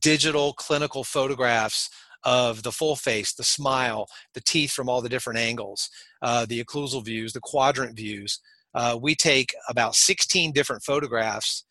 digital 0.00 0.52
clinical 0.54 1.04
photographs 1.04 1.90
of 2.24 2.62
the 2.62 2.72
full 2.72 2.94
face, 2.94 3.34
the 3.34 3.42
smile, 3.42 4.06
the 4.34 4.40
teeth 4.40 4.70
from 4.70 4.88
all 4.88 5.00
the 5.02 5.08
different 5.08 5.38
angles, 5.38 5.88
uh, 6.22 6.46
the 6.46 6.62
occlusal 6.62 7.04
views, 7.04 7.32
the 7.32 7.40
quadrant 7.40 7.96
views. 7.96 8.40
Uh, 8.74 8.98
we 9.00 9.14
take 9.14 9.54
about 9.68 9.94
16 9.94 10.52
different 10.52 10.82
photographs 10.82 11.64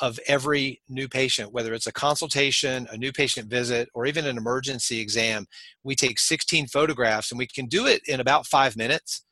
of 0.00 0.18
every 0.26 0.80
new 0.88 1.08
patient, 1.08 1.52
whether 1.52 1.72
it's 1.72 1.86
a 1.86 1.92
consultation, 1.92 2.86
a 2.90 2.96
new 2.96 3.12
patient 3.12 3.48
visit, 3.48 3.88
or 3.94 4.06
even 4.06 4.26
an 4.26 4.36
emergency 4.36 5.00
exam. 5.00 5.46
We 5.84 5.94
take 5.94 6.18
16 6.18 6.66
photographs 6.66 7.30
and 7.30 7.38
we 7.38 7.46
can 7.46 7.66
do 7.66 7.86
it 7.86 8.02
in 8.06 8.20
about 8.20 8.46
five 8.46 8.76
minutes. 8.76 9.22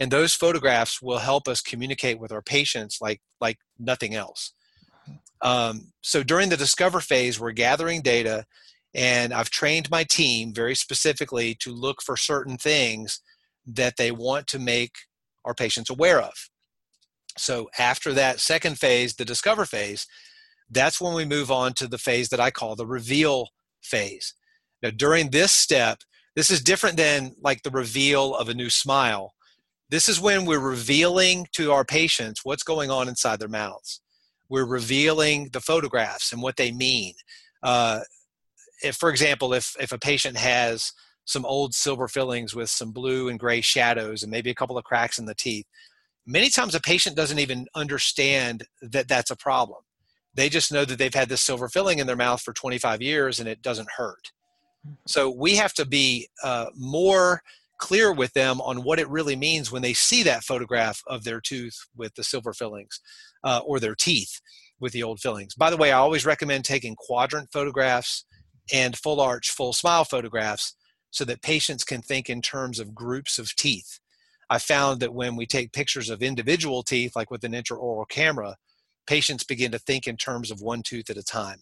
And 0.00 0.10
those 0.10 0.34
photographs 0.34 1.00
will 1.00 1.18
help 1.18 1.46
us 1.46 1.60
communicate 1.60 2.18
with 2.18 2.32
our 2.32 2.42
patients 2.42 2.98
like, 3.00 3.20
like 3.40 3.58
nothing 3.78 4.14
else. 4.14 4.52
Um, 5.42 5.92
so 6.02 6.22
during 6.22 6.48
the 6.48 6.56
discover 6.56 7.00
phase, 7.00 7.38
we're 7.38 7.52
gathering 7.52 8.00
data, 8.00 8.46
and 8.94 9.32
I've 9.32 9.50
trained 9.50 9.90
my 9.90 10.04
team 10.04 10.54
very 10.54 10.74
specifically 10.74 11.54
to 11.56 11.72
look 11.72 12.02
for 12.02 12.16
certain 12.16 12.56
things 12.56 13.20
that 13.66 13.96
they 13.96 14.10
want 14.10 14.46
to 14.48 14.58
make 14.58 14.92
our 15.44 15.54
patients 15.54 15.90
aware 15.90 16.20
of. 16.20 16.32
So 17.38 17.70
after 17.78 18.12
that 18.12 18.40
second 18.40 18.78
phase, 18.78 19.14
the 19.14 19.24
discover 19.24 19.64
phase, 19.64 20.06
that's 20.70 21.00
when 21.00 21.14
we 21.14 21.24
move 21.24 21.50
on 21.50 21.72
to 21.74 21.86
the 21.86 21.98
phase 21.98 22.28
that 22.30 22.40
I 22.40 22.50
call 22.50 22.76
the 22.76 22.86
reveal 22.86 23.48
phase. 23.82 24.34
Now, 24.82 24.90
during 24.90 25.30
this 25.30 25.52
step, 25.52 25.98
This 26.34 26.50
is 26.50 26.62
different 26.62 26.96
than 26.96 27.34
like 27.42 27.62
the 27.62 27.70
reveal 27.70 28.34
of 28.34 28.48
a 28.48 28.54
new 28.54 28.70
smile. 28.70 29.34
This 29.90 30.08
is 30.08 30.20
when 30.20 30.46
we're 30.46 30.58
revealing 30.58 31.46
to 31.52 31.72
our 31.72 31.84
patients 31.84 32.40
what's 32.44 32.62
going 32.62 32.90
on 32.90 33.08
inside 33.08 33.38
their 33.38 33.48
mouths. 33.48 34.00
We're 34.48 34.64
revealing 34.66 35.50
the 35.52 35.60
photographs 35.60 36.32
and 36.32 36.40
what 36.42 36.56
they 36.56 36.72
mean. 36.72 37.14
Uh, 37.62 38.00
if, 38.82 38.96
for 38.96 39.10
example, 39.10 39.52
if, 39.52 39.76
if 39.78 39.92
a 39.92 39.98
patient 39.98 40.36
has 40.38 40.92
some 41.24 41.44
old 41.44 41.74
silver 41.74 42.08
fillings 42.08 42.54
with 42.54 42.68
some 42.70 42.92
blue 42.92 43.28
and 43.28 43.38
gray 43.38 43.60
shadows 43.60 44.22
and 44.22 44.30
maybe 44.30 44.50
a 44.50 44.54
couple 44.54 44.76
of 44.78 44.84
cracks 44.84 45.18
in 45.18 45.26
the 45.26 45.34
teeth, 45.34 45.66
many 46.26 46.48
times 46.48 46.74
a 46.74 46.80
patient 46.80 47.16
doesn't 47.16 47.38
even 47.38 47.66
understand 47.74 48.64
that 48.80 49.08
that's 49.08 49.30
a 49.30 49.36
problem. 49.36 49.80
They 50.34 50.48
just 50.48 50.72
know 50.72 50.84
that 50.84 50.98
they've 50.98 51.12
had 51.12 51.28
this 51.28 51.42
silver 51.42 51.68
filling 51.68 51.98
in 51.98 52.06
their 52.06 52.16
mouth 52.16 52.40
for 52.40 52.52
25 52.52 53.02
years 53.02 53.40
and 53.40 53.48
it 53.48 53.62
doesn't 53.62 53.90
hurt. 53.96 54.32
So 55.06 55.30
we 55.30 55.56
have 55.56 55.74
to 55.74 55.86
be 55.86 56.28
uh, 56.42 56.66
more 56.74 57.42
clear 57.78 58.12
with 58.12 58.32
them 58.32 58.60
on 58.60 58.82
what 58.82 58.98
it 58.98 59.08
really 59.08 59.36
means 59.36 59.70
when 59.70 59.82
they 59.82 59.92
see 59.92 60.22
that 60.22 60.44
photograph 60.44 61.02
of 61.06 61.24
their 61.24 61.40
tooth 61.40 61.76
with 61.96 62.14
the 62.14 62.24
silver 62.24 62.52
fillings 62.52 63.00
uh, 63.44 63.60
or 63.64 63.80
their 63.80 63.94
teeth 63.94 64.40
with 64.80 64.92
the 64.92 65.02
old 65.02 65.20
fillings. 65.20 65.54
By 65.54 65.70
the 65.70 65.76
way, 65.76 65.92
I 65.92 65.98
always 65.98 66.26
recommend 66.26 66.64
taking 66.64 66.96
quadrant 66.96 67.50
photographs 67.52 68.24
and 68.72 68.96
full 68.96 69.20
arch, 69.20 69.50
full 69.50 69.72
smile 69.72 70.04
photographs 70.04 70.74
so 71.10 71.24
that 71.24 71.42
patients 71.42 71.84
can 71.84 72.02
think 72.02 72.30
in 72.30 72.40
terms 72.40 72.78
of 72.78 72.94
groups 72.94 73.38
of 73.38 73.54
teeth. 73.56 73.98
I 74.52 74.58
found 74.58 75.00
that 75.00 75.14
when 75.14 75.34
we 75.34 75.46
take 75.46 75.72
pictures 75.72 76.10
of 76.10 76.22
individual 76.22 76.82
teeth, 76.82 77.16
like 77.16 77.30
with 77.30 77.42
an 77.42 77.52
intraoral 77.52 78.06
camera, 78.06 78.56
patients 79.06 79.44
begin 79.44 79.72
to 79.72 79.78
think 79.78 80.06
in 80.06 80.18
terms 80.18 80.50
of 80.50 80.60
one 80.60 80.82
tooth 80.82 81.08
at 81.08 81.16
a 81.16 81.22
time. 81.22 81.60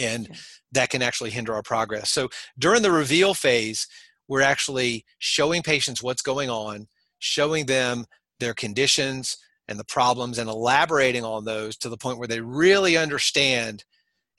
And 0.00 0.36
that 0.72 0.90
can 0.90 1.00
actually 1.00 1.30
hinder 1.30 1.54
our 1.54 1.62
progress. 1.62 2.10
So 2.10 2.28
during 2.58 2.82
the 2.82 2.90
reveal 2.90 3.34
phase, 3.34 3.86
we're 4.26 4.42
actually 4.42 5.04
showing 5.20 5.62
patients 5.62 6.02
what's 6.02 6.22
going 6.22 6.50
on, 6.50 6.88
showing 7.20 7.66
them 7.66 8.06
their 8.40 8.52
conditions 8.52 9.38
and 9.68 9.78
the 9.78 9.84
problems, 9.84 10.38
and 10.38 10.50
elaborating 10.50 11.22
on 11.22 11.44
those 11.44 11.76
to 11.76 11.88
the 11.88 11.96
point 11.96 12.18
where 12.18 12.26
they 12.26 12.40
really 12.40 12.96
understand. 12.96 13.84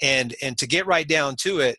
And, 0.02 0.36
and 0.42 0.58
to 0.58 0.68
get 0.68 0.86
right 0.86 1.08
down 1.08 1.38
to 1.38 1.62
it, 1.62 1.78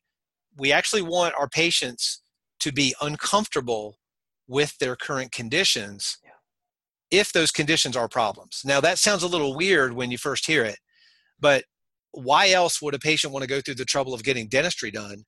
we 0.57 0.73
actually 0.73 1.03
want 1.03 1.35
our 1.39 1.49
patients 1.49 2.23
to 2.61 2.73
be 2.73 2.95
uncomfortable 3.03 3.99
with 4.47 4.77
their 4.79 4.97
current 4.97 5.33
conditions 5.33 6.19
if 7.11 7.33
those 7.33 7.51
conditions 7.51 7.97
are 7.97 8.09
problems. 8.09 8.63
Now, 8.65 8.81
that 8.81 8.99
sounds 8.99 9.23
a 9.23 9.29
little 9.29 9.55
weird 9.55 9.93
when 9.93 10.11
you 10.11 10.19
first 10.19 10.47
hear 10.47 10.65
it, 10.65 10.79
but 11.39 11.65
why 12.13 12.51
else 12.51 12.81
would 12.81 12.95
a 12.95 12.99
patient 12.99 13.33
want 13.33 13.43
to 13.43 13.49
go 13.49 13.61
through 13.61 13.77
the 13.77 13.85
trouble 13.85 14.15
of 14.15 14.25
getting 14.25 14.49
dentistry 14.49 14.91
done 14.91 15.25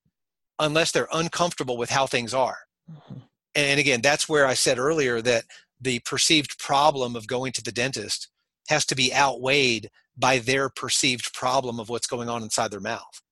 unless 0.59 0.93
they're 0.93 1.09
uncomfortable 1.13 1.77
with 1.77 1.91
how 1.91 2.07
things 2.07 2.35
are? 2.35 2.59
Mm-hmm. 2.91 3.19
And 3.55 3.81
again, 3.81 4.01
that's 4.03 4.29
where 4.29 4.47
I 4.47 4.55
said 4.55 4.79
earlier 4.79 5.23
that 5.23 5.45
the 5.81 6.01
perceived 6.01 6.59
problem 6.59 7.17
of 7.17 7.27
going 7.27 7.53
to 7.53 7.63
the 7.63 7.73
dentist 7.73 8.29
has 8.69 8.85
to 8.87 8.95
be 8.95 9.15
outweighed 9.15 9.91
by 10.17 10.39
their 10.39 10.69
perceived 10.69 11.33
problem 11.35 11.79
of 11.79 11.89
what's 11.89 12.07
going 12.07 12.29
on 12.29 12.43
inside 12.43 12.71
their 12.71 12.81
mouth. 12.81 13.23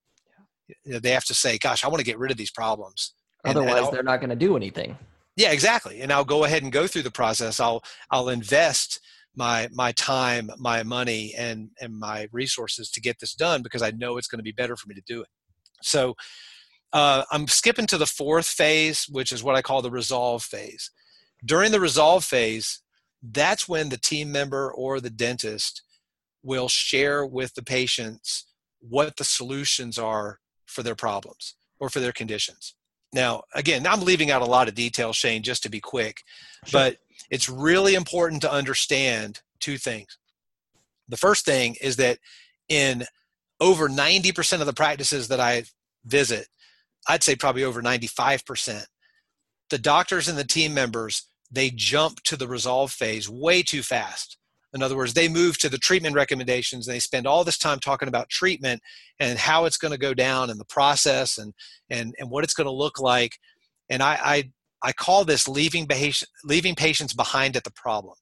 Yeah. 0.84 0.98
They 1.00 1.10
have 1.10 1.24
to 1.24 1.34
say, 1.34 1.58
gosh, 1.58 1.84
I 1.84 1.88
want 1.88 1.98
to 1.98 2.04
get 2.04 2.18
rid 2.18 2.30
of 2.30 2.36
these 2.36 2.50
problems. 2.50 3.14
Otherwise, 3.44 3.76
and, 3.76 3.86
and 3.86 3.96
they're 3.96 4.02
not 4.02 4.20
going 4.20 4.30
to 4.30 4.36
do 4.36 4.56
anything. 4.56 4.96
Yeah, 5.36 5.50
exactly. 5.50 6.00
And 6.00 6.12
I'll 6.12 6.24
go 6.24 6.44
ahead 6.44 6.62
and 6.62 6.70
go 6.70 6.86
through 6.86 7.02
the 7.02 7.10
process. 7.10 7.58
I'll 7.60 7.82
I'll 8.10 8.28
invest 8.28 9.00
my 9.34 9.68
my 9.72 9.92
time, 9.92 10.50
my 10.58 10.82
money, 10.82 11.34
and 11.36 11.70
and 11.80 11.98
my 11.98 12.28
resources 12.32 12.90
to 12.92 13.00
get 13.00 13.18
this 13.18 13.34
done 13.34 13.62
because 13.62 13.82
I 13.82 13.90
know 13.92 14.16
it's 14.16 14.28
going 14.28 14.38
to 14.38 14.44
be 14.44 14.52
better 14.52 14.76
for 14.76 14.88
me 14.88 14.94
to 14.94 15.02
do 15.06 15.22
it. 15.22 15.28
So 15.82 16.14
uh, 16.92 17.24
I'm 17.32 17.48
skipping 17.48 17.86
to 17.88 17.98
the 17.98 18.06
fourth 18.06 18.46
phase, 18.46 19.06
which 19.10 19.32
is 19.32 19.42
what 19.42 19.56
I 19.56 19.62
call 19.62 19.82
the 19.82 19.90
resolve 19.90 20.44
phase. 20.44 20.90
During 21.44 21.72
the 21.72 21.80
resolve 21.80 22.24
phase, 22.24 22.80
that's 23.22 23.68
when 23.68 23.88
the 23.88 23.96
team 23.96 24.30
member 24.30 24.72
or 24.72 25.00
the 25.00 25.10
dentist 25.10 25.82
will 26.42 26.68
share 26.68 27.26
with 27.26 27.54
the 27.54 27.62
patients 27.62 28.46
what 28.78 29.16
the 29.16 29.24
solutions 29.24 29.98
are 29.98 30.38
for 30.66 30.82
their 30.82 30.94
problems 30.94 31.56
or 31.80 31.88
for 31.88 32.00
their 32.00 32.12
conditions. 32.12 32.74
Now, 33.14 33.44
again, 33.54 33.86
I'm 33.86 34.00
leaving 34.00 34.32
out 34.32 34.42
a 34.42 34.46
lot 34.46 34.66
of 34.66 34.74
details, 34.74 35.16
Shane, 35.16 35.44
just 35.44 35.62
to 35.62 35.70
be 35.70 35.80
quick, 35.80 36.24
sure. 36.66 36.80
but 36.80 36.96
it's 37.30 37.48
really 37.48 37.94
important 37.94 38.42
to 38.42 38.52
understand 38.52 39.40
two 39.60 39.78
things. 39.78 40.18
The 41.08 41.16
first 41.16 41.44
thing 41.44 41.76
is 41.80 41.96
that 41.96 42.18
in 42.68 43.04
over 43.60 43.88
90% 43.88 44.60
of 44.60 44.66
the 44.66 44.72
practices 44.72 45.28
that 45.28 45.38
I 45.38 45.64
visit, 46.04 46.48
I'd 47.08 47.22
say 47.22 47.36
probably 47.36 47.62
over 47.62 47.80
95%, 47.80 48.84
the 49.70 49.78
doctors 49.78 50.28
and 50.28 50.36
the 50.36 50.44
team 50.44 50.74
members, 50.74 51.28
they 51.50 51.70
jump 51.70 52.20
to 52.24 52.36
the 52.36 52.48
resolve 52.48 52.90
phase 52.90 53.28
way 53.28 53.62
too 53.62 53.82
fast. 53.82 54.38
In 54.74 54.82
other 54.82 54.96
words, 54.96 55.14
they 55.14 55.28
move 55.28 55.56
to 55.58 55.68
the 55.68 55.78
treatment 55.78 56.16
recommendations 56.16 56.86
and 56.86 56.94
they 56.94 57.00
spend 57.00 57.26
all 57.26 57.44
this 57.44 57.58
time 57.58 57.78
talking 57.78 58.08
about 58.08 58.28
treatment 58.28 58.82
and 59.20 59.38
how 59.38 59.64
it's 59.64 59.76
going 59.76 59.92
to 59.92 59.98
go 59.98 60.12
down 60.12 60.50
and 60.50 60.58
the 60.58 60.64
process 60.64 61.38
and 61.38 61.54
and 61.88 62.14
and 62.18 62.28
what 62.28 62.44
it's 62.44 62.54
going 62.54 62.66
to 62.66 62.72
look 62.72 63.00
like. 63.00 63.38
And 63.88 64.02
I 64.02 64.18
I, 64.22 64.50
I 64.82 64.92
call 64.92 65.24
this 65.24 65.46
leaving 65.46 65.86
patient, 65.86 66.28
leaving 66.42 66.74
patients 66.74 67.14
behind 67.14 67.56
at 67.56 67.64
the 67.64 67.72
problem. 67.72 68.16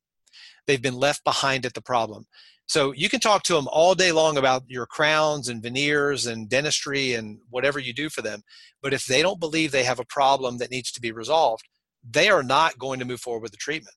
They've 0.67 0.83
been 0.83 0.95
left 0.95 1.25
behind 1.25 1.67
at 1.67 1.75
the 1.75 1.83
problem. 1.83 2.27
So 2.67 2.93
you 2.93 3.09
can 3.09 3.21
talk 3.21 3.43
to 3.45 3.55
them 3.55 3.69
all 3.71 3.95
day 3.95 4.13
long 4.13 4.37
about 4.37 4.63
your 4.69 4.87
crowns 4.87 5.49
and 5.49 5.63
veneers 5.63 6.27
and 6.27 6.49
dentistry 6.49 7.15
and 7.15 7.39
whatever 7.51 7.79
you 7.79 7.93
do 7.93 8.09
for 8.09 8.23
them. 8.23 8.43
But 8.81 8.95
if 8.95 9.05
they 9.07 9.21
don't 9.21 9.41
believe 9.41 9.73
they 9.73 9.85
have 9.85 9.99
a 9.99 10.05
problem 10.05 10.59
that 10.59 10.71
needs 10.71 10.93
to 10.93 11.01
be 11.01 11.13
resolved, 11.13 11.65
they 12.09 12.29
are 12.29 12.43
not 12.43 12.79
going 12.79 12.99
to 13.01 13.05
move 13.05 13.21
forward 13.21 13.43
with 13.43 13.51
the 13.51 13.59
treatment. 13.59 13.95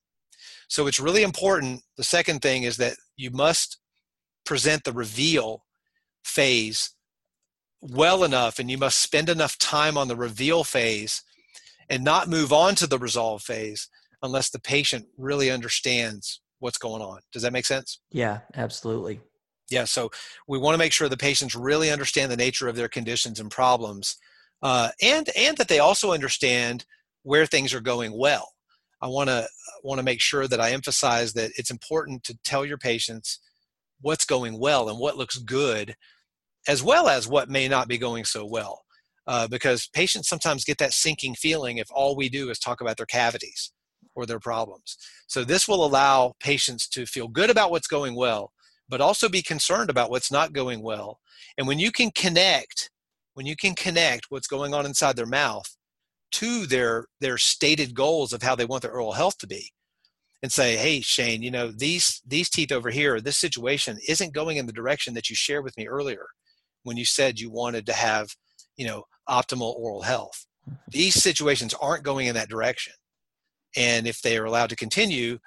So 0.68 0.86
it's 0.86 1.00
really 1.00 1.22
important. 1.22 1.82
The 1.96 2.04
second 2.04 2.42
thing 2.42 2.64
is 2.64 2.76
that 2.78 2.96
you 3.16 3.30
must 3.30 3.78
present 4.44 4.84
the 4.84 4.92
reveal 4.92 5.64
phase 6.24 6.90
well 7.80 8.24
enough 8.24 8.58
and 8.58 8.70
you 8.70 8.78
must 8.78 8.98
spend 8.98 9.28
enough 9.28 9.58
time 9.58 9.96
on 9.96 10.08
the 10.08 10.16
reveal 10.16 10.64
phase 10.64 11.22
and 11.88 12.02
not 12.02 12.28
move 12.28 12.52
on 12.52 12.74
to 12.76 12.86
the 12.86 12.98
resolve 12.98 13.42
phase 13.42 13.88
unless 14.22 14.50
the 14.50 14.58
patient 14.58 15.06
really 15.16 15.50
understands 15.50 16.40
what's 16.58 16.78
going 16.78 17.02
on. 17.02 17.20
Does 17.32 17.42
that 17.42 17.52
make 17.52 17.66
sense? 17.66 18.00
Yeah, 18.10 18.40
absolutely. 18.54 19.20
Yeah, 19.70 19.84
so 19.84 20.10
we 20.46 20.58
want 20.58 20.74
to 20.74 20.78
make 20.78 20.92
sure 20.92 21.08
the 21.08 21.16
patients 21.16 21.54
really 21.54 21.90
understand 21.90 22.30
the 22.30 22.36
nature 22.36 22.68
of 22.68 22.76
their 22.76 22.88
conditions 22.88 23.40
and 23.40 23.50
problems, 23.50 24.16
uh, 24.62 24.90
and 25.02 25.28
and 25.36 25.56
that 25.56 25.66
they 25.66 25.80
also 25.80 26.12
understand 26.12 26.84
where 27.24 27.46
things 27.46 27.74
are 27.74 27.80
going 27.80 28.16
well. 28.16 28.52
I 29.06 29.08
want 29.08 29.28
to 29.28 29.46
want 29.84 30.00
to 30.00 30.04
make 30.04 30.20
sure 30.20 30.48
that 30.48 30.60
I 30.60 30.72
emphasize 30.72 31.32
that 31.34 31.52
it's 31.56 31.70
important 31.70 32.24
to 32.24 32.36
tell 32.42 32.64
your 32.66 32.76
patients 32.76 33.38
what's 34.00 34.24
going 34.24 34.58
well 34.58 34.88
and 34.88 34.98
what 34.98 35.16
looks 35.16 35.38
good, 35.38 35.94
as 36.66 36.82
well 36.82 37.08
as 37.08 37.28
what 37.28 37.48
may 37.48 37.68
not 37.68 37.86
be 37.86 37.98
going 37.98 38.24
so 38.24 38.44
well. 38.44 38.82
Uh, 39.28 39.46
because 39.46 39.88
patients 39.92 40.28
sometimes 40.28 40.64
get 40.64 40.78
that 40.78 40.92
sinking 40.92 41.36
feeling 41.36 41.78
if 41.78 41.88
all 41.92 42.16
we 42.16 42.28
do 42.28 42.50
is 42.50 42.58
talk 42.58 42.80
about 42.80 42.96
their 42.96 43.06
cavities 43.06 43.72
or 44.16 44.26
their 44.26 44.40
problems. 44.40 44.96
So 45.28 45.44
this 45.44 45.68
will 45.68 45.84
allow 45.84 46.34
patients 46.40 46.88
to 46.88 47.06
feel 47.06 47.28
good 47.28 47.50
about 47.50 47.70
what's 47.70 47.88
going 47.88 48.16
well, 48.16 48.52
but 48.88 49.00
also 49.00 49.28
be 49.28 49.42
concerned 49.42 49.90
about 49.90 50.10
what's 50.10 50.32
not 50.32 50.52
going 50.52 50.82
well. 50.82 51.20
And 51.56 51.68
when 51.68 51.78
you 51.78 51.92
can 51.92 52.10
connect, 52.10 52.90
when 53.34 53.46
you 53.46 53.54
can 53.54 53.74
connect 53.74 54.26
what's 54.30 54.48
going 54.48 54.74
on 54.74 54.84
inside 54.84 55.14
their 55.14 55.26
mouth 55.26 55.75
to 56.32 56.66
their 56.66 57.06
their 57.20 57.38
stated 57.38 57.94
goals 57.94 58.32
of 58.32 58.42
how 58.42 58.54
they 58.54 58.64
want 58.64 58.82
their 58.82 58.92
oral 58.92 59.12
health 59.12 59.38
to 59.38 59.46
be 59.46 59.70
and 60.42 60.52
say 60.52 60.76
hey 60.76 61.00
shane 61.00 61.42
you 61.42 61.50
know 61.50 61.70
these 61.70 62.20
these 62.26 62.50
teeth 62.50 62.72
over 62.72 62.90
here 62.90 63.20
this 63.20 63.38
situation 63.38 63.96
isn't 64.08 64.34
going 64.34 64.56
in 64.56 64.66
the 64.66 64.72
direction 64.72 65.14
that 65.14 65.30
you 65.30 65.36
shared 65.36 65.64
with 65.64 65.76
me 65.76 65.86
earlier 65.86 66.26
when 66.82 66.96
you 66.96 67.04
said 67.04 67.40
you 67.40 67.50
wanted 67.50 67.86
to 67.86 67.92
have 67.92 68.28
you 68.76 68.86
know 68.86 69.04
optimal 69.28 69.74
oral 69.76 70.02
health. 70.02 70.46
These 70.88 71.20
situations 71.22 71.74
aren't 71.74 72.04
going 72.04 72.26
in 72.26 72.34
that 72.34 72.48
direction. 72.48 72.92
And 73.76 74.06
if 74.06 74.22
they 74.22 74.38
are 74.38 74.44
allowed 74.44 74.70
to 74.70 74.76
continue 74.76 75.38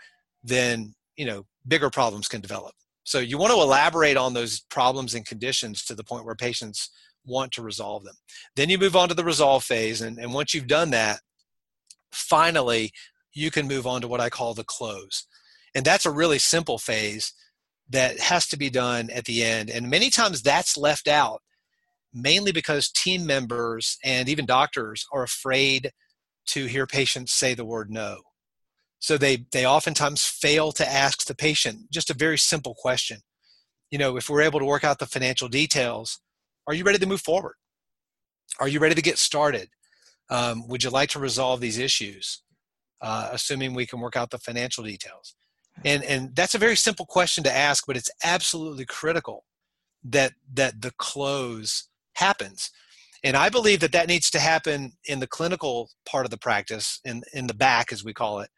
then 0.43 0.93
you 1.17 1.25
know 1.25 1.45
bigger 1.67 1.89
problems 1.89 2.27
can 2.27 2.41
develop. 2.41 2.73
So 3.03 3.19
you 3.19 3.37
want 3.37 3.51
to 3.51 3.59
elaborate 3.59 4.17
on 4.17 4.33
those 4.33 4.61
problems 4.69 5.15
and 5.15 5.25
conditions 5.25 5.83
to 5.85 5.95
the 5.95 6.03
point 6.03 6.25
where 6.25 6.35
patients 6.35 6.91
want 7.29 7.51
to 7.53 7.61
resolve 7.61 8.03
them. 8.03 8.15
Then 8.55 8.69
you 8.69 8.77
move 8.77 8.95
on 8.95 9.09
to 9.09 9.15
the 9.15 9.23
resolve 9.23 9.63
phase. 9.63 10.01
And, 10.01 10.17
and 10.17 10.33
once 10.33 10.53
you've 10.53 10.67
done 10.67 10.89
that, 10.91 11.19
finally, 12.11 12.91
you 13.33 13.51
can 13.51 13.67
move 13.67 13.87
on 13.87 14.01
to 14.01 14.07
what 14.07 14.19
I 14.19 14.29
call 14.29 14.53
the 14.53 14.63
close. 14.63 15.27
And 15.75 15.85
that's 15.85 16.05
a 16.05 16.11
really 16.11 16.39
simple 16.39 16.77
phase 16.77 17.33
that 17.89 18.19
has 18.19 18.47
to 18.47 18.57
be 18.57 18.69
done 18.69 19.09
at 19.09 19.25
the 19.25 19.43
end. 19.43 19.69
And 19.69 19.89
many 19.89 20.09
times 20.09 20.41
that's 20.41 20.77
left 20.77 21.07
out, 21.07 21.41
mainly 22.13 22.51
because 22.51 22.89
team 22.89 23.25
members 23.25 23.97
and 24.03 24.27
even 24.29 24.45
doctors 24.45 25.05
are 25.11 25.23
afraid 25.23 25.91
to 26.47 26.65
hear 26.65 26.87
patients 26.87 27.31
say 27.31 27.53
the 27.53 27.65
word 27.65 27.89
no. 27.89 28.21
So 28.99 29.17
they, 29.17 29.45
they 29.51 29.65
oftentimes 29.65 30.25
fail 30.25 30.71
to 30.73 30.87
ask 30.87 31.25
the 31.25 31.35
patient 31.35 31.91
just 31.91 32.09
a 32.09 32.15
very 32.15 32.37
simple 32.37 32.75
question. 32.75 33.19
You 33.91 33.97
know, 33.97 34.17
if 34.17 34.29
we're 34.29 34.41
able 34.41 34.59
to 34.59 34.65
work 34.65 34.83
out 34.83 34.99
the 34.99 35.05
financial 35.05 35.47
details, 35.47 36.19
are 36.69 36.75
you 36.75 36.83
ready 36.83 36.99
to 36.99 37.07
move 37.07 37.21
forward? 37.21 37.55
Are 38.59 38.67
you 38.67 38.79
ready 38.79 38.93
to 38.93 39.01
get 39.01 39.17
started? 39.17 39.69
Um, 40.29 40.67
would 40.67 40.83
you 40.83 40.91
like 40.91 41.09
to 41.09 41.19
resolve 41.19 41.61
these 41.61 41.79
issues? 41.79 42.43
Uh, 43.01 43.29
assuming 43.31 43.73
we 43.73 43.87
can 43.87 43.99
work 43.99 44.15
out 44.15 44.29
the 44.29 44.37
financial 44.37 44.83
details. 44.83 45.33
And, 45.83 46.03
and 46.03 46.35
that's 46.35 46.53
a 46.53 46.59
very 46.59 46.75
simple 46.75 47.07
question 47.07 47.43
to 47.45 47.51
ask, 47.51 47.85
but 47.87 47.97
it's 47.97 48.11
absolutely 48.23 48.85
critical 48.85 49.45
that, 50.03 50.33
that 50.53 50.81
the 50.81 50.91
close 50.99 51.87
happens. 52.13 52.69
And 53.23 53.35
I 53.35 53.49
believe 53.49 53.79
that 53.79 53.93
that 53.93 54.07
needs 54.07 54.29
to 54.31 54.39
happen 54.39 54.91
in 55.05 55.19
the 55.19 55.27
clinical 55.27 55.89
part 56.05 56.25
of 56.25 56.29
the 56.29 56.37
practice, 56.37 56.99
in, 57.03 57.23
in 57.33 57.47
the 57.47 57.53
back, 57.55 57.91
as 57.91 58.03
we 58.03 58.13
call 58.13 58.41
it, 58.41 58.49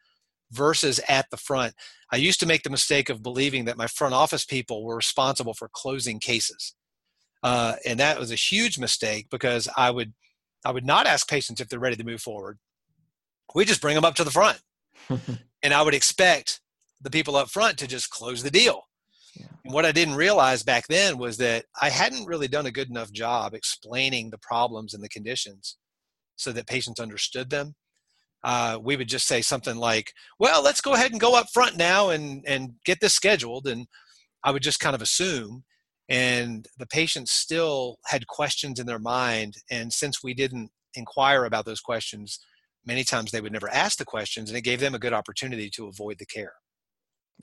versus 0.52 1.00
at 1.08 1.30
the 1.32 1.38
front. 1.38 1.76
I 2.12 2.18
used 2.18 2.42
to 2.42 2.46
make 2.46 2.64
the 2.64 2.70
mistake 2.70 3.10
of 3.10 3.24
believing 3.24 3.66
that 3.66 3.78
my 3.78 3.88
front 3.88 4.14
office 4.14 4.44
people 4.44 4.84
were 4.84 4.98
responsible 4.98 5.54
for 5.54 5.70
closing 5.72 6.20
cases. 6.20 6.76
Uh, 7.44 7.76
and 7.86 8.00
that 8.00 8.20
was 8.20 8.32
a 8.32 8.36
huge 8.36 8.78
mistake 8.78 9.28
because 9.30 9.68
I 9.76 9.92
would, 9.92 10.14
I 10.66 10.72
would 10.72 10.86
not 10.86 11.08
ask 11.08 11.28
patients 11.28 11.60
if 11.60 11.70
they're 11.70 11.80
ready 11.80 11.96
to 11.96 12.04
move 12.04 12.22
forward. 12.22 12.60
We 13.56 13.66
just 13.66 13.82
bring 13.82 13.96
them 13.96 14.06
up 14.06 14.16
to 14.16 14.24
the 14.24 14.32
front. 14.32 14.60
and 15.10 15.74
I 15.74 15.82
would 15.82 15.96
expect 15.96 16.62
the 17.02 17.10
people 17.10 17.36
up 17.36 17.50
front 17.50 17.78
to 17.80 17.88
just 17.88 18.10
close 18.10 18.44
the 18.44 18.52
deal. 18.52 18.84
Yeah. 19.36 19.48
And 19.66 19.74
what 19.74 19.86
I 19.86 19.92
didn't 19.92 20.16
realize 20.16 20.64
back 20.64 20.88
then 20.88 21.18
was 21.18 21.38
that 21.38 21.66
I 21.82 21.90
hadn't 21.90 22.26
really 22.26 22.48
done 22.48 22.66
a 22.66 22.72
good 22.72 22.90
enough 22.90 23.12
job 23.12 23.54
explaining 23.54 24.30
the 24.30 24.38
problems 24.38 24.94
and 24.94 25.04
the 25.04 25.10
conditions 25.10 25.78
so 26.36 26.52
that 26.52 26.68
patients 26.68 27.00
understood 27.00 27.50
them. 27.50 27.76
Uh, 28.44 28.80
we 28.82 28.98
would 28.98 29.08
just 29.08 29.28
say 29.28 29.42
something 29.42 29.78
like, 29.78 30.14
"Well, 30.40 30.64
let's 30.64 30.82
go 30.82 30.94
ahead 30.94 31.12
and 31.12 31.20
go 31.20 31.36
up 31.36 31.48
front 31.54 31.78
now 31.78 32.10
and 32.10 32.44
and 32.48 32.74
get 32.86 33.00
this 33.00 33.14
scheduled," 33.14 33.68
and 33.68 33.86
I 34.44 34.52
would 34.52 34.64
just 34.64 34.80
kind 34.80 34.96
of 34.96 35.02
assume. 35.02 35.64
And 36.12 36.68
the 36.78 36.88
patients 36.88 37.32
still 37.32 37.98
had 38.06 38.28
questions 38.28 38.80
in 38.82 38.86
their 38.86 39.00
mind, 39.00 39.56
and 39.72 39.94
since 39.94 40.22
we 40.22 40.34
didn't 40.34 40.70
inquire 40.96 41.46
about 41.46 41.64
those 41.64 41.80
questions, 41.80 42.38
many 42.86 43.06
times 43.06 43.32
they 43.32 43.40
would 43.40 43.54
never 43.54 43.70
ask 43.70 43.98
the 43.98 44.04
questions, 44.04 44.50
and 44.50 44.58
it 44.58 44.64
gave 44.64 44.82
them 44.82 44.94
a 44.94 45.00
good 45.00 45.14
opportunity 45.14 45.70
to 45.70 45.88
avoid 45.88 46.18
the 46.20 46.26
care. 46.26 46.52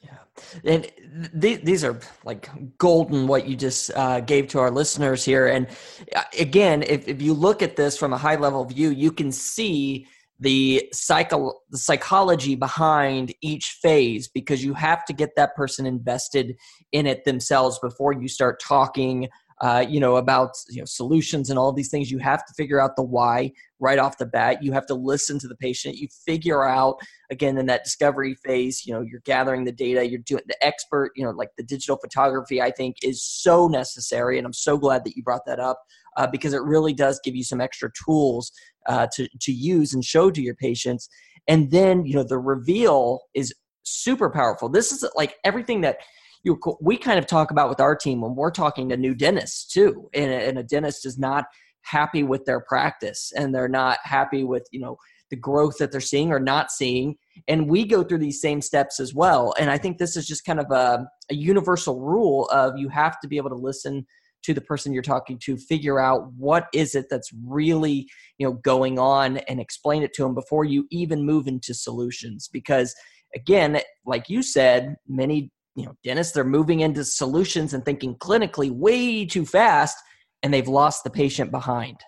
Yeah, 0.04 0.18
and 0.64 0.92
th- 1.40 1.62
these 1.64 1.82
are 1.82 1.98
like 2.24 2.50
golden 2.76 3.26
what 3.26 3.48
you 3.48 3.56
just 3.56 3.90
uh, 3.96 4.20
gave 4.20 4.48
to 4.48 4.58
our 4.58 4.70
listeners 4.70 5.24
here. 5.24 5.46
And 5.48 5.66
uh, 6.14 6.24
again, 6.38 6.82
if, 6.82 7.08
if 7.08 7.22
you 7.22 7.32
look 7.32 7.62
at 7.62 7.74
this 7.74 7.96
from 7.96 8.12
a 8.12 8.18
high 8.18 8.36
level 8.36 8.64
view, 8.66 8.90
you 8.90 9.10
can 9.10 9.32
see 9.32 10.06
the 10.40 10.88
psycho 10.92 11.52
the 11.70 11.78
psychology 11.78 12.54
behind 12.54 13.34
each 13.42 13.78
phase 13.82 14.28
because 14.28 14.64
you 14.64 14.74
have 14.74 15.04
to 15.04 15.12
get 15.12 15.30
that 15.36 15.54
person 15.56 15.84
invested 15.84 16.56
in 16.92 17.06
it 17.06 17.24
themselves 17.24 17.78
before 17.80 18.12
you 18.12 18.28
start 18.28 18.60
talking 18.60 19.28
uh, 19.60 19.84
you 19.88 19.98
know 19.98 20.16
about 20.16 20.50
you 20.68 20.80
know 20.80 20.84
solutions 20.84 21.50
and 21.50 21.58
all 21.58 21.72
these 21.72 21.90
things. 21.90 22.10
You 22.10 22.18
have 22.18 22.46
to 22.46 22.54
figure 22.54 22.80
out 22.80 22.94
the 22.94 23.02
why 23.02 23.52
right 23.80 23.98
off 23.98 24.18
the 24.18 24.26
bat. 24.26 24.62
You 24.62 24.72
have 24.72 24.86
to 24.86 24.94
listen 24.94 25.38
to 25.40 25.48
the 25.48 25.56
patient. 25.56 25.96
You 25.96 26.06
figure 26.24 26.64
out 26.64 26.98
again 27.30 27.58
in 27.58 27.66
that 27.66 27.84
discovery 27.84 28.34
phase 28.34 28.86
you 28.86 28.92
know 28.92 29.00
you're 29.02 29.20
gathering 29.24 29.64
the 29.64 29.72
data 29.72 30.08
you're 30.08 30.20
doing 30.20 30.42
the 30.46 30.64
expert 30.64 31.12
you 31.14 31.24
know 31.24 31.30
like 31.30 31.50
the 31.56 31.62
digital 31.62 31.96
photography 31.96 32.60
i 32.60 32.70
think 32.70 32.96
is 33.02 33.22
so 33.22 33.68
necessary 33.68 34.38
and 34.38 34.46
i'm 34.46 34.52
so 34.52 34.76
glad 34.76 35.04
that 35.04 35.16
you 35.16 35.22
brought 35.22 35.44
that 35.46 35.60
up 35.60 35.82
uh, 36.18 36.26
because 36.26 36.52
it 36.52 36.62
really 36.62 36.92
does 36.92 37.18
give 37.24 37.34
you 37.34 37.44
some 37.44 37.60
extra 37.60 37.90
tools 38.04 38.52
uh, 38.86 39.06
to, 39.14 39.28
to 39.40 39.52
use 39.52 39.94
and 39.94 40.04
show 40.04 40.30
to 40.30 40.42
your 40.42 40.56
patients. 40.56 41.08
And 41.46 41.70
then 41.70 42.04
you 42.04 42.14
know 42.14 42.24
the 42.24 42.38
reveal 42.38 43.20
is 43.34 43.54
super 43.84 44.28
powerful. 44.28 44.68
This 44.68 44.92
is 44.92 45.08
like 45.14 45.36
everything 45.44 45.80
that 45.82 45.98
you 46.44 46.60
we 46.80 46.98
kind 46.98 47.18
of 47.18 47.26
talk 47.26 47.50
about 47.50 47.68
with 47.68 47.80
our 47.80 47.96
team 47.96 48.20
when 48.20 48.34
we're 48.34 48.50
talking 48.50 48.88
to 48.90 48.96
new 48.96 49.14
dentists 49.14 49.72
too. 49.72 50.10
And, 50.12 50.30
and 50.30 50.58
a 50.58 50.62
dentist 50.62 51.06
is 51.06 51.18
not 51.18 51.46
happy 51.82 52.22
with 52.22 52.44
their 52.44 52.60
practice 52.60 53.32
and 53.34 53.54
they're 53.54 53.68
not 53.68 53.98
happy 54.02 54.44
with 54.44 54.66
you 54.72 54.80
know 54.80 54.96
the 55.30 55.36
growth 55.36 55.78
that 55.78 55.92
they're 55.92 56.00
seeing 56.00 56.32
or 56.32 56.40
not 56.40 56.70
seeing. 56.70 57.16
And 57.48 57.68
we 57.68 57.84
go 57.84 58.02
through 58.02 58.18
these 58.18 58.40
same 58.40 58.60
steps 58.60 58.98
as 58.98 59.14
well. 59.14 59.54
And 59.58 59.70
i 59.70 59.78
think 59.78 59.98
this 59.98 60.16
is 60.16 60.26
just 60.26 60.44
kind 60.44 60.58
of 60.58 60.70
a, 60.70 61.06
a 61.30 61.34
universal 61.34 62.00
rule 62.00 62.48
of 62.50 62.76
you 62.76 62.88
have 62.88 63.20
to 63.20 63.28
be 63.28 63.36
able 63.36 63.50
to 63.50 63.56
listen 63.56 64.06
to 64.48 64.54
the 64.54 64.60
person 64.62 64.94
you're 64.94 65.02
talking 65.02 65.38
to 65.38 65.58
figure 65.58 66.00
out 66.00 66.32
what 66.32 66.68
is 66.72 66.94
it 66.94 67.04
that's 67.10 67.30
really 67.46 68.08
you 68.38 68.46
know 68.46 68.54
going 68.54 68.98
on 68.98 69.36
and 69.36 69.60
explain 69.60 70.02
it 70.02 70.14
to 70.14 70.22
them 70.22 70.34
before 70.34 70.64
you 70.64 70.86
even 70.90 71.22
move 71.22 71.46
into 71.46 71.74
solutions. 71.74 72.48
Because 72.50 72.94
again 73.34 73.78
like 74.06 74.30
you 74.30 74.42
said 74.42 74.96
many 75.06 75.50
you 75.76 75.84
know 75.84 75.94
dentists 76.02 76.32
they're 76.32 76.44
moving 76.44 76.80
into 76.80 77.04
solutions 77.04 77.74
and 77.74 77.84
thinking 77.84 78.14
clinically 78.14 78.70
way 78.70 79.26
too 79.26 79.44
fast 79.44 79.98
and 80.42 80.54
they've 80.54 80.66
lost 80.66 81.04
the 81.04 81.10
patient 81.10 81.50
behind. 81.50 82.00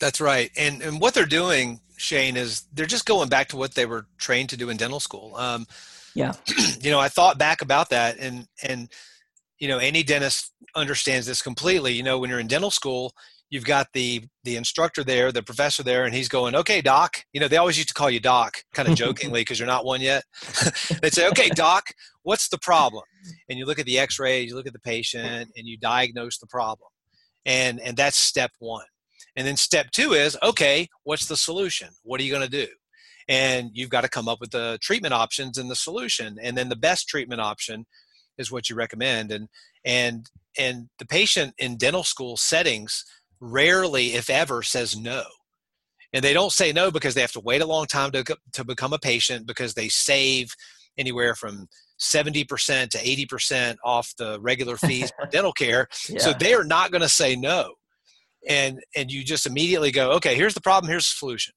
That's 0.00 0.22
right. 0.22 0.50
And 0.56 0.80
and 0.80 1.02
what 1.02 1.12
they're 1.12 1.26
doing 1.26 1.80
shane 1.98 2.38
is 2.38 2.62
they're 2.72 2.86
just 2.86 3.04
going 3.04 3.28
back 3.28 3.48
to 3.48 3.58
what 3.58 3.74
they 3.74 3.84
were 3.84 4.06
trained 4.16 4.48
to 4.50 4.56
do 4.56 4.70
in 4.70 4.78
dental 4.78 5.00
school. 5.00 5.36
Um, 5.36 5.66
yeah. 6.14 6.32
you 6.80 6.90
know 6.90 6.98
i 6.98 7.08
thought 7.08 7.36
back 7.36 7.60
about 7.60 7.90
that 7.90 8.16
and 8.18 8.48
and 8.62 8.88
you 9.58 9.68
know 9.68 9.78
any 9.78 10.02
dentist 10.02 10.52
understands 10.74 11.26
this 11.26 11.42
completely 11.42 11.92
you 11.92 12.02
know 12.02 12.18
when 12.18 12.30
you're 12.30 12.40
in 12.40 12.46
dental 12.46 12.70
school 12.70 13.14
you've 13.50 13.64
got 13.64 13.88
the 13.92 14.24
the 14.44 14.56
instructor 14.56 15.04
there 15.04 15.30
the 15.30 15.42
professor 15.42 15.82
there 15.82 16.04
and 16.04 16.14
he's 16.14 16.28
going 16.28 16.54
okay 16.54 16.80
doc 16.80 17.24
you 17.32 17.40
know 17.40 17.48
they 17.48 17.56
always 17.56 17.76
used 17.76 17.88
to 17.88 17.94
call 17.94 18.10
you 18.10 18.20
doc 18.20 18.56
kind 18.74 18.88
of 18.88 18.94
jokingly 18.96 19.40
because 19.40 19.58
you're 19.58 19.66
not 19.66 19.84
one 19.84 20.00
yet. 20.00 20.24
They'd 21.02 21.14
say 21.14 21.28
okay 21.28 21.48
doc 21.50 21.88
what's 22.22 22.48
the 22.48 22.58
problem? 22.58 23.04
And 23.48 23.58
you 23.58 23.66
look 23.66 23.78
at 23.78 23.86
the 23.86 23.98
x-ray 23.98 24.42
you 24.42 24.54
look 24.54 24.66
at 24.66 24.72
the 24.72 24.80
patient 24.80 25.50
and 25.56 25.66
you 25.66 25.76
diagnose 25.78 26.38
the 26.38 26.46
problem. 26.46 26.88
And 27.44 27.80
and 27.80 27.96
that's 27.96 28.16
step 28.16 28.52
one. 28.58 28.86
And 29.36 29.46
then 29.46 29.56
step 29.56 29.90
two 29.92 30.12
is 30.12 30.36
okay 30.42 30.88
what's 31.04 31.26
the 31.26 31.36
solution? 31.36 31.90
What 32.02 32.20
are 32.20 32.24
you 32.24 32.30
going 32.30 32.48
to 32.48 32.66
do? 32.66 32.70
And 33.28 33.70
you've 33.72 33.90
got 33.90 34.02
to 34.02 34.08
come 34.08 34.28
up 34.28 34.40
with 34.40 34.52
the 34.52 34.78
treatment 34.80 35.12
options 35.12 35.58
and 35.58 35.68
the 35.68 35.76
solution. 35.76 36.36
And 36.40 36.56
then 36.56 36.68
the 36.68 36.76
best 36.76 37.08
treatment 37.08 37.40
option 37.40 37.86
is 38.38 38.52
what 38.52 38.68
you 38.68 38.76
recommend 38.76 39.32
and 39.32 39.48
and 39.84 40.30
and 40.58 40.88
the 40.98 41.06
patient 41.06 41.54
in 41.58 41.76
dental 41.76 42.04
school 42.04 42.36
settings 42.36 43.04
rarely, 43.40 44.14
if 44.14 44.30
ever, 44.30 44.62
says 44.62 44.96
no. 44.96 45.24
And 46.12 46.24
they 46.24 46.32
don't 46.32 46.52
say 46.52 46.72
no 46.72 46.90
because 46.90 47.14
they 47.14 47.20
have 47.20 47.32
to 47.32 47.40
wait 47.40 47.62
a 47.62 47.66
long 47.66 47.86
time 47.86 48.10
to, 48.12 48.24
to 48.52 48.64
become 48.64 48.92
a 48.92 48.98
patient 48.98 49.46
because 49.46 49.74
they 49.74 49.88
save 49.88 50.54
anywhere 50.96 51.34
from 51.34 51.68
70% 52.00 52.46
to 52.90 52.98
80% 52.98 53.76
off 53.84 54.14
the 54.18 54.40
regular 54.40 54.76
fees 54.76 55.12
for 55.18 55.26
dental 55.30 55.52
care. 55.52 55.88
Yeah. 56.08 56.20
So 56.20 56.32
they 56.32 56.54
are 56.54 56.64
not 56.64 56.90
going 56.90 57.02
to 57.02 57.08
say 57.08 57.36
no. 57.36 57.74
And, 58.48 58.80
and 58.94 59.10
you 59.10 59.24
just 59.24 59.46
immediately 59.46 59.90
go, 59.90 60.12
okay, 60.12 60.34
here's 60.36 60.54
the 60.54 60.60
problem, 60.60 60.88
here's 60.90 61.04
the 61.04 61.16
solution. 61.16 61.52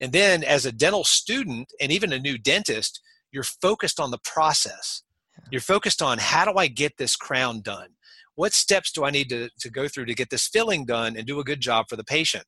And 0.00 0.12
then 0.12 0.42
as 0.42 0.64
a 0.64 0.72
dental 0.72 1.04
student 1.04 1.72
and 1.80 1.92
even 1.92 2.12
a 2.12 2.18
new 2.18 2.38
dentist, 2.38 3.00
you're 3.30 3.44
focused 3.44 4.00
on 4.00 4.10
the 4.10 4.18
process. 4.24 5.02
You're 5.50 5.60
focused 5.60 6.02
on 6.02 6.18
how 6.18 6.44
do 6.44 6.58
I 6.58 6.66
get 6.66 6.96
this 6.98 7.16
crown 7.16 7.60
done? 7.60 7.88
what 8.40 8.54
steps 8.54 8.90
do 8.90 9.04
I 9.04 9.10
need 9.10 9.28
to, 9.28 9.50
to 9.60 9.70
go 9.70 9.86
through 9.86 10.06
to 10.06 10.14
get 10.14 10.30
this 10.30 10.48
filling 10.48 10.86
done 10.86 11.16
and 11.16 11.26
do 11.26 11.40
a 11.40 11.44
good 11.44 11.60
job 11.60 11.86
for 11.88 11.96
the 11.96 12.04
patient? 12.04 12.44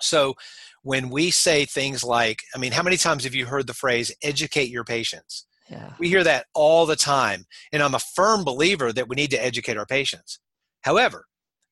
So 0.00 0.34
when 0.82 1.10
we 1.10 1.30
say 1.30 1.66
things 1.66 2.02
like, 2.02 2.40
I 2.54 2.58
mean, 2.58 2.72
how 2.72 2.82
many 2.82 2.96
times 2.96 3.24
have 3.24 3.34
you 3.34 3.46
heard 3.46 3.66
the 3.66 3.74
phrase 3.74 4.14
educate 4.22 4.70
your 4.70 4.84
patients? 4.84 5.46
Yeah. 5.68 5.92
We 5.98 6.08
hear 6.08 6.24
that 6.24 6.46
all 6.54 6.86
the 6.86 6.96
time. 6.96 7.44
And 7.72 7.82
I'm 7.82 7.94
a 7.94 8.00
firm 8.00 8.42
believer 8.42 8.92
that 8.92 9.08
we 9.08 9.14
need 9.14 9.30
to 9.30 9.44
educate 9.44 9.76
our 9.76 9.86
patients. 9.86 10.40
However, 10.80 11.26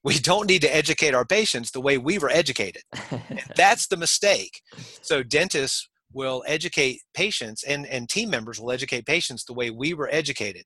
we 0.04 0.18
don't 0.18 0.46
need 0.46 0.62
to 0.62 0.74
educate 0.74 1.14
our 1.14 1.24
patients 1.24 1.72
the 1.72 1.80
way 1.80 1.98
we 1.98 2.18
were 2.18 2.30
educated. 2.30 2.82
that's 3.56 3.88
the 3.88 3.96
mistake. 3.96 4.62
So 5.02 5.22
dentists 5.22 5.89
will 6.12 6.42
educate 6.46 7.00
patients 7.14 7.62
and, 7.62 7.86
and 7.86 8.08
team 8.08 8.30
members 8.30 8.60
will 8.60 8.72
educate 8.72 9.06
patients 9.06 9.44
the 9.44 9.52
way 9.52 9.70
we 9.70 9.94
were 9.94 10.08
educated. 10.12 10.64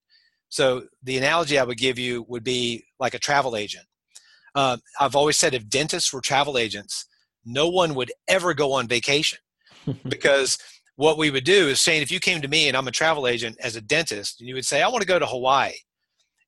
So 0.49 0.85
the 1.03 1.19
analogy 1.19 1.59
I 1.59 1.65
would 1.65 1.79
give 1.79 1.99
you 1.99 2.25
would 2.29 2.45
be 2.45 2.85
like 3.01 3.15
a 3.15 3.19
travel 3.19 3.57
agent. 3.57 3.87
Uh, 4.55 4.77
I've 5.01 5.17
always 5.17 5.37
said 5.37 5.53
if 5.53 5.69
dentists 5.69 6.13
were 6.13 6.21
travel 6.21 6.57
agents, 6.57 7.07
no 7.45 7.69
one 7.69 7.95
would 7.95 8.13
ever 8.29 8.55
go 8.55 8.73
on 8.73 8.87
vacation 8.87 9.39
because 10.09 10.59
what 10.97 11.19
we 11.19 11.31
would 11.31 11.45
do 11.45 11.69
is 11.69 11.81
saying 11.81 12.03
if 12.03 12.13
you 12.13 12.21
came 12.21 12.41
to 12.41 12.49
me 12.49 12.69
and 12.69 12.77
I'm 12.77 12.89
a 12.89 12.93
travel 12.93 13.27
agent 13.27 13.57
as 13.61 13.77
a 13.77 13.81
dentist 13.81 14.41
and 14.41 14.49
you 14.49 14.55
would 14.55 14.65
say 14.65 14.81
I 14.81 14.89
want 14.89 15.03
to 15.03 15.09
go 15.09 15.19
to 15.19 15.27
Hawaii 15.27 15.73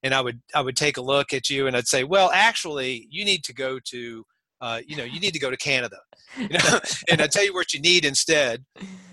and 0.02 0.14
I 0.14 0.20
would 0.20 0.40
I 0.54 0.60
would 0.60 0.76
take 0.76 0.98
a 0.98 1.02
look 1.02 1.32
at 1.32 1.50
you 1.50 1.66
and 1.66 1.76
I'd 1.76 1.88
say 1.88 2.04
well 2.04 2.30
actually 2.32 3.08
you 3.10 3.24
need 3.24 3.42
to 3.44 3.52
go 3.52 3.80
to 3.86 4.24
uh, 4.60 4.80
you 4.86 4.96
know, 4.96 5.04
you 5.04 5.20
need 5.20 5.32
to 5.32 5.38
go 5.38 5.50
to 5.50 5.56
Canada, 5.56 5.96
you 6.38 6.48
know, 6.48 6.80
and 7.08 7.20
I 7.20 7.26
tell 7.26 7.44
you 7.44 7.54
what 7.54 7.72
you 7.72 7.80
need 7.80 8.04
instead. 8.04 8.64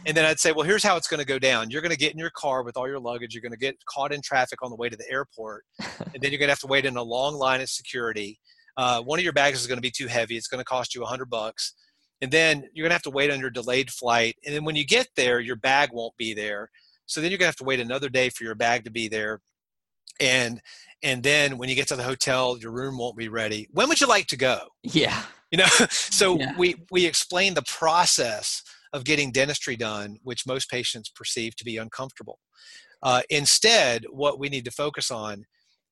And 0.06 0.18
then 0.18 0.26
I'd 0.26 0.40
say, 0.40 0.52
well, 0.52 0.66
here's 0.66 0.84
how 0.84 0.98
it's 0.98 1.08
going 1.08 1.20
to 1.20 1.26
go 1.26 1.40
down. 1.40 1.70
You're 1.70 1.82
going 1.82 1.92
to 1.92 1.98
get 1.98 2.12
in 2.12 2.20
your 2.20 2.32
car 2.32 2.64
with 2.64 2.76
all 2.76 2.88
your 2.88 3.00
luggage. 3.00 3.34
You're 3.34 3.42
going 3.42 3.54
to 3.54 3.58
get 3.58 3.78
caught 3.86 4.14
in 4.14 4.22
traffic 4.22 4.62
on 4.62 4.70
the 4.70 4.76
way 4.76 4.90
to 4.90 4.98
the 4.98 5.10
airport, 5.10 5.64
and 5.80 6.22
then 6.22 6.32
you're 6.32 6.40
going 6.40 6.48
to 6.48 6.54
have 6.54 6.60
to 6.60 6.68
wait 6.68 6.86
in 6.86 6.98
a 6.98 7.04
long 7.04 7.36
line 7.36 7.62
at 7.62 7.70
security. 7.70 8.40
Uh, 8.76 9.02
one 9.02 9.20
of 9.20 9.24
your 9.24 9.34
bags 9.34 9.62
is 9.62 9.68
going 9.68 9.78
to 9.78 9.82
be 9.82 9.92
too 9.92 10.08
heavy. 10.08 10.36
It's 10.36 10.48
going 10.48 10.60
to 10.60 10.66
cost 10.66 10.94
you 10.94 11.04
a 11.04 11.06
hundred 11.06 11.30
bucks, 11.30 11.74
and 12.22 12.32
then 12.32 12.68
you're 12.74 12.84
going 12.84 12.90
to 12.90 12.96
have 12.96 13.02
to 13.04 13.12
wait 13.12 13.32
on 13.32 13.40
your 13.40 13.50
delayed 13.50 13.92
flight. 13.92 14.36
And 14.46 14.54
then 14.54 14.66
when 14.66 14.76
you 14.76 14.86
get 14.86 15.08
there, 15.16 15.40
your 15.40 15.56
bag 15.56 15.90
won't 15.94 16.18
be 16.18 16.34
there. 16.34 16.70
So 17.06 17.22
then 17.22 17.32
you're 17.32 17.38
going 17.38 17.46
to 17.46 17.50
have 17.50 17.56
to 17.58 17.66
wait 17.66 17.80
another 17.80 18.10
day 18.10 18.30
for 18.30 18.44
your 18.44 18.56
bag 18.56 18.86
to 18.86 18.92
be 18.92 19.08
there. 19.08 19.40
And 20.20 20.62
and 21.02 21.22
then 21.22 21.58
when 21.58 21.70
you 21.70 21.76
get 21.76 21.88
to 21.90 21.96
the 21.96 22.04
hotel, 22.04 22.58
your 22.58 22.72
room 22.72 22.98
won't 22.98 23.18
be 23.18 23.28
ready. 23.28 23.68
When 23.72 23.90
would 23.90 24.00
you 24.00 24.08
like 24.08 24.28
to 24.28 24.38
go? 24.38 24.60
Yeah 24.84 25.24
you 25.54 25.58
know 25.58 25.66
so 25.90 26.38
yeah. 26.38 26.54
we 26.58 26.76
we 26.92 27.06
explain 27.06 27.54
the 27.54 27.64
process 27.64 28.62
of 28.92 29.06
getting 29.06 29.32
dentistry 29.32 29.78
done 29.78 30.18
which 30.24 30.46
most 30.46 30.70
patients 30.70 31.10
perceive 31.10 31.56
to 31.56 31.64
be 31.64 31.78
uncomfortable 31.78 32.40
uh, 33.04 33.22
instead 33.30 34.04
what 34.10 34.40
we 34.40 34.50
need 34.50 34.66
to 34.66 34.72
focus 34.72 35.12
on 35.12 35.46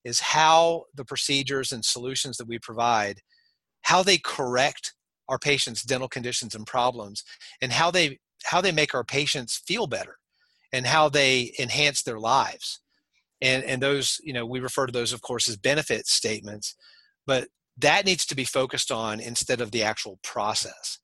is 0.04 0.18
how 0.18 0.84
the 0.94 1.04
procedures 1.04 1.72
and 1.72 1.84
solutions 1.84 2.36
that 2.36 2.48
we 2.48 2.58
provide 2.58 3.20
how 3.82 4.02
they 4.02 4.18
correct 4.18 4.94
our 5.28 5.38
patients 5.38 5.82
dental 5.82 6.08
conditions 6.08 6.54
and 6.54 6.66
problems 6.66 7.22
and 7.62 7.72
how 7.72 7.90
they 7.90 8.18
how 8.44 8.60
they 8.60 8.72
make 8.72 8.94
our 8.94 9.04
patients 9.04 9.62
feel 9.66 9.86
better 9.86 10.16
and 10.72 10.86
how 10.86 11.08
they 11.08 11.52
enhance 11.60 12.02
their 12.02 12.18
lives 12.18 12.80
and 13.40 13.62
and 13.64 13.80
those 13.80 14.20
you 14.24 14.32
know 14.32 14.44
we 14.44 14.58
refer 14.58 14.86
to 14.86 14.92
those 14.92 15.12
of 15.12 15.22
course 15.22 15.48
as 15.48 15.56
benefit 15.56 16.06
statements 16.06 16.74
but 17.26 17.46
that 17.78 18.04
needs 18.04 18.26
to 18.26 18.36
be 18.36 18.44
focused 18.44 18.90
on 18.90 19.20
instead 19.20 19.60
of 19.60 19.70
the 19.70 19.82
actual 19.82 20.18
process. 20.22 20.98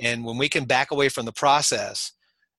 And 0.00 0.24
when 0.24 0.38
we 0.38 0.48
can 0.48 0.64
back 0.64 0.90
away 0.90 1.08
from 1.08 1.26
the 1.26 1.32
process 1.32 2.12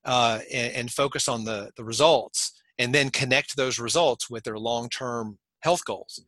uh, 0.04 0.40
and, 0.52 0.72
and 0.74 0.90
focus 0.90 1.28
on 1.28 1.44
the 1.44 1.70
the 1.76 1.84
results 1.84 2.52
and 2.78 2.94
then 2.94 3.10
connect 3.10 3.56
those 3.56 3.78
results 3.78 4.30
with 4.30 4.44
their 4.44 4.58
long-term 4.58 5.38
health 5.62 5.84
goals 5.84 6.20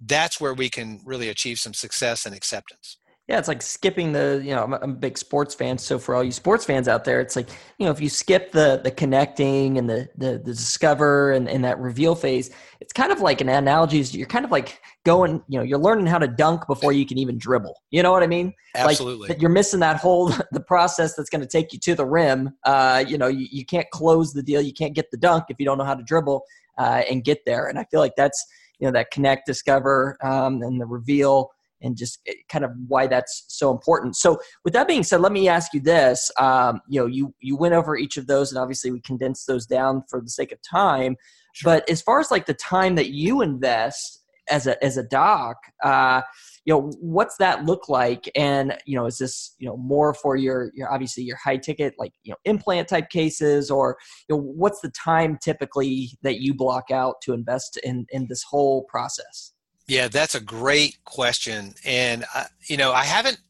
that's 0.00 0.40
where 0.40 0.54
we 0.54 0.70
can 0.70 1.00
really 1.04 1.28
achieve 1.28 1.58
some 1.58 1.74
success 1.74 2.24
and 2.24 2.34
acceptance 2.34 2.96
yeah, 3.30 3.38
it's 3.38 3.46
like 3.46 3.62
skipping 3.62 4.10
the, 4.10 4.42
you 4.44 4.52
know, 4.56 4.64
I'm 4.64 4.72
a, 4.72 4.78
I'm 4.82 4.90
a 4.90 4.94
big 4.94 5.16
sports 5.16 5.54
fan. 5.54 5.78
So 5.78 6.00
for 6.00 6.16
all 6.16 6.24
you 6.24 6.32
sports 6.32 6.64
fans 6.64 6.88
out 6.88 7.04
there, 7.04 7.20
it's 7.20 7.36
like, 7.36 7.48
you 7.78 7.86
know, 7.86 7.92
if 7.92 8.00
you 8.00 8.08
skip 8.08 8.50
the 8.50 8.80
the 8.82 8.90
connecting 8.90 9.78
and 9.78 9.88
the 9.88 10.08
the, 10.18 10.32
the 10.32 10.52
discover 10.52 11.30
and, 11.30 11.48
and 11.48 11.62
that 11.62 11.78
reveal 11.78 12.16
phase, 12.16 12.50
it's 12.80 12.92
kind 12.92 13.12
of 13.12 13.20
like 13.20 13.40
an 13.40 13.48
analogy 13.48 14.00
is 14.00 14.16
you're 14.16 14.26
kind 14.26 14.44
of 14.44 14.50
like 14.50 14.80
going, 15.04 15.44
you 15.46 15.60
know, 15.60 15.64
you're 15.64 15.78
learning 15.78 16.06
how 16.06 16.18
to 16.18 16.26
dunk 16.26 16.66
before 16.66 16.92
you 16.92 17.06
can 17.06 17.18
even 17.18 17.38
dribble. 17.38 17.80
You 17.92 18.02
know 18.02 18.10
what 18.10 18.24
I 18.24 18.26
mean? 18.26 18.52
Absolutely. 18.74 19.28
Like 19.28 19.40
you're 19.40 19.48
missing 19.48 19.78
that 19.78 19.98
whole 19.98 20.32
the 20.50 20.64
process 20.66 21.14
that's 21.14 21.30
going 21.30 21.42
to 21.42 21.46
take 21.46 21.72
you 21.72 21.78
to 21.78 21.94
the 21.94 22.06
rim. 22.06 22.50
Uh, 22.64 23.04
you 23.06 23.16
know, 23.16 23.28
you, 23.28 23.46
you 23.48 23.64
can't 23.64 23.88
close 23.90 24.32
the 24.32 24.42
deal. 24.42 24.60
You 24.60 24.72
can't 24.72 24.92
get 24.92 25.08
the 25.12 25.16
dunk 25.16 25.44
if 25.50 25.60
you 25.60 25.64
don't 25.64 25.78
know 25.78 25.84
how 25.84 25.94
to 25.94 26.02
dribble 26.02 26.42
uh, 26.78 27.02
and 27.08 27.22
get 27.22 27.44
there. 27.46 27.68
And 27.68 27.78
I 27.78 27.84
feel 27.92 28.00
like 28.00 28.16
that's, 28.16 28.44
you 28.80 28.88
know, 28.88 28.92
that 28.92 29.12
connect, 29.12 29.46
discover, 29.46 30.16
um, 30.20 30.62
and 30.62 30.80
the 30.80 30.86
reveal 30.86 31.52
and 31.82 31.96
just 31.96 32.20
eh, 32.26 32.34
kind 32.48 32.64
of 32.64 32.72
why 32.88 33.06
that's 33.06 33.44
so 33.48 33.70
important. 33.70 34.16
So, 34.16 34.38
with 34.64 34.74
that 34.74 34.88
being 34.88 35.02
said, 35.02 35.20
let 35.20 35.32
me 35.32 35.48
ask 35.48 35.72
you 35.74 35.80
this: 35.80 36.30
um, 36.38 36.80
you 36.88 37.00
know, 37.00 37.06
you 37.06 37.34
you 37.40 37.56
went 37.56 37.74
over 37.74 37.96
each 37.96 38.16
of 38.16 38.26
those, 38.26 38.52
and 38.52 38.58
obviously 38.58 38.90
we 38.90 39.00
condensed 39.00 39.46
those 39.46 39.66
down 39.66 40.02
for 40.08 40.20
the 40.20 40.30
sake 40.30 40.52
of 40.52 40.58
time. 40.62 41.16
Sure. 41.52 41.74
But 41.74 41.90
as 41.90 42.02
far 42.02 42.20
as 42.20 42.30
like 42.30 42.46
the 42.46 42.54
time 42.54 42.94
that 42.94 43.10
you 43.10 43.42
invest 43.42 44.20
as 44.50 44.66
a 44.66 44.82
as 44.84 44.96
a 44.96 45.02
doc, 45.02 45.56
uh, 45.82 46.22
you 46.64 46.74
know, 46.74 46.92
what's 47.00 47.36
that 47.38 47.64
look 47.64 47.88
like? 47.88 48.30
And 48.34 48.76
you 48.84 48.96
know, 48.96 49.06
is 49.06 49.18
this 49.18 49.54
you 49.58 49.68
know 49.68 49.76
more 49.76 50.14
for 50.14 50.36
your 50.36 50.70
your 50.74 50.92
obviously 50.92 51.24
your 51.24 51.36
high 51.36 51.56
ticket 51.56 51.94
like 51.98 52.12
you 52.22 52.32
know 52.32 52.36
implant 52.44 52.88
type 52.88 53.10
cases, 53.10 53.70
or 53.70 53.96
you 54.28 54.36
know, 54.36 54.42
what's 54.42 54.80
the 54.80 54.90
time 54.90 55.38
typically 55.42 56.10
that 56.22 56.40
you 56.40 56.54
block 56.54 56.90
out 56.90 57.16
to 57.22 57.32
invest 57.32 57.78
in 57.82 58.06
in 58.10 58.26
this 58.28 58.42
whole 58.42 58.84
process? 58.84 59.52
Yeah, 59.90 60.06
that's 60.06 60.36
a 60.36 60.40
great 60.40 60.98
question. 61.04 61.74
And, 61.84 62.24
uh, 62.32 62.44
you 62.68 62.76
know, 62.76 62.92
I 62.92 63.02
haven't 63.02 63.40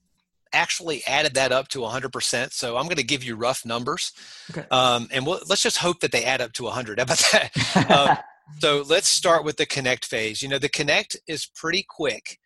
actually 0.55 1.05
added 1.07 1.35
that 1.35 1.53
up 1.53 1.69
to 1.69 1.81
100%. 1.81 2.53
So 2.55 2.79
I'm 2.79 2.85
going 2.85 2.97
to 2.97 3.03
give 3.03 3.23
you 3.23 3.37
rough 3.37 3.67
numbers. 3.67 4.13
Okay. 4.51 4.67
Um, 4.71 5.07
and 5.13 5.27
we'll, 5.27 5.41
let's 5.51 5.63
just 5.63 5.77
hope 5.77 6.01
that 6.01 6.13
they 6.13 6.25
add 6.25 6.41
up 6.41 6.55
to 6.55 6.63
100. 6.63 6.99
How 6.99 7.03
about 7.03 7.23
that? 7.33 7.91
um, 7.91 8.17
so 8.59 8.83
let's 8.89 9.07
start 9.07 9.45
with 9.45 9.59
the 9.59 9.67
connect 9.67 10.07
phase. 10.07 10.41
You 10.41 10.49
know, 10.49 10.59
the 10.59 10.71
connect 10.71 11.15
is 11.29 11.45
pretty 11.45 11.85
quick 11.87 12.39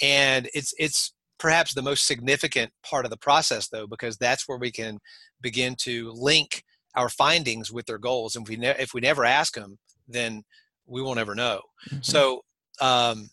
and 0.00 0.48
it's, 0.54 0.72
it's 0.78 1.12
perhaps 1.40 1.74
the 1.74 1.82
most 1.82 2.06
significant 2.06 2.70
part 2.84 3.04
of 3.04 3.10
the 3.10 3.16
process 3.16 3.66
though, 3.66 3.88
because 3.88 4.16
that's 4.16 4.46
where 4.46 4.58
we 4.58 4.70
can 4.70 5.00
begin 5.40 5.74
to 5.80 6.12
link 6.12 6.62
our 6.94 7.08
findings 7.08 7.72
with 7.72 7.86
their 7.86 7.98
goals. 7.98 8.36
And 8.36 8.46
if 8.46 8.48
we, 8.48 8.56
ne- 8.58 8.78
if 8.78 8.94
we 8.94 9.00
never 9.00 9.24
ask 9.24 9.54
them, 9.54 9.76
then 10.06 10.44
we 10.86 11.02
won't 11.02 11.18
ever 11.18 11.34
know. 11.34 11.62
Mm-hmm. 11.90 12.02
So, 12.02 12.42
um, 12.80 13.28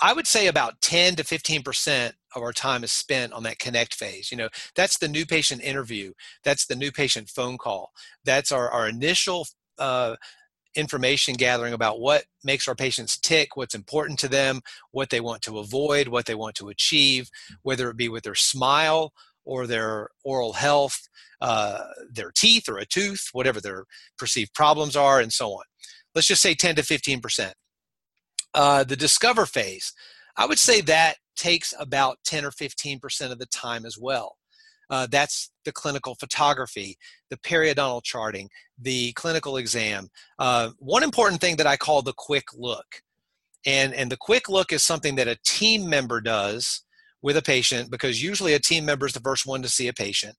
I 0.00 0.12
would 0.12 0.26
say 0.26 0.46
about 0.46 0.80
10 0.80 1.16
to 1.16 1.24
15% 1.24 2.12
of 2.36 2.42
our 2.42 2.52
time 2.52 2.84
is 2.84 2.92
spent 2.92 3.32
on 3.32 3.42
that 3.44 3.58
connect 3.58 3.94
phase. 3.94 4.30
You 4.30 4.36
know, 4.36 4.48
that's 4.74 4.98
the 4.98 5.08
new 5.08 5.26
patient 5.26 5.62
interview, 5.62 6.12
that's 6.44 6.66
the 6.66 6.76
new 6.76 6.92
patient 6.92 7.28
phone 7.28 7.58
call, 7.58 7.92
that's 8.24 8.52
our, 8.52 8.70
our 8.70 8.88
initial 8.88 9.46
uh, 9.78 10.16
information 10.74 11.34
gathering 11.34 11.72
about 11.72 12.00
what 12.00 12.24
makes 12.44 12.68
our 12.68 12.74
patients 12.74 13.18
tick, 13.18 13.56
what's 13.56 13.74
important 13.74 14.18
to 14.20 14.28
them, 14.28 14.60
what 14.92 15.10
they 15.10 15.20
want 15.20 15.42
to 15.42 15.58
avoid, 15.58 16.08
what 16.08 16.26
they 16.26 16.34
want 16.34 16.54
to 16.56 16.68
achieve, 16.68 17.28
whether 17.62 17.90
it 17.90 17.96
be 17.96 18.08
with 18.08 18.22
their 18.22 18.34
smile 18.34 19.12
or 19.44 19.66
their 19.66 20.08
oral 20.24 20.52
health, 20.52 21.08
uh, 21.40 21.84
their 22.12 22.30
teeth 22.30 22.68
or 22.68 22.78
a 22.78 22.86
tooth, 22.86 23.28
whatever 23.32 23.60
their 23.60 23.84
perceived 24.18 24.52
problems 24.54 24.94
are, 24.94 25.20
and 25.20 25.32
so 25.32 25.50
on. 25.52 25.64
Let's 26.14 26.28
just 26.28 26.42
say 26.42 26.54
10 26.54 26.76
to 26.76 26.82
15 26.82 27.20
percent. 27.20 27.54
Uh, 28.58 28.82
the 28.82 28.96
discover 28.96 29.46
phase, 29.46 29.92
I 30.36 30.44
would 30.44 30.58
say 30.58 30.80
that 30.80 31.18
takes 31.36 31.72
about 31.78 32.18
10 32.24 32.44
or 32.44 32.50
15% 32.50 33.30
of 33.30 33.38
the 33.38 33.46
time 33.46 33.86
as 33.86 33.96
well. 33.96 34.36
Uh, 34.90 35.06
that's 35.08 35.52
the 35.64 35.70
clinical 35.70 36.16
photography, 36.16 36.98
the 37.30 37.36
periodontal 37.36 38.02
charting, 38.02 38.50
the 38.76 39.12
clinical 39.12 39.58
exam. 39.58 40.08
Uh, 40.40 40.70
one 40.80 41.04
important 41.04 41.40
thing 41.40 41.54
that 41.54 41.68
I 41.68 41.76
call 41.76 42.02
the 42.02 42.14
quick 42.16 42.46
look. 42.52 43.02
And, 43.64 43.94
and 43.94 44.10
the 44.10 44.16
quick 44.16 44.48
look 44.48 44.72
is 44.72 44.82
something 44.82 45.14
that 45.14 45.28
a 45.28 45.38
team 45.44 45.88
member 45.88 46.20
does 46.20 46.82
with 47.22 47.36
a 47.36 47.42
patient 47.42 47.92
because 47.92 48.24
usually 48.24 48.54
a 48.54 48.58
team 48.58 48.84
member 48.84 49.06
is 49.06 49.12
the 49.12 49.20
first 49.20 49.46
one 49.46 49.62
to 49.62 49.68
see 49.68 49.86
a 49.86 49.92
patient. 49.92 50.34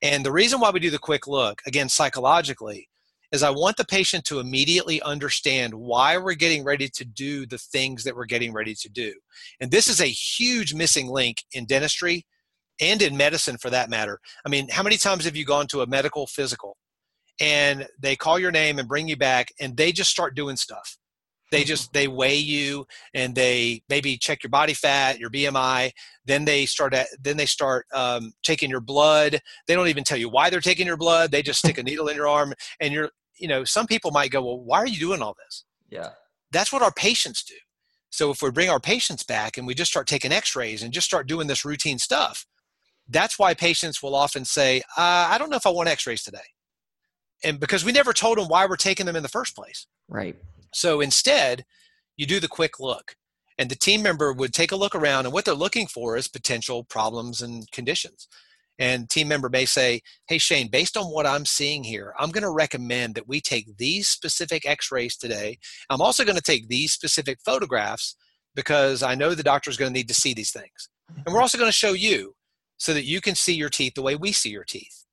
And 0.00 0.24
the 0.24 0.32
reason 0.32 0.60
why 0.60 0.70
we 0.70 0.78
do 0.78 0.90
the 0.90 0.98
quick 1.00 1.26
look, 1.26 1.60
again, 1.66 1.88
psychologically, 1.88 2.88
is 3.32 3.42
I 3.42 3.50
want 3.50 3.76
the 3.76 3.84
patient 3.84 4.24
to 4.26 4.40
immediately 4.40 5.02
understand 5.02 5.74
why 5.74 6.16
we're 6.16 6.34
getting 6.34 6.64
ready 6.64 6.88
to 6.88 7.04
do 7.04 7.46
the 7.46 7.58
things 7.58 8.04
that 8.04 8.16
we're 8.16 8.24
getting 8.24 8.52
ready 8.52 8.74
to 8.74 8.88
do. 8.88 9.12
And 9.60 9.70
this 9.70 9.88
is 9.88 10.00
a 10.00 10.06
huge 10.06 10.74
missing 10.74 11.08
link 11.08 11.38
in 11.52 11.66
dentistry 11.66 12.24
and 12.80 13.02
in 13.02 13.16
medicine 13.16 13.58
for 13.58 13.70
that 13.70 13.90
matter. 13.90 14.20
I 14.46 14.48
mean, 14.48 14.68
how 14.68 14.82
many 14.82 14.96
times 14.96 15.24
have 15.24 15.36
you 15.36 15.44
gone 15.44 15.66
to 15.68 15.82
a 15.82 15.86
medical 15.86 16.26
physical 16.26 16.76
and 17.40 17.86
they 18.00 18.16
call 18.16 18.38
your 18.38 18.50
name 18.50 18.78
and 18.78 18.88
bring 18.88 19.08
you 19.08 19.16
back 19.16 19.52
and 19.60 19.76
they 19.76 19.92
just 19.92 20.10
start 20.10 20.34
doing 20.34 20.56
stuff? 20.56 20.96
They 21.50 21.64
just 21.64 21.92
they 21.92 22.08
weigh 22.08 22.36
you 22.36 22.86
and 23.14 23.34
they 23.34 23.82
maybe 23.88 24.16
check 24.16 24.42
your 24.42 24.50
body 24.50 24.74
fat, 24.74 25.18
your 25.18 25.30
BMI. 25.30 25.90
Then 26.26 26.44
they 26.44 26.66
start 26.66 26.94
at, 26.94 27.06
then 27.20 27.36
they 27.36 27.46
start 27.46 27.86
um, 27.94 28.32
taking 28.42 28.68
your 28.68 28.80
blood. 28.80 29.40
They 29.66 29.74
don't 29.74 29.88
even 29.88 30.04
tell 30.04 30.18
you 30.18 30.28
why 30.28 30.50
they're 30.50 30.60
taking 30.60 30.86
your 30.86 30.96
blood. 30.96 31.30
They 31.30 31.42
just 31.42 31.60
stick 31.60 31.78
a 31.78 31.82
needle 31.82 32.08
in 32.08 32.16
your 32.16 32.28
arm, 32.28 32.52
and 32.80 32.92
you're 32.92 33.10
you 33.38 33.48
know, 33.48 33.64
some 33.64 33.86
people 33.86 34.10
might 34.10 34.30
go, 34.30 34.42
well, 34.42 34.58
why 34.58 34.78
are 34.78 34.86
you 34.86 34.98
doing 34.98 35.22
all 35.22 35.36
this? 35.44 35.64
Yeah. 35.90 36.10
That's 36.52 36.72
what 36.72 36.82
our 36.82 36.92
patients 36.92 37.42
do. 37.44 37.54
So 38.10 38.30
if 38.30 38.42
we 38.42 38.50
bring 38.50 38.70
our 38.70 38.80
patients 38.80 39.22
back 39.22 39.58
and 39.58 39.66
we 39.66 39.74
just 39.74 39.90
start 39.90 40.06
taking 40.06 40.32
x-rays 40.32 40.82
and 40.82 40.92
just 40.92 41.06
start 41.06 41.28
doing 41.28 41.46
this 41.46 41.64
routine 41.64 41.98
stuff, 41.98 42.46
that's 43.08 43.38
why 43.38 43.54
patients 43.54 44.02
will 44.02 44.14
often 44.14 44.44
say, 44.44 44.78
uh, 44.96 45.28
I 45.30 45.38
don't 45.38 45.50
know 45.50 45.56
if 45.56 45.66
I 45.66 45.70
want 45.70 45.88
x-rays 45.88 46.22
today. 46.22 46.38
And 47.44 47.60
because 47.60 47.84
we 47.84 47.92
never 47.92 48.12
told 48.12 48.38
them 48.38 48.48
why 48.48 48.66
we're 48.66 48.76
taking 48.76 49.06
them 49.06 49.16
in 49.16 49.22
the 49.22 49.28
first 49.28 49.54
place. 49.54 49.86
Right. 50.08 50.36
So 50.72 51.00
instead, 51.00 51.64
you 52.16 52.26
do 52.26 52.40
the 52.40 52.48
quick 52.48 52.80
look 52.80 53.16
and 53.58 53.68
the 53.68 53.74
team 53.74 54.02
member 54.02 54.32
would 54.32 54.54
take 54.54 54.72
a 54.72 54.76
look 54.76 54.94
around 54.94 55.26
and 55.26 55.32
what 55.32 55.44
they're 55.44 55.54
looking 55.54 55.86
for 55.86 56.16
is 56.16 56.28
potential 56.28 56.84
problems 56.84 57.42
and 57.42 57.70
conditions. 57.72 58.28
And 58.78 59.10
team 59.10 59.26
member 59.26 59.48
may 59.48 59.64
say 59.64 60.02
hey 60.28 60.38
shane 60.38 60.68
based 60.68 60.96
on 60.96 61.06
what 61.06 61.26
i'm 61.26 61.44
seeing 61.44 61.82
here 61.82 62.14
i'm 62.16 62.30
going 62.30 62.44
to 62.44 62.50
recommend 62.50 63.16
that 63.16 63.26
we 63.26 63.40
take 63.40 63.76
these 63.76 64.06
specific 64.06 64.64
x-rays 64.64 65.16
today. 65.16 65.58
I'm 65.90 66.00
also 66.00 66.24
going 66.24 66.36
to 66.36 66.42
take 66.42 66.68
these 66.68 66.92
specific 66.92 67.38
photographs 67.44 68.14
because 68.54 69.02
i 69.02 69.16
know 69.16 69.34
the 69.34 69.42
doctor 69.42 69.68
is 69.68 69.76
going 69.76 69.92
to 69.92 69.98
need 69.98 70.08
to 70.08 70.14
see 70.14 70.32
these 70.32 70.52
things. 70.52 70.88
And 71.08 71.16
we're 71.26 71.32
mm-hmm. 71.32 71.42
also 71.42 71.58
going 71.58 71.68
to 71.68 71.72
show 71.72 71.92
you 71.92 72.34
so 72.76 72.94
that 72.94 73.04
you 73.04 73.20
can 73.20 73.34
see 73.34 73.54
your 73.54 73.68
teeth 73.68 73.94
the 73.94 74.02
way 74.02 74.14
we 74.14 74.30
see 74.30 74.50
your 74.50 74.64
teeth. 74.64 75.04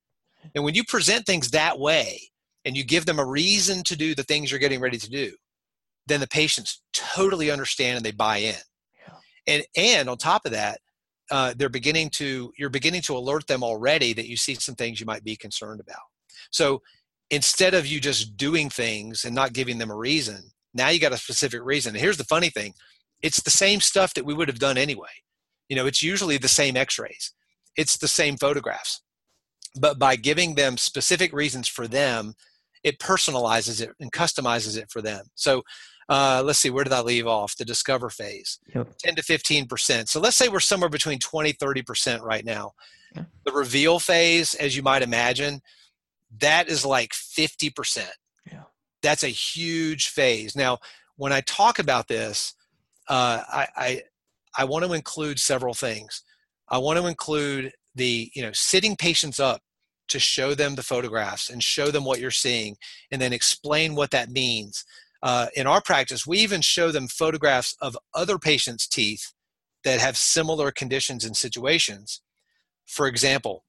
And 0.54 0.62
when 0.62 0.74
you 0.74 0.84
present 0.84 1.26
things 1.26 1.50
that 1.50 1.80
way 1.80 2.20
and 2.64 2.76
you 2.76 2.84
give 2.84 3.06
them 3.06 3.18
a 3.18 3.26
reason 3.26 3.82
to 3.84 3.96
do 3.96 4.14
the 4.14 4.22
things 4.22 4.50
you're 4.50 4.60
getting 4.60 4.80
ready 4.80 4.98
to 4.98 5.10
do 5.10 5.32
then 6.06 6.20
the 6.20 6.28
patients 6.28 6.82
totally 6.92 7.50
understand 7.50 7.96
and 7.96 8.04
they 8.04 8.12
buy 8.12 8.38
in. 8.38 8.54
And 9.46 9.64
and 9.76 10.08
on 10.08 10.18
top 10.18 10.44
of 10.44 10.52
that 10.52 10.80
uh, 11.30 11.54
they're 11.56 11.68
beginning 11.68 12.10
to 12.10 12.52
you're 12.58 12.70
beginning 12.70 13.02
to 13.02 13.16
alert 13.16 13.46
them 13.46 13.62
already 13.62 14.12
that 14.12 14.28
you 14.28 14.36
see 14.36 14.54
some 14.54 14.74
things 14.74 15.00
you 15.00 15.06
might 15.06 15.24
be 15.24 15.36
concerned 15.36 15.80
about. 15.80 16.02
So 16.50 16.82
instead 17.30 17.74
of 17.74 17.86
you 17.86 18.00
just 18.00 18.36
doing 18.36 18.70
things 18.70 19.24
and 19.24 19.34
not 19.34 19.52
giving 19.52 19.78
them 19.78 19.90
a 19.90 19.96
reason 19.96 20.50
now 20.74 20.88
you 20.88 21.00
got 21.00 21.12
a 21.12 21.18
specific 21.18 21.62
reason. 21.64 21.94
And 21.94 22.00
here's 22.00 22.18
the 22.18 22.24
funny 22.24 22.50
thing 22.50 22.74
it's 23.22 23.42
the 23.42 23.50
same 23.50 23.80
stuff 23.80 24.14
that 24.14 24.26
we 24.26 24.34
would 24.34 24.48
have 24.48 24.58
done 24.58 24.78
anyway. 24.78 25.08
You 25.68 25.76
know 25.76 25.86
it's 25.86 26.02
usually 26.02 26.38
the 26.38 26.48
same 26.48 26.76
x-rays. 26.76 27.32
It's 27.76 27.98
the 27.98 28.08
same 28.08 28.36
photographs. 28.36 29.02
But 29.78 29.98
by 29.98 30.16
giving 30.16 30.54
them 30.54 30.76
specific 30.76 31.32
reasons 31.32 31.68
for 31.68 31.86
them 31.88 32.34
it 32.84 33.00
personalizes 33.00 33.80
it 33.80 33.90
and 33.98 34.12
customizes 34.12 34.78
it 34.78 34.88
for 34.90 35.02
them. 35.02 35.24
So 35.34 35.62
uh, 36.08 36.42
let's 36.44 36.58
see, 36.58 36.70
where 36.70 36.84
did 36.84 36.92
I 36.92 37.00
leave 37.00 37.26
off? 37.26 37.56
The 37.56 37.64
discover 37.64 38.10
phase, 38.10 38.58
Yep. 38.74 38.98
10 38.98 39.14
to 39.16 39.22
15%. 39.22 40.08
So 40.08 40.20
let's 40.20 40.36
say 40.36 40.48
we're 40.48 40.60
somewhere 40.60 40.90
between 40.90 41.18
20, 41.18 41.52
30% 41.52 42.22
right 42.22 42.44
now. 42.44 42.72
Yeah. 43.14 43.24
The 43.44 43.52
reveal 43.52 43.98
phase, 43.98 44.54
as 44.54 44.76
you 44.76 44.82
might 44.82 45.02
imagine, 45.02 45.62
that 46.38 46.68
is 46.68 46.84
like 46.84 47.12
50%. 47.12 48.06
Yeah. 48.50 48.62
That's 49.02 49.24
a 49.24 49.28
huge 49.28 50.08
phase. 50.08 50.54
Now, 50.54 50.78
when 51.16 51.32
I 51.32 51.40
talk 51.42 51.78
about 51.78 52.08
this, 52.08 52.54
uh, 53.08 53.42
I, 53.48 53.66
I, 53.76 54.02
I 54.58 54.64
want 54.64 54.84
to 54.84 54.92
include 54.92 55.38
several 55.38 55.74
things. 55.74 56.22
I 56.68 56.78
want 56.78 56.98
to 56.98 57.06
include 57.06 57.72
the, 57.94 58.30
you 58.34 58.42
know, 58.42 58.52
sitting 58.52 58.96
patients 58.96 59.40
up 59.40 59.62
to 60.08 60.18
show 60.18 60.54
them 60.54 60.74
the 60.74 60.82
photographs 60.82 61.50
and 61.50 61.62
show 61.62 61.90
them 61.90 62.04
what 62.04 62.20
you're 62.20 62.30
seeing 62.30 62.76
and 63.10 63.20
then 63.20 63.32
explain 63.32 63.94
what 63.94 64.10
that 64.12 64.30
means. 64.30 64.84
Uh, 65.22 65.46
in 65.54 65.66
our 65.66 65.80
practice, 65.80 66.26
we 66.26 66.38
even 66.38 66.60
show 66.60 66.90
them 66.90 67.08
photographs 67.08 67.76
of 67.80 67.96
other 68.14 68.38
patients' 68.38 68.86
teeth 68.86 69.32
that 69.84 70.00
have 70.00 70.16
similar 70.16 70.70
conditions 70.70 71.24
and 71.24 71.36
situations. 71.36 72.20
For 72.86 73.06
example, 73.06 73.64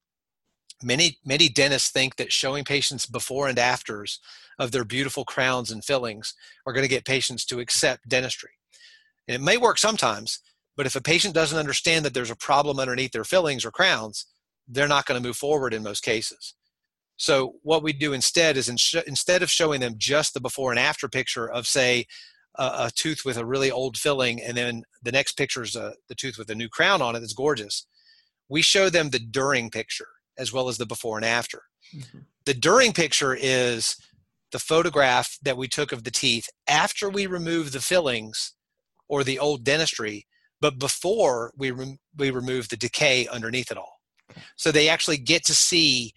many 0.81 1.17
many 1.25 1.49
dentists 1.49 1.89
think 1.89 2.17
that 2.17 2.31
showing 2.31 2.63
patients 2.63 3.05
before 3.05 3.47
and 3.47 3.57
afters 3.57 4.19
of 4.59 4.71
their 4.71 4.83
beautiful 4.83 5.25
crowns 5.25 5.71
and 5.71 5.83
fillings 5.83 6.33
are 6.65 6.73
going 6.73 6.83
to 6.83 6.89
get 6.89 7.05
patients 7.05 7.45
to 7.45 7.59
accept 7.59 8.09
dentistry. 8.09 8.51
And 9.27 9.35
it 9.35 9.45
may 9.45 9.57
work 9.57 9.77
sometimes, 9.77 10.39
but 10.75 10.85
if 10.85 10.95
a 10.95 11.01
patient 11.01 11.33
doesn't 11.33 11.57
understand 11.57 12.05
that 12.05 12.13
there's 12.13 12.31
a 12.31 12.35
problem 12.35 12.79
underneath 12.79 13.11
their 13.11 13.23
fillings 13.23 13.65
or 13.65 13.71
crowns, 13.71 14.25
they're 14.67 14.87
not 14.87 15.05
going 15.05 15.21
to 15.21 15.27
move 15.27 15.37
forward 15.37 15.73
in 15.73 15.83
most 15.83 16.03
cases. 16.03 16.53
So 17.17 17.55
what 17.63 17.83
we 17.83 17.93
do 17.93 18.13
instead 18.13 18.57
is 18.57 18.69
instead 18.69 19.41
of 19.43 19.49
showing 19.49 19.81
them 19.81 19.95
just 19.97 20.33
the 20.33 20.39
before 20.39 20.71
and 20.71 20.79
after 20.79 21.09
picture 21.09 21.49
of 21.49 21.67
say 21.67 22.05
a, 22.55 22.63
a 22.63 22.91
tooth 22.95 23.23
with 23.25 23.37
a 23.37 23.45
really 23.45 23.71
old 23.71 23.97
filling 23.97 24.41
and 24.41 24.55
then 24.55 24.83
the 25.01 25.11
next 25.11 25.33
picture 25.33 25.63
is 25.63 25.75
a, 25.75 25.93
the 26.09 26.15
tooth 26.15 26.37
with 26.37 26.49
a 26.49 26.55
new 26.55 26.69
crown 26.69 27.01
on 27.01 27.15
it 27.15 27.19
that's 27.19 27.33
gorgeous, 27.33 27.85
we 28.49 28.61
show 28.61 28.89
them 28.89 29.09
the 29.09 29.19
during 29.19 29.69
picture 29.69 30.07
as 30.37 30.53
well 30.53 30.69
as 30.69 30.77
the 30.77 30.85
before 30.85 31.17
and 31.17 31.25
after. 31.25 31.63
Mhm. 31.95 32.25
The 32.45 32.53
during 32.53 32.93
picture 32.93 33.35
is 33.35 33.97
the 34.51 34.59
photograph 34.59 35.37
that 35.41 35.57
we 35.57 35.67
took 35.67 35.91
of 35.91 36.03
the 36.03 36.11
teeth 36.11 36.49
after 36.67 37.09
we 37.09 37.25
remove 37.25 37.71
the 37.71 37.81
fillings 37.81 38.53
or 39.09 39.23
the 39.23 39.39
old 39.39 39.63
dentistry, 39.63 40.27
but 40.61 40.79
before 40.79 41.51
we 41.57 41.71
rem- 41.71 41.99
we 42.15 42.29
remove 42.29 42.69
the 42.69 42.77
decay 42.77 43.27
underneath 43.27 43.71
it 43.71 43.77
all. 43.77 43.99
So 44.55 44.71
they 44.71 44.87
actually 44.87 45.17
get 45.17 45.43
to 45.45 45.55
see 45.55 46.13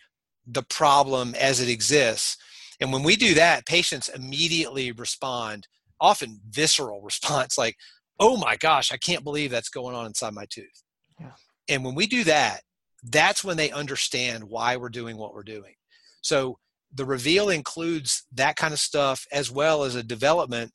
the 0.47 0.63
problem 0.63 1.35
as 1.35 1.61
it 1.61 1.69
exists. 1.69 2.37
And 2.81 2.93
when 2.93 3.03
we 3.03 3.17
do 3.17 3.35
that, 3.35 3.67
patients 3.67 4.09
immediately 4.09 4.93
respond, 4.93 5.69
often 6.01 6.41
visceral 6.49 7.01
response, 7.03 7.59
like, 7.59 7.77
oh 8.19 8.37
my 8.37 8.57
gosh, 8.57 8.93
I 8.93 8.97
can't 8.97 9.25
believe 9.25 9.51
that's 9.51 9.71
going 9.71 9.95
on 9.95 10.07
inside 10.07 10.35
my 10.35 10.47
tooth. 10.51 10.83
Yeah. 11.19 11.33
And 11.69 11.85
when 11.85 11.95
we 11.95 12.07
do 12.07 12.25
that, 12.25 12.61
that's 13.05 13.43
when 13.43 13.57
they 13.57 13.71
understand 13.71 14.45
why 14.45 14.77
we're 14.77 14.91
doing 14.91 15.17
what 15.17 15.33
we're 15.33 15.43
doing. 15.43 15.75
So 16.21 16.59
the 16.93 17.05
reveal 17.05 17.49
includes 17.49 18.27
that 18.33 18.57
kind 18.57 18.75
of 18.75 18.81
stuff 18.81 19.25
as 19.33 19.51
well 19.51 19.85
as 19.85 19.95
a 19.95 20.03
development 20.03 20.73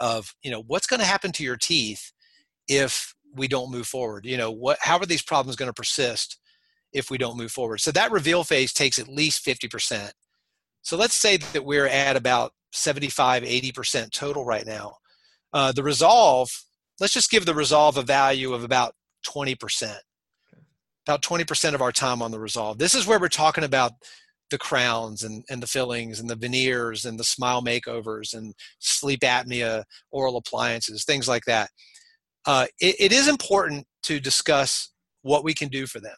of, 0.00 0.34
you 0.42 0.50
know, 0.50 0.62
what's 0.66 0.86
going 0.86 1.00
to 1.00 1.06
happen 1.06 1.32
to 1.32 1.44
your 1.44 1.56
teeth 1.56 2.12
if 2.68 3.14
we 3.34 3.48
don't 3.48 3.70
move 3.70 3.86
forward? 3.86 4.24
You 4.24 4.36
know, 4.36 4.50
what 4.50 4.78
how 4.80 4.98
are 4.98 5.06
these 5.06 5.22
problems 5.22 5.56
going 5.56 5.68
to 5.68 5.74
persist 5.74 6.38
if 6.92 7.10
we 7.10 7.18
don't 7.18 7.36
move 7.36 7.52
forward? 7.52 7.78
So 7.78 7.90
that 7.92 8.12
reveal 8.12 8.44
phase 8.44 8.72
takes 8.72 8.98
at 8.98 9.08
least 9.08 9.44
50%. 9.44 10.10
So 10.82 10.96
let's 10.96 11.14
say 11.14 11.36
that 11.36 11.64
we're 11.64 11.86
at 11.86 12.16
about 12.16 12.52
75, 12.72 13.42
80% 13.42 14.10
total 14.10 14.44
right 14.44 14.66
now. 14.66 14.96
Uh, 15.52 15.72
the 15.72 15.82
resolve, 15.82 16.50
let's 17.00 17.12
just 17.12 17.30
give 17.30 17.46
the 17.46 17.54
resolve 17.54 17.96
a 17.96 18.02
value 18.02 18.52
of 18.52 18.64
about 18.64 18.94
20%. 19.26 19.96
About 21.06 21.22
20% 21.22 21.74
of 21.74 21.82
our 21.82 21.92
time 21.92 22.22
on 22.22 22.30
the 22.30 22.40
resolve. 22.40 22.78
This 22.78 22.94
is 22.94 23.06
where 23.06 23.20
we're 23.20 23.28
talking 23.28 23.64
about 23.64 23.92
the 24.50 24.58
crowns 24.58 25.24
and, 25.24 25.44
and 25.50 25.62
the 25.62 25.66
fillings 25.66 26.20
and 26.20 26.30
the 26.30 26.36
veneers 26.36 27.04
and 27.04 27.18
the 27.18 27.24
smile 27.24 27.62
makeovers 27.62 28.34
and 28.34 28.54
sleep 28.78 29.20
apnea, 29.20 29.82
oral 30.10 30.36
appliances, 30.36 31.04
things 31.04 31.26
like 31.26 31.44
that. 31.46 31.70
Uh, 32.46 32.66
it, 32.80 32.96
it 32.98 33.12
is 33.12 33.28
important 33.28 33.86
to 34.04 34.20
discuss 34.20 34.90
what 35.22 35.44
we 35.44 35.54
can 35.54 35.68
do 35.68 35.86
for 35.86 36.00
them. 36.00 36.16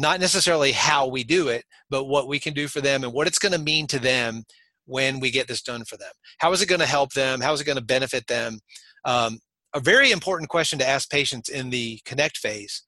Not 0.00 0.18
necessarily 0.18 0.72
how 0.72 1.08
we 1.08 1.24
do 1.24 1.48
it, 1.48 1.66
but 1.90 2.04
what 2.04 2.26
we 2.26 2.38
can 2.38 2.54
do 2.54 2.68
for 2.68 2.80
them 2.80 3.04
and 3.04 3.12
what 3.12 3.26
it's 3.26 3.38
going 3.38 3.52
to 3.52 3.58
mean 3.58 3.86
to 3.88 3.98
them 3.98 4.44
when 4.86 5.20
we 5.20 5.30
get 5.30 5.46
this 5.46 5.60
done 5.60 5.84
for 5.84 5.98
them. 5.98 6.12
How 6.38 6.50
is 6.52 6.62
it 6.62 6.70
going 6.70 6.80
to 6.80 6.86
help 6.86 7.12
them? 7.12 7.42
How 7.42 7.52
is 7.52 7.60
it 7.60 7.66
going 7.66 7.76
to 7.76 7.84
benefit 7.84 8.26
them? 8.26 8.60
Um, 9.04 9.40
a 9.74 9.78
very 9.78 10.10
important 10.10 10.48
question 10.48 10.78
to 10.78 10.88
ask 10.88 11.10
patients 11.10 11.50
in 11.50 11.68
the 11.68 12.00
connect 12.06 12.38
phase 12.38 12.82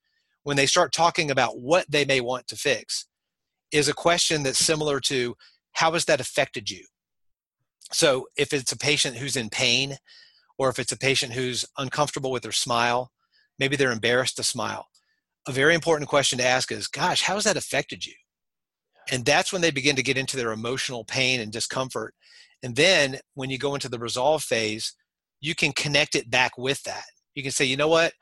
when 0.45 0.57
they 0.57 0.65
start 0.65 0.95
talking 0.95 1.31
about 1.31 1.61
what 1.61 1.85
they 1.87 2.07
may 2.07 2.23
want 2.23 2.47
to 2.47 2.57
fix 2.57 3.07
is 3.73 3.89
a 3.89 3.95
question 3.95 4.43
that's 4.43 4.59
similar 4.59 4.99
to 5.01 5.35
how 5.73 5.93
has 5.93 6.07
that 6.07 6.19
affected 6.19 6.71
you? 6.71 6.87
So 7.93 8.27
if 8.39 8.55
it's 8.55 8.73
a 8.73 8.79
patient 8.79 9.19
who's 9.19 9.37
in 9.37 9.51
pain, 9.51 9.99
or 10.57 10.71
if 10.71 10.79
it's 10.79 10.93
a 10.93 10.99
patient 10.99 11.35
who's 11.35 11.67
uncomfortable 11.77 12.31
with 12.31 12.43
their 12.43 12.53
smile, 12.53 13.13
maybe 13.59 13.77
they're 13.77 13.93
embarrassed 13.93 14.37
to 14.37 14.43
smile. 14.43 14.87
A 15.49 15.53
very 15.53 15.75
important 15.75 16.09
question 16.09 16.39
to 16.39 16.47
ask 16.47 16.71
is, 16.71 16.87
gosh, 16.87 17.23
how 17.23 17.35
has 17.35 17.45
that 17.45 17.57
affected 17.57 18.07
you? 18.07 18.15
And 19.11 19.25
that's 19.25 19.53
when 19.53 19.63
they 19.63 19.73
begin 19.73 19.97
to 19.97 20.03
get 20.03 20.17
into 20.17 20.37
their 20.37 20.53
emotional 20.53 21.05
pain 21.05 21.41
and 21.41 21.51
discomfort. 21.51 22.15
And 22.63 22.77
then 22.77 23.19
when 23.35 23.51
you 23.51 23.59
go 23.59 23.75
into 23.75 23.89
the 23.89 23.99
resolve 23.99 24.43
phase, 24.43 24.95
you 25.41 25.55
can 25.57 25.73
connect 25.73 26.15
it 26.15 26.31
back 26.31 26.57
with 26.57 26.83
that. 26.85 27.05
You 27.35 27.43
can 27.43 27.51
say, 27.51 27.65
you 27.65 27.77
know 27.77 27.89
what? 27.89 28.13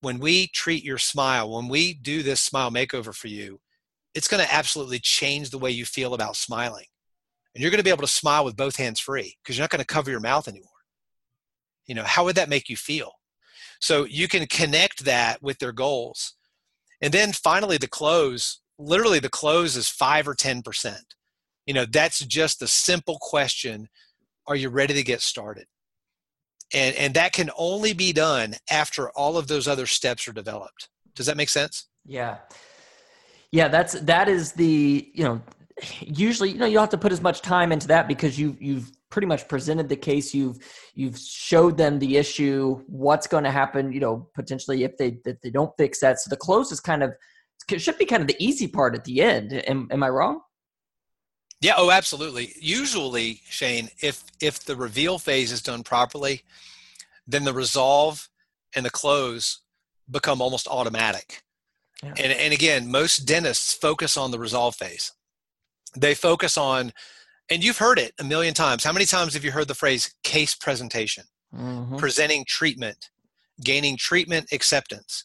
When 0.00 0.18
we 0.18 0.48
treat 0.48 0.82
your 0.82 0.98
smile, 0.98 1.54
when 1.54 1.68
we 1.68 1.94
do 1.94 2.24
this 2.24 2.40
smile 2.40 2.72
makeover 2.72 3.14
for 3.14 3.28
you, 3.28 3.60
it's 4.14 4.26
going 4.26 4.44
to 4.44 4.52
absolutely 4.52 4.98
change 4.98 5.50
the 5.50 5.58
way 5.58 5.70
you 5.70 5.84
feel 5.84 6.14
about 6.14 6.34
smiling. 6.34 6.86
And 7.54 7.62
you're 7.62 7.70
going 7.70 7.78
to 7.78 7.84
be 7.84 7.90
able 7.90 8.02
to 8.02 8.08
smile 8.08 8.44
with 8.44 8.56
both 8.56 8.76
hands 8.76 8.98
free 8.98 9.36
because 9.42 9.56
you're 9.56 9.62
not 9.62 9.70
going 9.70 9.78
to 9.78 9.86
cover 9.86 10.10
your 10.10 10.20
mouth 10.20 10.48
anymore. 10.48 10.68
You 11.86 11.94
know, 11.94 12.04
how 12.04 12.24
would 12.24 12.36
that 12.36 12.48
make 12.48 12.68
you 12.68 12.76
feel? 12.76 13.12
So 13.82 14.04
you 14.04 14.28
can 14.28 14.46
connect 14.46 15.04
that 15.04 15.42
with 15.42 15.58
their 15.58 15.72
goals. 15.72 16.36
And 17.02 17.12
then 17.12 17.32
finally, 17.32 17.78
the 17.78 17.88
close 17.88 18.62
literally, 18.78 19.18
the 19.18 19.28
close 19.28 19.76
is 19.76 19.88
five 19.88 20.26
or 20.26 20.34
10%. 20.34 20.96
You 21.66 21.74
know, 21.74 21.84
that's 21.84 22.20
just 22.20 22.60
the 22.60 22.68
simple 22.68 23.18
question 23.20 23.88
Are 24.46 24.56
you 24.56 24.68
ready 24.68 24.94
to 24.94 25.02
get 25.02 25.20
started? 25.20 25.66
And, 26.72 26.96
and 26.96 27.14
that 27.14 27.32
can 27.32 27.50
only 27.56 27.92
be 27.92 28.12
done 28.12 28.54
after 28.70 29.10
all 29.10 29.36
of 29.36 29.46
those 29.46 29.68
other 29.68 29.86
steps 29.86 30.26
are 30.26 30.32
developed. 30.32 30.88
Does 31.14 31.26
that 31.26 31.36
make 31.36 31.50
sense? 31.50 31.88
Yeah. 32.06 32.38
Yeah, 33.50 33.68
that's 33.68 33.92
that 33.92 34.28
is 34.28 34.52
the, 34.52 35.10
you 35.12 35.24
know, 35.24 35.42
usually, 36.00 36.50
you 36.50 36.58
know, 36.58 36.66
you 36.66 36.74
don't 36.74 36.84
have 36.84 36.90
to 36.90 36.98
put 36.98 37.12
as 37.12 37.20
much 37.20 37.42
time 37.42 37.72
into 37.72 37.88
that 37.88 38.08
because 38.08 38.38
you 38.38 38.56
you've 38.58 38.90
pretty 39.12 39.26
much 39.26 39.46
presented 39.46 39.88
the 39.88 39.96
case, 39.96 40.34
you've 40.34 40.58
you've 40.94 41.18
showed 41.18 41.76
them 41.76 41.98
the 41.98 42.16
issue, 42.16 42.82
what's 42.86 43.28
going 43.28 43.44
to 43.44 43.50
happen, 43.50 43.92
you 43.92 44.00
know, 44.00 44.28
potentially 44.34 44.82
if 44.82 44.96
they 44.96 45.18
if 45.24 45.40
they 45.42 45.50
don't 45.50 45.70
fix 45.76 46.00
that. 46.00 46.18
So 46.18 46.30
the 46.30 46.36
close 46.36 46.72
is 46.72 46.80
kind 46.80 47.04
of 47.04 47.12
it 47.70 47.80
should 47.80 47.98
be 47.98 48.06
kind 48.06 48.22
of 48.22 48.26
the 48.26 48.44
easy 48.44 48.66
part 48.66 48.96
at 48.96 49.04
the 49.04 49.20
end. 49.20 49.52
Am, 49.68 49.86
am 49.92 50.02
I 50.02 50.08
wrong? 50.08 50.40
Yeah, 51.60 51.74
oh 51.76 51.92
absolutely. 51.92 52.54
Usually, 52.58 53.42
Shane, 53.48 53.90
if 54.00 54.24
if 54.40 54.64
the 54.64 54.74
reveal 54.74 55.18
phase 55.18 55.52
is 55.52 55.62
done 55.62 55.84
properly, 55.84 56.42
then 57.26 57.44
the 57.44 57.52
resolve 57.52 58.28
and 58.74 58.84
the 58.84 58.90
close 58.90 59.60
become 60.10 60.40
almost 60.40 60.66
automatic. 60.66 61.42
Yeah. 62.02 62.14
And 62.18 62.32
and 62.32 62.52
again, 62.54 62.90
most 62.90 63.18
dentists 63.18 63.74
focus 63.74 64.16
on 64.16 64.30
the 64.30 64.38
resolve 64.38 64.74
phase. 64.74 65.12
They 65.94 66.14
focus 66.14 66.56
on 66.56 66.92
and 67.52 67.62
you've 67.62 67.78
heard 67.78 67.98
it 67.98 68.14
a 68.18 68.24
million 68.24 68.54
times. 68.54 68.82
How 68.82 68.92
many 68.92 69.04
times 69.04 69.34
have 69.34 69.44
you 69.44 69.52
heard 69.52 69.68
the 69.68 69.74
phrase 69.74 70.14
case 70.24 70.54
presentation? 70.54 71.24
Mhm. 71.54 71.98
Presenting 71.98 72.44
treatment, 72.46 73.10
gaining 73.62 73.96
treatment 73.96 74.48
acceptance. 74.52 75.24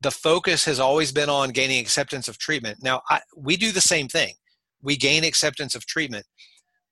The 0.00 0.10
focus 0.10 0.64
has 0.64 0.80
always 0.80 1.12
been 1.12 1.28
on 1.28 1.50
gaining 1.50 1.80
acceptance 1.80 2.26
of 2.28 2.38
treatment. 2.38 2.82
Now, 2.82 3.02
I, 3.08 3.20
we 3.36 3.56
do 3.56 3.70
the 3.70 3.80
same 3.80 4.08
thing. 4.08 4.34
We 4.82 4.96
gain 4.96 5.24
acceptance 5.24 5.74
of 5.74 5.86
treatment. 5.86 6.26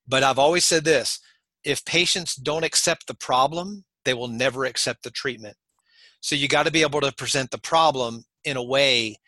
But 0.06 0.22
I've 0.22 0.38
always 0.38 0.64
said 0.64 0.84
this 0.84 1.18
if 1.64 1.84
patients 1.84 2.36
don't 2.36 2.64
accept 2.64 3.08
the 3.08 3.14
problem, 3.14 3.84
they 4.04 4.14
will 4.14 4.28
never 4.28 4.64
accept 4.64 5.02
the 5.02 5.10
treatment. 5.10 5.56
So 6.20 6.36
you 6.36 6.46
got 6.46 6.66
to 6.66 6.72
be 6.72 6.82
able 6.82 7.00
to 7.00 7.12
present 7.12 7.50
the 7.50 7.58
problem 7.58 8.24
in 8.44 8.56
a 8.56 8.62
way 8.62 9.18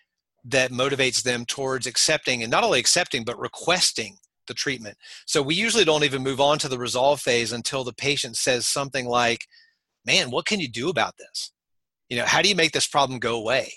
that 0.44 0.70
motivates 0.70 1.22
them 1.22 1.44
towards 1.44 1.86
accepting 1.86 2.42
and 2.42 2.50
not 2.50 2.62
only 2.62 2.78
accepting, 2.78 3.24
but 3.24 3.38
requesting 3.38 4.18
the 4.48 4.54
treatment. 4.54 4.96
So 5.26 5.40
we 5.42 5.54
usually 5.54 5.84
don't 5.84 6.04
even 6.04 6.22
move 6.22 6.40
on 6.40 6.58
to 6.58 6.68
the 6.68 6.78
resolve 6.78 7.20
phase 7.20 7.52
until 7.52 7.84
the 7.84 7.92
patient 7.92 8.36
says 8.36 8.66
something 8.66 9.06
like, 9.06 9.46
Man, 10.04 10.30
what 10.30 10.46
can 10.46 10.58
you 10.58 10.68
do 10.68 10.88
about 10.88 11.16
this? 11.18 11.52
You 12.08 12.16
know, 12.16 12.24
how 12.24 12.40
do 12.40 12.48
you 12.48 12.54
make 12.54 12.72
this 12.72 12.86
problem 12.86 13.18
go 13.18 13.36
away? 13.36 13.70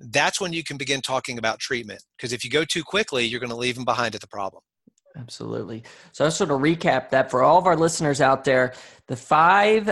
That's 0.00 0.40
when 0.40 0.52
you 0.52 0.64
can 0.64 0.78
begin 0.78 1.00
talking 1.00 1.38
about 1.38 1.58
treatment. 1.58 2.02
Because 2.16 2.32
if 2.32 2.44
you 2.44 2.50
go 2.50 2.64
too 2.64 2.82
quickly, 2.82 3.24
you're 3.24 3.40
going 3.40 3.50
to 3.50 3.56
leave 3.56 3.74
them 3.74 3.84
behind 3.84 4.14
at 4.14 4.20
the 4.20 4.26
problem. 4.26 4.62
Absolutely. 5.16 5.82
So 6.12 6.24
I 6.24 6.30
sort 6.30 6.50
of 6.50 6.60
recap 6.60 7.10
that 7.10 7.30
for 7.30 7.42
all 7.42 7.58
of 7.58 7.66
our 7.66 7.76
listeners 7.76 8.20
out 8.20 8.44
there, 8.44 8.72
the 9.08 9.16
five 9.16 9.86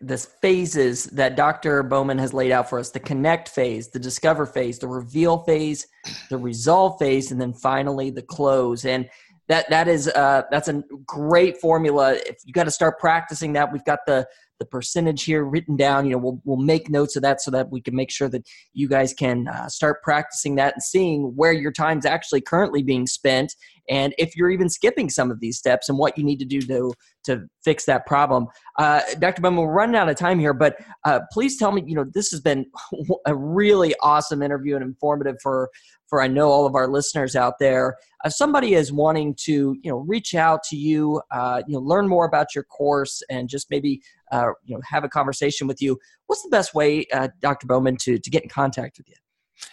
the 0.00 0.18
phases 0.42 1.04
that 1.06 1.34
Dr. 1.36 1.82
Bowman 1.82 2.18
has 2.18 2.34
laid 2.34 2.52
out 2.52 2.68
for 2.68 2.78
us, 2.78 2.90
the 2.90 3.00
connect 3.00 3.48
phase, 3.48 3.88
the 3.88 3.98
discover 3.98 4.44
phase, 4.44 4.78
the 4.78 4.88
reveal 4.88 5.38
phase, 5.44 5.86
the 6.28 6.36
resolve 6.36 6.98
phase, 6.98 7.32
and 7.32 7.40
then 7.40 7.54
finally 7.54 8.10
the 8.10 8.22
close. 8.22 8.84
And 8.84 9.08
that 9.48 9.68
that 9.70 9.88
is 9.88 10.08
uh, 10.08 10.42
that's 10.50 10.68
a 10.68 10.82
great 11.06 11.58
formula. 11.58 12.14
If 12.14 12.38
you 12.44 12.52
got 12.52 12.64
to 12.64 12.70
start 12.70 12.98
practicing 12.98 13.54
that, 13.54 13.72
we've 13.72 13.84
got 13.84 14.00
the 14.06 14.26
the 14.58 14.64
percentage 14.64 15.24
here 15.24 15.44
written 15.44 15.76
down. 15.76 16.06
You 16.06 16.12
know, 16.12 16.18
we'll 16.18 16.40
we'll 16.44 16.56
make 16.56 16.88
notes 16.88 17.16
of 17.16 17.22
that 17.22 17.40
so 17.40 17.50
that 17.50 17.70
we 17.70 17.80
can 17.80 17.94
make 17.94 18.10
sure 18.10 18.28
that 18.28 18.46
you 18.72 18.88
guys 18.88 19.12
can 19.12 19.48
uh, 19.48 19.68
start 19.68 20.02
practicing 20.02 20.54
that 20.56 20.74
and 20.74 20.82
seeing 20.82 21.32
where 21.36 21.52
your 21.52 21.72
time's 21.72 22.06
actually 22.06 22.40
currently 22.40 22.82
being 22.82 23.06
spent, 23.06 23.54
and 23.88 24.14
if 24.18 24.36
you're 24.36 24.50
even 24.50 24.68
skipping 24.68 25.10
some 25.10 25.30
of 25.30 25.40
these 25.40 25.58
steps 25.58 25.88
and 25.88 25.98
what 25.98 26.16
you 26.16 26.24
need 26.24 26.38
to 26.38 26.44
do 26.44 26.60
to 26.62 26.92
to 27.24 27.46
fix 27.64 27.86
that 27.86 28.06
problem. 28.06 28.46
Uh, 28.78 29.00
Dr. 29.18 29.40
Bowman, 29.40 29.64
we're 29.64 29.72
running 29.72 29.96
out 29.96 30.08
of 30.08 30.16
time 30.16 30.38
here, 30.38 30.52
but 30.52 30.76
uh, 31.04 31.20
please 31.32 31.58
tell 31.58 31.72
me. 31.72 31.82
You 31.86 31.96
know, 31.96 32.04
this 32.12 32.30
has 32.30 32.40
been 32.40 32.66
a 33.26 33.34
really 33.34 33.94
awesome 34.02 34.42
interview 34.42 34.76
and 34.76 34.84
informative 34.84 35.36
for 35.42 35.70
for 36.14 36.22
I 36.22 36.28
know 36.28 36.50
all 36.50 36.66
of 36.66 36.74
our 36.74 36.86
listeners 36.86 37.34
out 37.34 37.54
there. 37.58 37.96
If 38.24 38.34
somebody 38.34 38.74
is 38.74 38.92
wanting 38.92 39.34
to, 39.44 39.76
you 39.82 39.90
know, 39.90 39.98
reach 39.98 40.34
out 40.34 40.62
to 40.70 40.76
you, 40.76 41.20
uh, 41.30 41.62
you 41.66 41.74
know, 41.74 41.80
learn 41.80 42.08
more 42.08 42.24
about 42.24 42.54
your 42.54 42.64
course, 42.64 43.22
and 43.30 43.48
just 43.48 43.70
maybe, 43.70 44.02
uh, 44.32 44.48
you 44.64 44.74
know, 44.74 44.80
have 44.88 45.04
a 45.04 45.08
conversation 45.08 45.66
with 45.66 45.80
you, 45.80 45.98
what's 46.26 46.42
the 46.42 46.48
best 46.48 46.74
way, 46.74 47.06
uh, 47.12 47.28
Dr. 47.40 47.66
Bowman, 47.66 47.96
to 48.02 48.18
to 48.18 48.30
get 48.30 48.42
in 48.42 48.48
contact 48.48 48.98
with 48.98 49.08
you? 49.08 49.16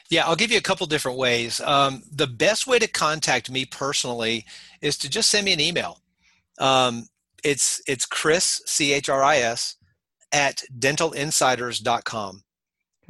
Yeah, 0.09 0.25
I'll 0.27 0.35
give 0.35 0.51
you 0.51 0.57
a 0.57 0.61
couple 0.61 0.85
different 0.87 1.17
ways. 1.17 1.59
Um, 1.61 2.03
the 2.11 2.27
best 2.27 2.67
way 2.67 2.79
to 2.79 2.87
contact 2.87 3.49
me 3.49 3.65
personally 3.65 4.45
is 4.81 4.97
to 4.99 5.09
just 5.09 5.29
send 5.29 5.45
me 5.45 5.53
an 5.53 5.59
email. 5.59 5.99
Um, 6.59 7.07
it's 7.43 7.81
it's 7.87 8.05
Chris 8.05 8.61
C 8.65 8.93
H 8.93 9.09
R 9.09 9.23
I 9.23 9.37
S 9.37 9.75
at 10.31 10.63
dentalinsiders.com 10.77 12.43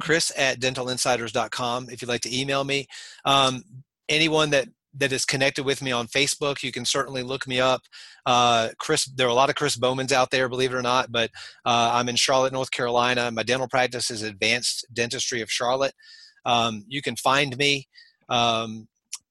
chris 0.02 0.32
at 0.36 0.58
dentalinsiders.com 0.58 1.88
if 1.88 2.02
you'd 2.02 2.08
like 2.08 2.22
to 2.22 2.36
email 2.36 2.64
me. 2.64 2.88
Um, 3.24 3.62
anyone 4.08 4.50
that 4.50 4.66
that 4.94 5.12
is 5.12 5.24
connected 5.24 5.64
with 5.64 5.82
me 5.82 5.90
on 5.90 6.06
Facebook, 6.06 6.62
you 6.62 6.72
can 6.72 6.84
certainly 6.84 7.22
look 7.22 7.46
me 7.46 7.60
up. 7.60 7.82
Uh, 8.26 8.68
Chris, 8.78 9.06
there 9.06 9.26
are 9.26 9.30
a 9.30 9.34
lot 9.34 9.48
of 9.48 9.56
Chris 9.56 9.76
Bowmans 9.76 10.12
out 10.12 10.30
there, 10.30 10.48
believe 10.48 10.72
it 10.72 10.76
or 10.76 10.82
not, 10.82 11.10
but 11.10 11.30
uh, 11.64 11.90
I'm 11.94 12.08
in 12.08 12.16
Charlotte, 12.16 12.52
North 12.52 12.70
Carolina. 12.70 13.30
My 13.30 13.42
dental 13.42 13.68
practice 13.68 14.10
is 14.10 14.22
Advanced 14.22 14.86
Dentistry 14.92 15.40
of 15.40 15.50
Charlotte. 15.50 15.94
Um, 16.44 16.84
you 16.88 17.02
can 17.02 17.16
find 17.16 17.56
me 17.56 17.86
um, 18.28 18.88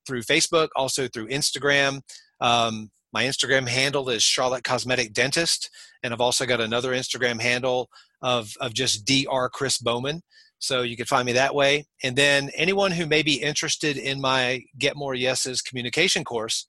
through 0.07 0.21
Facebook, 0.21 0.69
also 0.75 1.07
through 1.07 1.27
Instagram. 1.27 2.01
Um, 2.39 2.89
my 3.13 3.23
Instagram 3.25 3.67
handle 3.67 4.09
is 4.09 4.23
Charlotte 4.23 4.63
Cosmetic 4.63 5.13
Dentist, 5.13 5.69
and 6.01 6.13
I've 6.13 6.21
also 6.21 6.45
got 6.45 6.61
another 6.61 6.91
Instagram 6.91 7.41
handle 7.41 7.89
of, 8.21 8.53
of 8.61 8.73
just 8.73 9.05
Dr. 9.05 9.49
Chris 9.49 9.77
Bowman. 9.77 10.21
So 10.61 10.83
you 10.83 10.95
can 10.95 11.07
find 11.07 11.25
me 11.25 11.33
that 11.33 11.55
way. 11.55 11.87
And 12.03 12.15
then 12.15 12.51
anyone 12.55 12.91
who 12.91 13.07
may 13.07 13.23
be 13.23 13.41
interested 13.41 13.97
in 13.97 14.21
my 14.21 14.63
Get 14.77 14.95
More 14.95 15.15
Yeses 15.15 15.63
communication 15.63 16.23
course, 16.23 16.67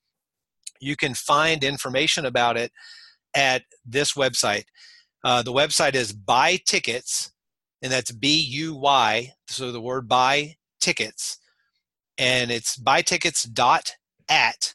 you 0.81 0.97
can 0.97 1.13
find 1.13 1.63
information 1.63 2.25
about 2.25 2.57
it 2.57 2.73
at 3.35 3.65
this 3.85 4.15
website. 4.15 4.65
Uh, 5.23 5.43
the 5.43 5.53
website 5.53 5.95
is 5.95 6.13
buy 6.13 6.59
tickets, 6.67 7.33
and 7.83 7.93
that's 7.93 8.11
B 8.11 8.41
U 8.41 8.75
Y, 8.75 9.35
so 9.47 9.71
the 9.71 9.81
word 9.81 10.09
buy 10.09 10.57
tickets. 10.81 11.39
And 12.17 12.51
it's 12.51 12.79
buytickets 12.79 13.53
dot 13.53 13.93
at 14.29 14.75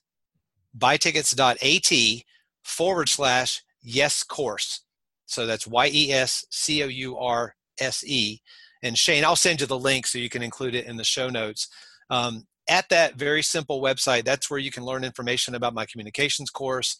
buytickets.at 0.77 2.23
forward 2.63 3.09
slash 3.09 3.63
yes 3.81 4.23
course. 4.23 4.83
So 5.25 5.47
that's 5.47 5.65
Y 5.65 5.89
E 5.91 6.11
S 6.13 6.45
C 6.51 6.83
O 6.83 6.87
U 6.87 7.17
R 7.17 7.55
S 7.79 8.03
E 8.05 8.41
and 8.83 8.97
Shane, 8.97 9.25
I'll 9.25 9.35
send 9.35 9.61
you 9.61 9.67
the 9.67 9.79
link 9.79 10.07
so 10.07 10.17
you 10.17 10.29
can 10.29 10.43
include 10.43 10.75
it 10.75 10.85
in 10.85 10.97
the 10.97 11.03
show 11.03 11.29
notes. 11.29 11.67
Um, 12.09 12.47
at 12.69 12.89
that 12.89 13.15
very 13.15 13.41
simple 13.41 13.81
website, 13.81 14.25
that's 14.25 14.49
where 14.49 14.59
you 14.59 14.71
can 14.71 14.83
learn 14.83 15.03
information 15.03 15.55
about 15.55 15.73
my 15.73 15.85
communications 15.85 16.49
course 16.49 16.97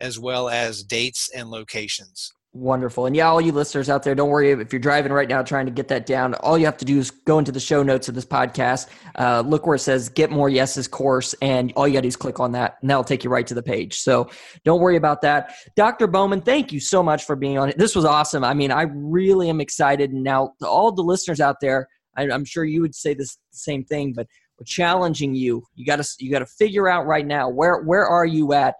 as 0.00 0.18
well 0.18 0.48
as 0.48 0.84
dates 0.84 1.28
and 1.34 1.50
locations. 1.50 2.32
Wonderful. 2.58 3.06
And 3.06 3.14
yeah, 3.14 3.28
all 3.28 3.40
you 3.40 3.52
listeners 3.52 3.88
out 3.88 4.02
there, 4.02 4.16
don't 4.16 4.30
worry 4.30 4.50
if 4.50 4.72
you're 4.72 4.80
driving 4.80 5.12
right 5.12 5.28
now 5.28 5.42
trying 5.42 5.66
to 5.66 5.70
get 5.70 5.86
that 5.88 6.06
down. 6.06 6.34
All 6.34 6.58
you 6.58 6.64
have 6.64 6.76
to 6.78 6.84
do 6.84 6.98
is 6.98 7.12
go 7.12 7.38
into 7.38 7.52
the 7.52 7.60
show 7.60 7.84
notes 7.84 8.08
of 8.08 8.16
this 8.16 8.24
podcast, 8.24 8.88
uh, 9.14 9.44
look 9.46 9.64
where 9.64 9.76
it 9.76 9.78
says 9.78 10.08
Get 10.08 10.32
More 10.32 10.48
Yeses 10.48 10.90
course, 10.90 11.36
and 11.40 11.72
all 11.76 11.86
you 11.86 11.94
got 11.94 12.00
to 12.00 12.02
do 12.02 12.08
is 12.08 12.16
click 12.16 12.40
on 12.40 12.50
that, 12.52 12.78
and 12.80 12.90
that'll 12.90 13.04
take 13.04 13.22
you 13.22 13.30
right 13.30 13.46
to 13.46 13.54
the 13.54 13.62
page. 13.62 14.00
So 14.00 14.28
don't 14.64 14.80
worry 14.80 14.96
about 14.96 15.22
that. 15.22 15.54
Dr. 15.76 16.08
Bowman, 16.08 16.40
thank 16.40 16.72
you 16.72 16.80
so 16.80 17.00
much 17.00 17.26
for 17.26 17.36
being 17.36 17.58
on 17.58 17.68
it. 17.68 17.78
This 17.78 17.94
was 17.94 18.04
awesome. 18.04 18.42
I 18.42 18.54
mean, 18.54 18.72
I 18.72 18.86
really 18.92 19.48
am 19.48 19.60
excited. 19.60 20.12
Now, 20.12 20.54
all 20.60 20.90
the 20.90 21.02
listeners 21.02 21.40
out 21.40 21.60
there, 21.60 21.86
I, 22.16 22.28
I'm 22.28 22.44
sure 22.44 22.64
you 22.64 22.80
would 22.80 22.96
say 22.96 23.14
this 23.14 23.38
same 23.52 23.84
thing, 23.84 24.14
but 24.14 24.26
we're 24.58 24.64
challenging 24.64 25.36
you. 25.36 25.62
You 25.76 25.86
got 25.86 26.02
to 26.02 26.08
you 26.18 26.32
got 26.32 26.40
to 26.40 26.46
figure 26.46 26.88
out 26.88 27.06
right 27.06 27.24
now 27.24 27.48
where 27.50 27.82
where 27.82 28.04
are 28.04 28.26
you 28.26 28.52
at 28.52 28.74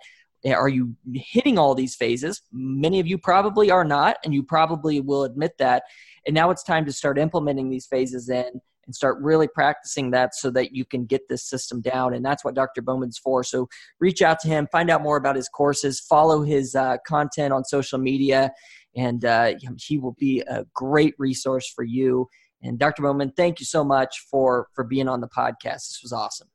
are 0.46 0.68
you 0.68 0.94
hitting 1.12 1.58
all 1.58 1.74
these 1.74 1.96
phases? 1.96 2.42
Many 2.52 3.00
of 3.00 3.06
you 3.06 3.18
probably 3.18 3.70
are 3.70 3.84
not, 3.84 4.16
and 4.24 4.32
you 4.32 4.42
probably 4.42 5.00
will 5.00 5.24
admit 5.24 5.52
that. 5.58 5.82
And 6.26 6.34
now 6.34 6.50
it's 6.50 6.62
time 6.62 6.84
to 6.86 6.92
start 6.92 7.18
implementing 7.18 7.70
these 7.70 7.86
phases 7.86 8.28
in 8.28 8.60
and 8.86 8.94
start 8.94 9.18
really 9.20 9.48
practicing 9.48 10.10
that 10.12 10.34
so 10.34 10.50
that 10.50 10.74
you 10.74 10.84
can 10.84 11.04
get 11.04 11.28
this 11.28 11.44
system 11.44 11.80
down. 11.80 12.14
And 12.14 12.24
that's 12.24 12.44
what 12.44 12.54
Dr. 12.54 12.82
Bowman's 12.82 13.18
for. 13.18 13.44
So 13.44 13.68
reach 14.00 14.22
out 14.22 14.40
to 14.40 14.48
him, 14.48 14.66
find 14.72 14.90
out 14.90 15.02
more 15.02 15.16
about 15.16 15.36
his 15.36 15.48
courses, 15.48 16.00
follow 16.00 16.42
his 16.42 16.74
uh, 16.74 16.96
content 17.06 17.52
on 17.52 17.64
social 17.64 17.98
media, 17.98 18.50
and 18.96 19.24
uh, 19.24 19.52
he 19.78 19.98
will 19.98 20.16
be 20.18 20.42
a 20.48 20.64
great 20.74 21.14
resource 21.18 21.70
for 21.70 21.84
you. 21.84 22.26
And 22.62 22.78
Dr. 22.78 23.02
Bowman, 23.02 23.32
thank 23.36 23.60
you 23.60 23.66
so 23.66 23.84
much 23.84 24.26
for 24.30 24.68
for 24.74 24.82
being 24.84 25.08
on 25.08 25.20
the 25.20 25.28
podcast. 25.28 25.86
This 25.86 26.00
was 26.02 26.12
awesome. 26.12 26.48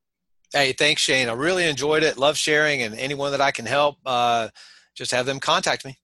Hey, 0.53 0.71
thanks, 0.71 1.01
Shane. 1.01 1.29
I 1.29 1.33
really 1.33 1.67
enjoyed 1.67 2.03
it. 2.03 2.17
Love 2.17 2.37
sharing, 2.37 2.83
and 2.83 2.93
anyone 2.95 3.31
that 3.31 3.41
I 3.41 3.49
can 3.49 3.65
help, 3.65 3.97
uh, 4.05 4.49
just 4.93 5.11
have 5.11 5.25
them 5.25 5.39
contact 5.39 5.83
me. 5.83 5.97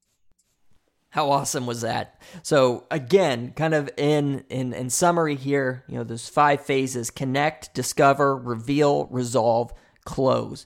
How 1.11 1.29
awesome 1.29 1.67
was 1.67 1.81
that? 1.81 2.21
So 2.41 2.85
again, 2.89 3.53
kind 3.55 3.75
of 3.75 3.89
in 3.97 4.43
in 4.49 4.73
in 4.73 4.89
summary 4.89 5.35
here, 5.35 5.83
you 5.87 5.95
know, 5.95 6.03
there's 6.03 6.29
five 6.29 6.61
phases: 6.61 7.11
connect, 7.11 7.73
discover, 7.75 8.35
reveal, 8.35 9.05
resolve, 9.11 9.71
close. 10.03 10.65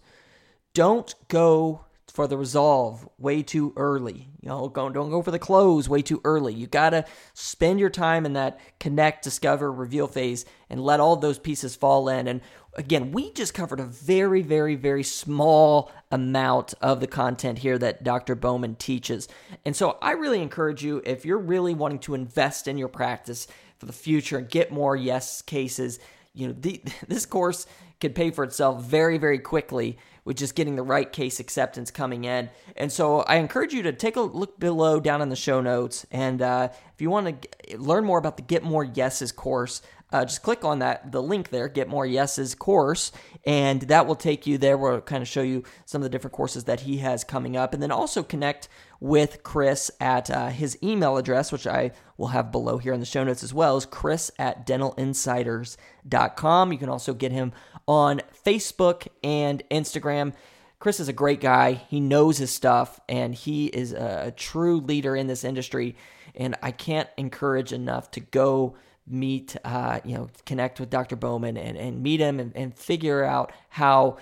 Don't 0.74 1.14
go 1.28 1.86
for 2.14 2.28
the 2.28 2.38
resolve 2.38 3.10
way 3.18 3.42
too 3.42 3.74
early. 3.76 4.30
You 4.40 4.50
know, 4.50 4.70
don't, 4.70 4.94
don't 4.94 5.10
go 5.10 5.24
for 5.24 5.32
the 5.32 5.40
close 5.40 5.90
way 5.90 6.04
too 6.04 6.22
early. 6.24 6.54
You 6.54 6.68
got 6.68 6.92
to 6.92 7.06
spend 7.34 7.80
your 7.80 7.90
time 7.90 8.28
in 8.28 8.34
that 8.34 8.60
connect, 8.80 9.24
discover, 9.24 9.72
reveal 9.72 10.06
phase 10.06 10.46
and 10.70 10.80
let 10.80 11.00
all 11.00 11.16
those 11.16 11.40
pieces 11.40 11.76
fall 11.76 12.08
in. 12.10 12.28
And 12.28 12.42
again, 12.76 13.12
we 13.12 13.32
just 13.32 13.54
covered 13.54 13.80
a 13.80 13.86
very, 13.86 14.42
very, 14.42 14.76
very 14.76 15.04
small 15.04 15.92
amount 16.12 16.74
of 16.82 17.00
the 17.00 17.08
content 17.08 17.60
here 17.60 17.78
that 17.78 18.04
Dr. 18.04 18.36
Bowman 18.36 18.76
teaches. 18.76 19.28
And 19.66 19.76
so 19.76 19.98
I 20.02 20.12
really 20.12 20.42
encourage 20.42 20.84
you, 20.84 21.02
if 21.06 21.26
you're 21.26 21.38
really 21.38 21.74
wanting 21.74 22.00
to 22.00 22.16
invest 22.16 22.68
in 22.68 22.78
your 22.78 22.88
practice 22.88 23.48
for 23.78 23.86
the 23.86 23.94
future 23.94 24.38
and 24.38 24.50
get 24.50 24.72
more 24.72 24.96
yes 24.96 25.42
cases, 25.42 26.00
you 26.34 26.48
know, 26.48 26.56
the, 26.60 26.82
this 27.08 27.26
course 27.26 27.66
could 28.04 28.14
pay 28.14 28.32
for 28.32 28.44
itself 28.44 28.84
very, 28.84 29.18
very 29.18 29.40
quickly 29.40 29.98
with 30.26 30.36
just 30.36 30.56
getting 30.56 30.76
the 30.76 30.84
right 30.84 31.12
case 31.12 31.40
acceptance 31.40 31.90
coming 31.90 32.26
in. 32.26 32.50
And 32.76 32.92
so 32.92 33.22
I 33.22 33.38
encourage 33.38 33.74
you 33.74 33.82
to 33.84 33.94
take 33.94 34.18
a 34.18 34.22
look 34.22 34.60
below 34.60 35.00
down 35.00 35.22
in 35.22 35.30
the 35.30 35.38
show 35.38 35.62
notes. 35.62 36.06
And 36.12 36.42
uh, 36.42 36.68
if 36.94 37.02
you 37.02 37.10
want 37.10 37.48
to 37.70 37.78
learn 37.78 38.04
more 38.04 38.18
about 38.18 38.36
the 38.36 38.44
Get 38.44 38.62
More 38.62 38.86
Yeses 38.86 39.34
course, 39.34 39.82
uh, 40.12 40.26
just 40.26 40.44
click 40.44 40.64
on 40.64 40.80
that 40.80 41.12
the 41.12 41.24
link 41.24 41.50
there, 41.50 41.68
Get 41.68 41.88
More 41.88 42.06
Yeses 42.06 42.56
course, 42.56 43.12
and 43.46 43.82
that 43.84 44.06
will 44.06 44.16
take 44.16 44.46
you 44.46 44.60
there. 44.60 44.78
We'll 44.78 45.02
kind 45.02 45.24
of 45.24 45.28
show 45.28 45.42
you 45.42 45.64
some 45.86 46.02
of 46.02 46.04
the 46.04 46.10
different 46.10 46.36
courses 46.36 46.66
that 46.66 46.82
he 46.82 46.98
has 46.98 47.24
coming 47.24 47.58
up, 47.58 47.74
and 47.74 47.82
then 47.82 47.92
also 47.92 48.22
connect 48.22 48.70
with 49.00 49.42
Chris 49.42 49.90
at 50.00 50.30
uh, 50.30 50.50
his 50.50 50.78
email 50.84 51.18
address, 51.18 51.52
which 51.52 51.66
I 51.66 51.94
will 52.18 52.28
have 52.28 52.52
below 52.52 52.78
here 52.78 52.94
in 52.94 53.00
the 53.00 53.08
show 53.08 53.24
notes 53.24 53.42
as 53.42 53.56
well, 53.56 53.76
is 53.76 53.88
chris 53.88 54.30
at 54.38 54.68
dentalinsiders.com. 54.68 56.72
You 56.72 56.78
can 56.78 56.90
also 56.90 57.14
get 57.16 57.32
him 57.32 57.54
on 57.88 58.22
Facebook 58.46 59.08
and 59.24 59.64
Instagram. 59.70 60.34
Chris 60.80 61.00
is 61.00 61.08
a 61.08 61.14
great 61.14 61.40
guy. 61.40 61.74
He 61.74 62.00
knows 62.00 62.38
his 62.38 62.52
stuff, 62.52 63.00
and 63.08 63.34
he 63.34 63.68
is 63.68 63.94
a, 63.94 64.34
true 64.36 64.82
leader 64.82 65.16
in 65.16 65.28
this 65.28 65.44
industry. 65.44 65.96
And 66.36 66.56
I 66.62 66.72
can't 66.72 67.10
encourage 67.18 67.72
enough 67.72 68.12
to 68.12 68.20
go 68.20 68.76
meet, 69.08 69.56
uh, 69.64 70.00
you 70.04 70.16
know, 70.16 70.30
connect 70.46 70.80
with 70.80 70.90
Dr. 70.90 71.16
Bowman 71.16 71.58
and, 71.58 71.78
and 71.78 72.04
meet 72.04 72.20
him 72.20 72.40
and, 72.40 72.56
and 72.56 72.76
figure 72.76 73.24
out 73.24 73.52
how 73.70 74.18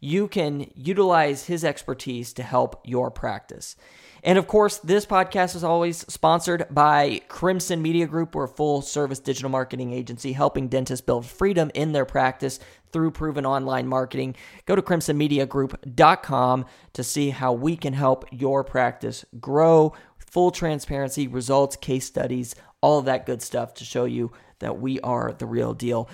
you 0.00 0.28
can 0.28 0.70
utilize 0.74 1.46
his 1.46 1.64
expertise 1.64 2.32
to 2.34 2.42
help 2.42 2.80
your 2.84 3.10
practice. 3.10 3.76
And 4.22 4.38
of 4.38 4.46
course, 4.46 4.78
this 4.78 5.06
podcast 5.06 5.54
is 5.54 5.62
always 5.62 5.98
sponsored 6.12 6.66
by 6.70 7.20
Crimson 7.28 7.80
Media 7.80 8.06
Group. 8.06 8.34
We're 8.34 8.44
a 8.44 8.48
full 8.48 8.82
service 8.82 9.20
digital 9.20 9.50
marketing 9.50 9.92
agency 9.92 10.32
helping 10.32 10.68
dentists 10.68 11.04
build 11.04 11.26
freedom 11.26 11.70
in 11.74 11.92
their 11.92 12.04
practice 12.04 12.58
through 12.92 13.10
proven 13.10 13.46
online 13.46 13.86
marketing. 13.86 14.36
Go 14.64 14.76
to 14.76 14.82
crimsonmediagroup.com 14.82 16.66
to 16.92 17.04
see 17.04 17.30
how 17.30 17.52
we 17.52 17.76
can 17.76 17.92
help 17.92 18.24
your 18.30 18.64
practice 18.64 19.24
grow. 19.40 19.92
Full 20.18 20.50
transparency, 20.50 21.28
results, 21.28 21.76
case 21.76 22.04
studies, 22.04 22.54
all 22.80 22.98
of 22.98 23.04
that 23.06 23.26
good 23.26 23.42
stuff 23.42 23.74
to 23.74 23.84
show 23.84 24.04
you 24.04 24.32
that 24.58 24.78
we 24.78 25.00
are 25.00 25.32
the 25.32 25.46
real 25.46 25.74
deal. 25.74 26.08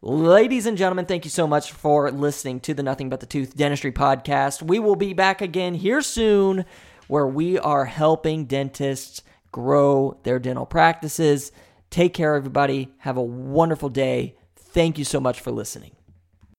Ladies 0.00 0.66
and 0.66 0.78
gentlemen, 0.78 1.06
thank 1.06 1.24
you 1.24 1.30
so 1.30 1.46
much 1.46 1.72
for 1.72 2.10
listening 2.12 2.60
to 2.60 2.72
the 2.72 2.84
Nothing 2.84 3.08
But 3.08 3.18
the 3.18 3.26
Tooth 3.26 3.56
Dentistry 3.56 3.90
podcast. 3.90 4.62
We 4.62 4.78
will 4.78 4.94
be 4.94 5.12
back 5.12 5.40
again 5.40 5.74
here 5.74 6.02
soon 6.02 6.64
where 7.08 7.26
we 7.26 7.58
are 7.58 7.86
helping 7.86 8.44
dentists 8.44 9.22
grow 9.50 10.18
their 10.22 10.38
dental 10.38 10.66
practices. 10.66 11.50
Take 11.90 12.14
care, 12.14 12.36
everybody. 12.36 12.94
Have 12.98 13.16
a 13.16 13.22
wonderful 13.22 13.88
day. 13.88 14.36
Thank 14.54 14.98
you 14.98 15.04
so 15.04 15.18
much 15.18 15.40
for 15.40 15.50
listening. 15.50 15.97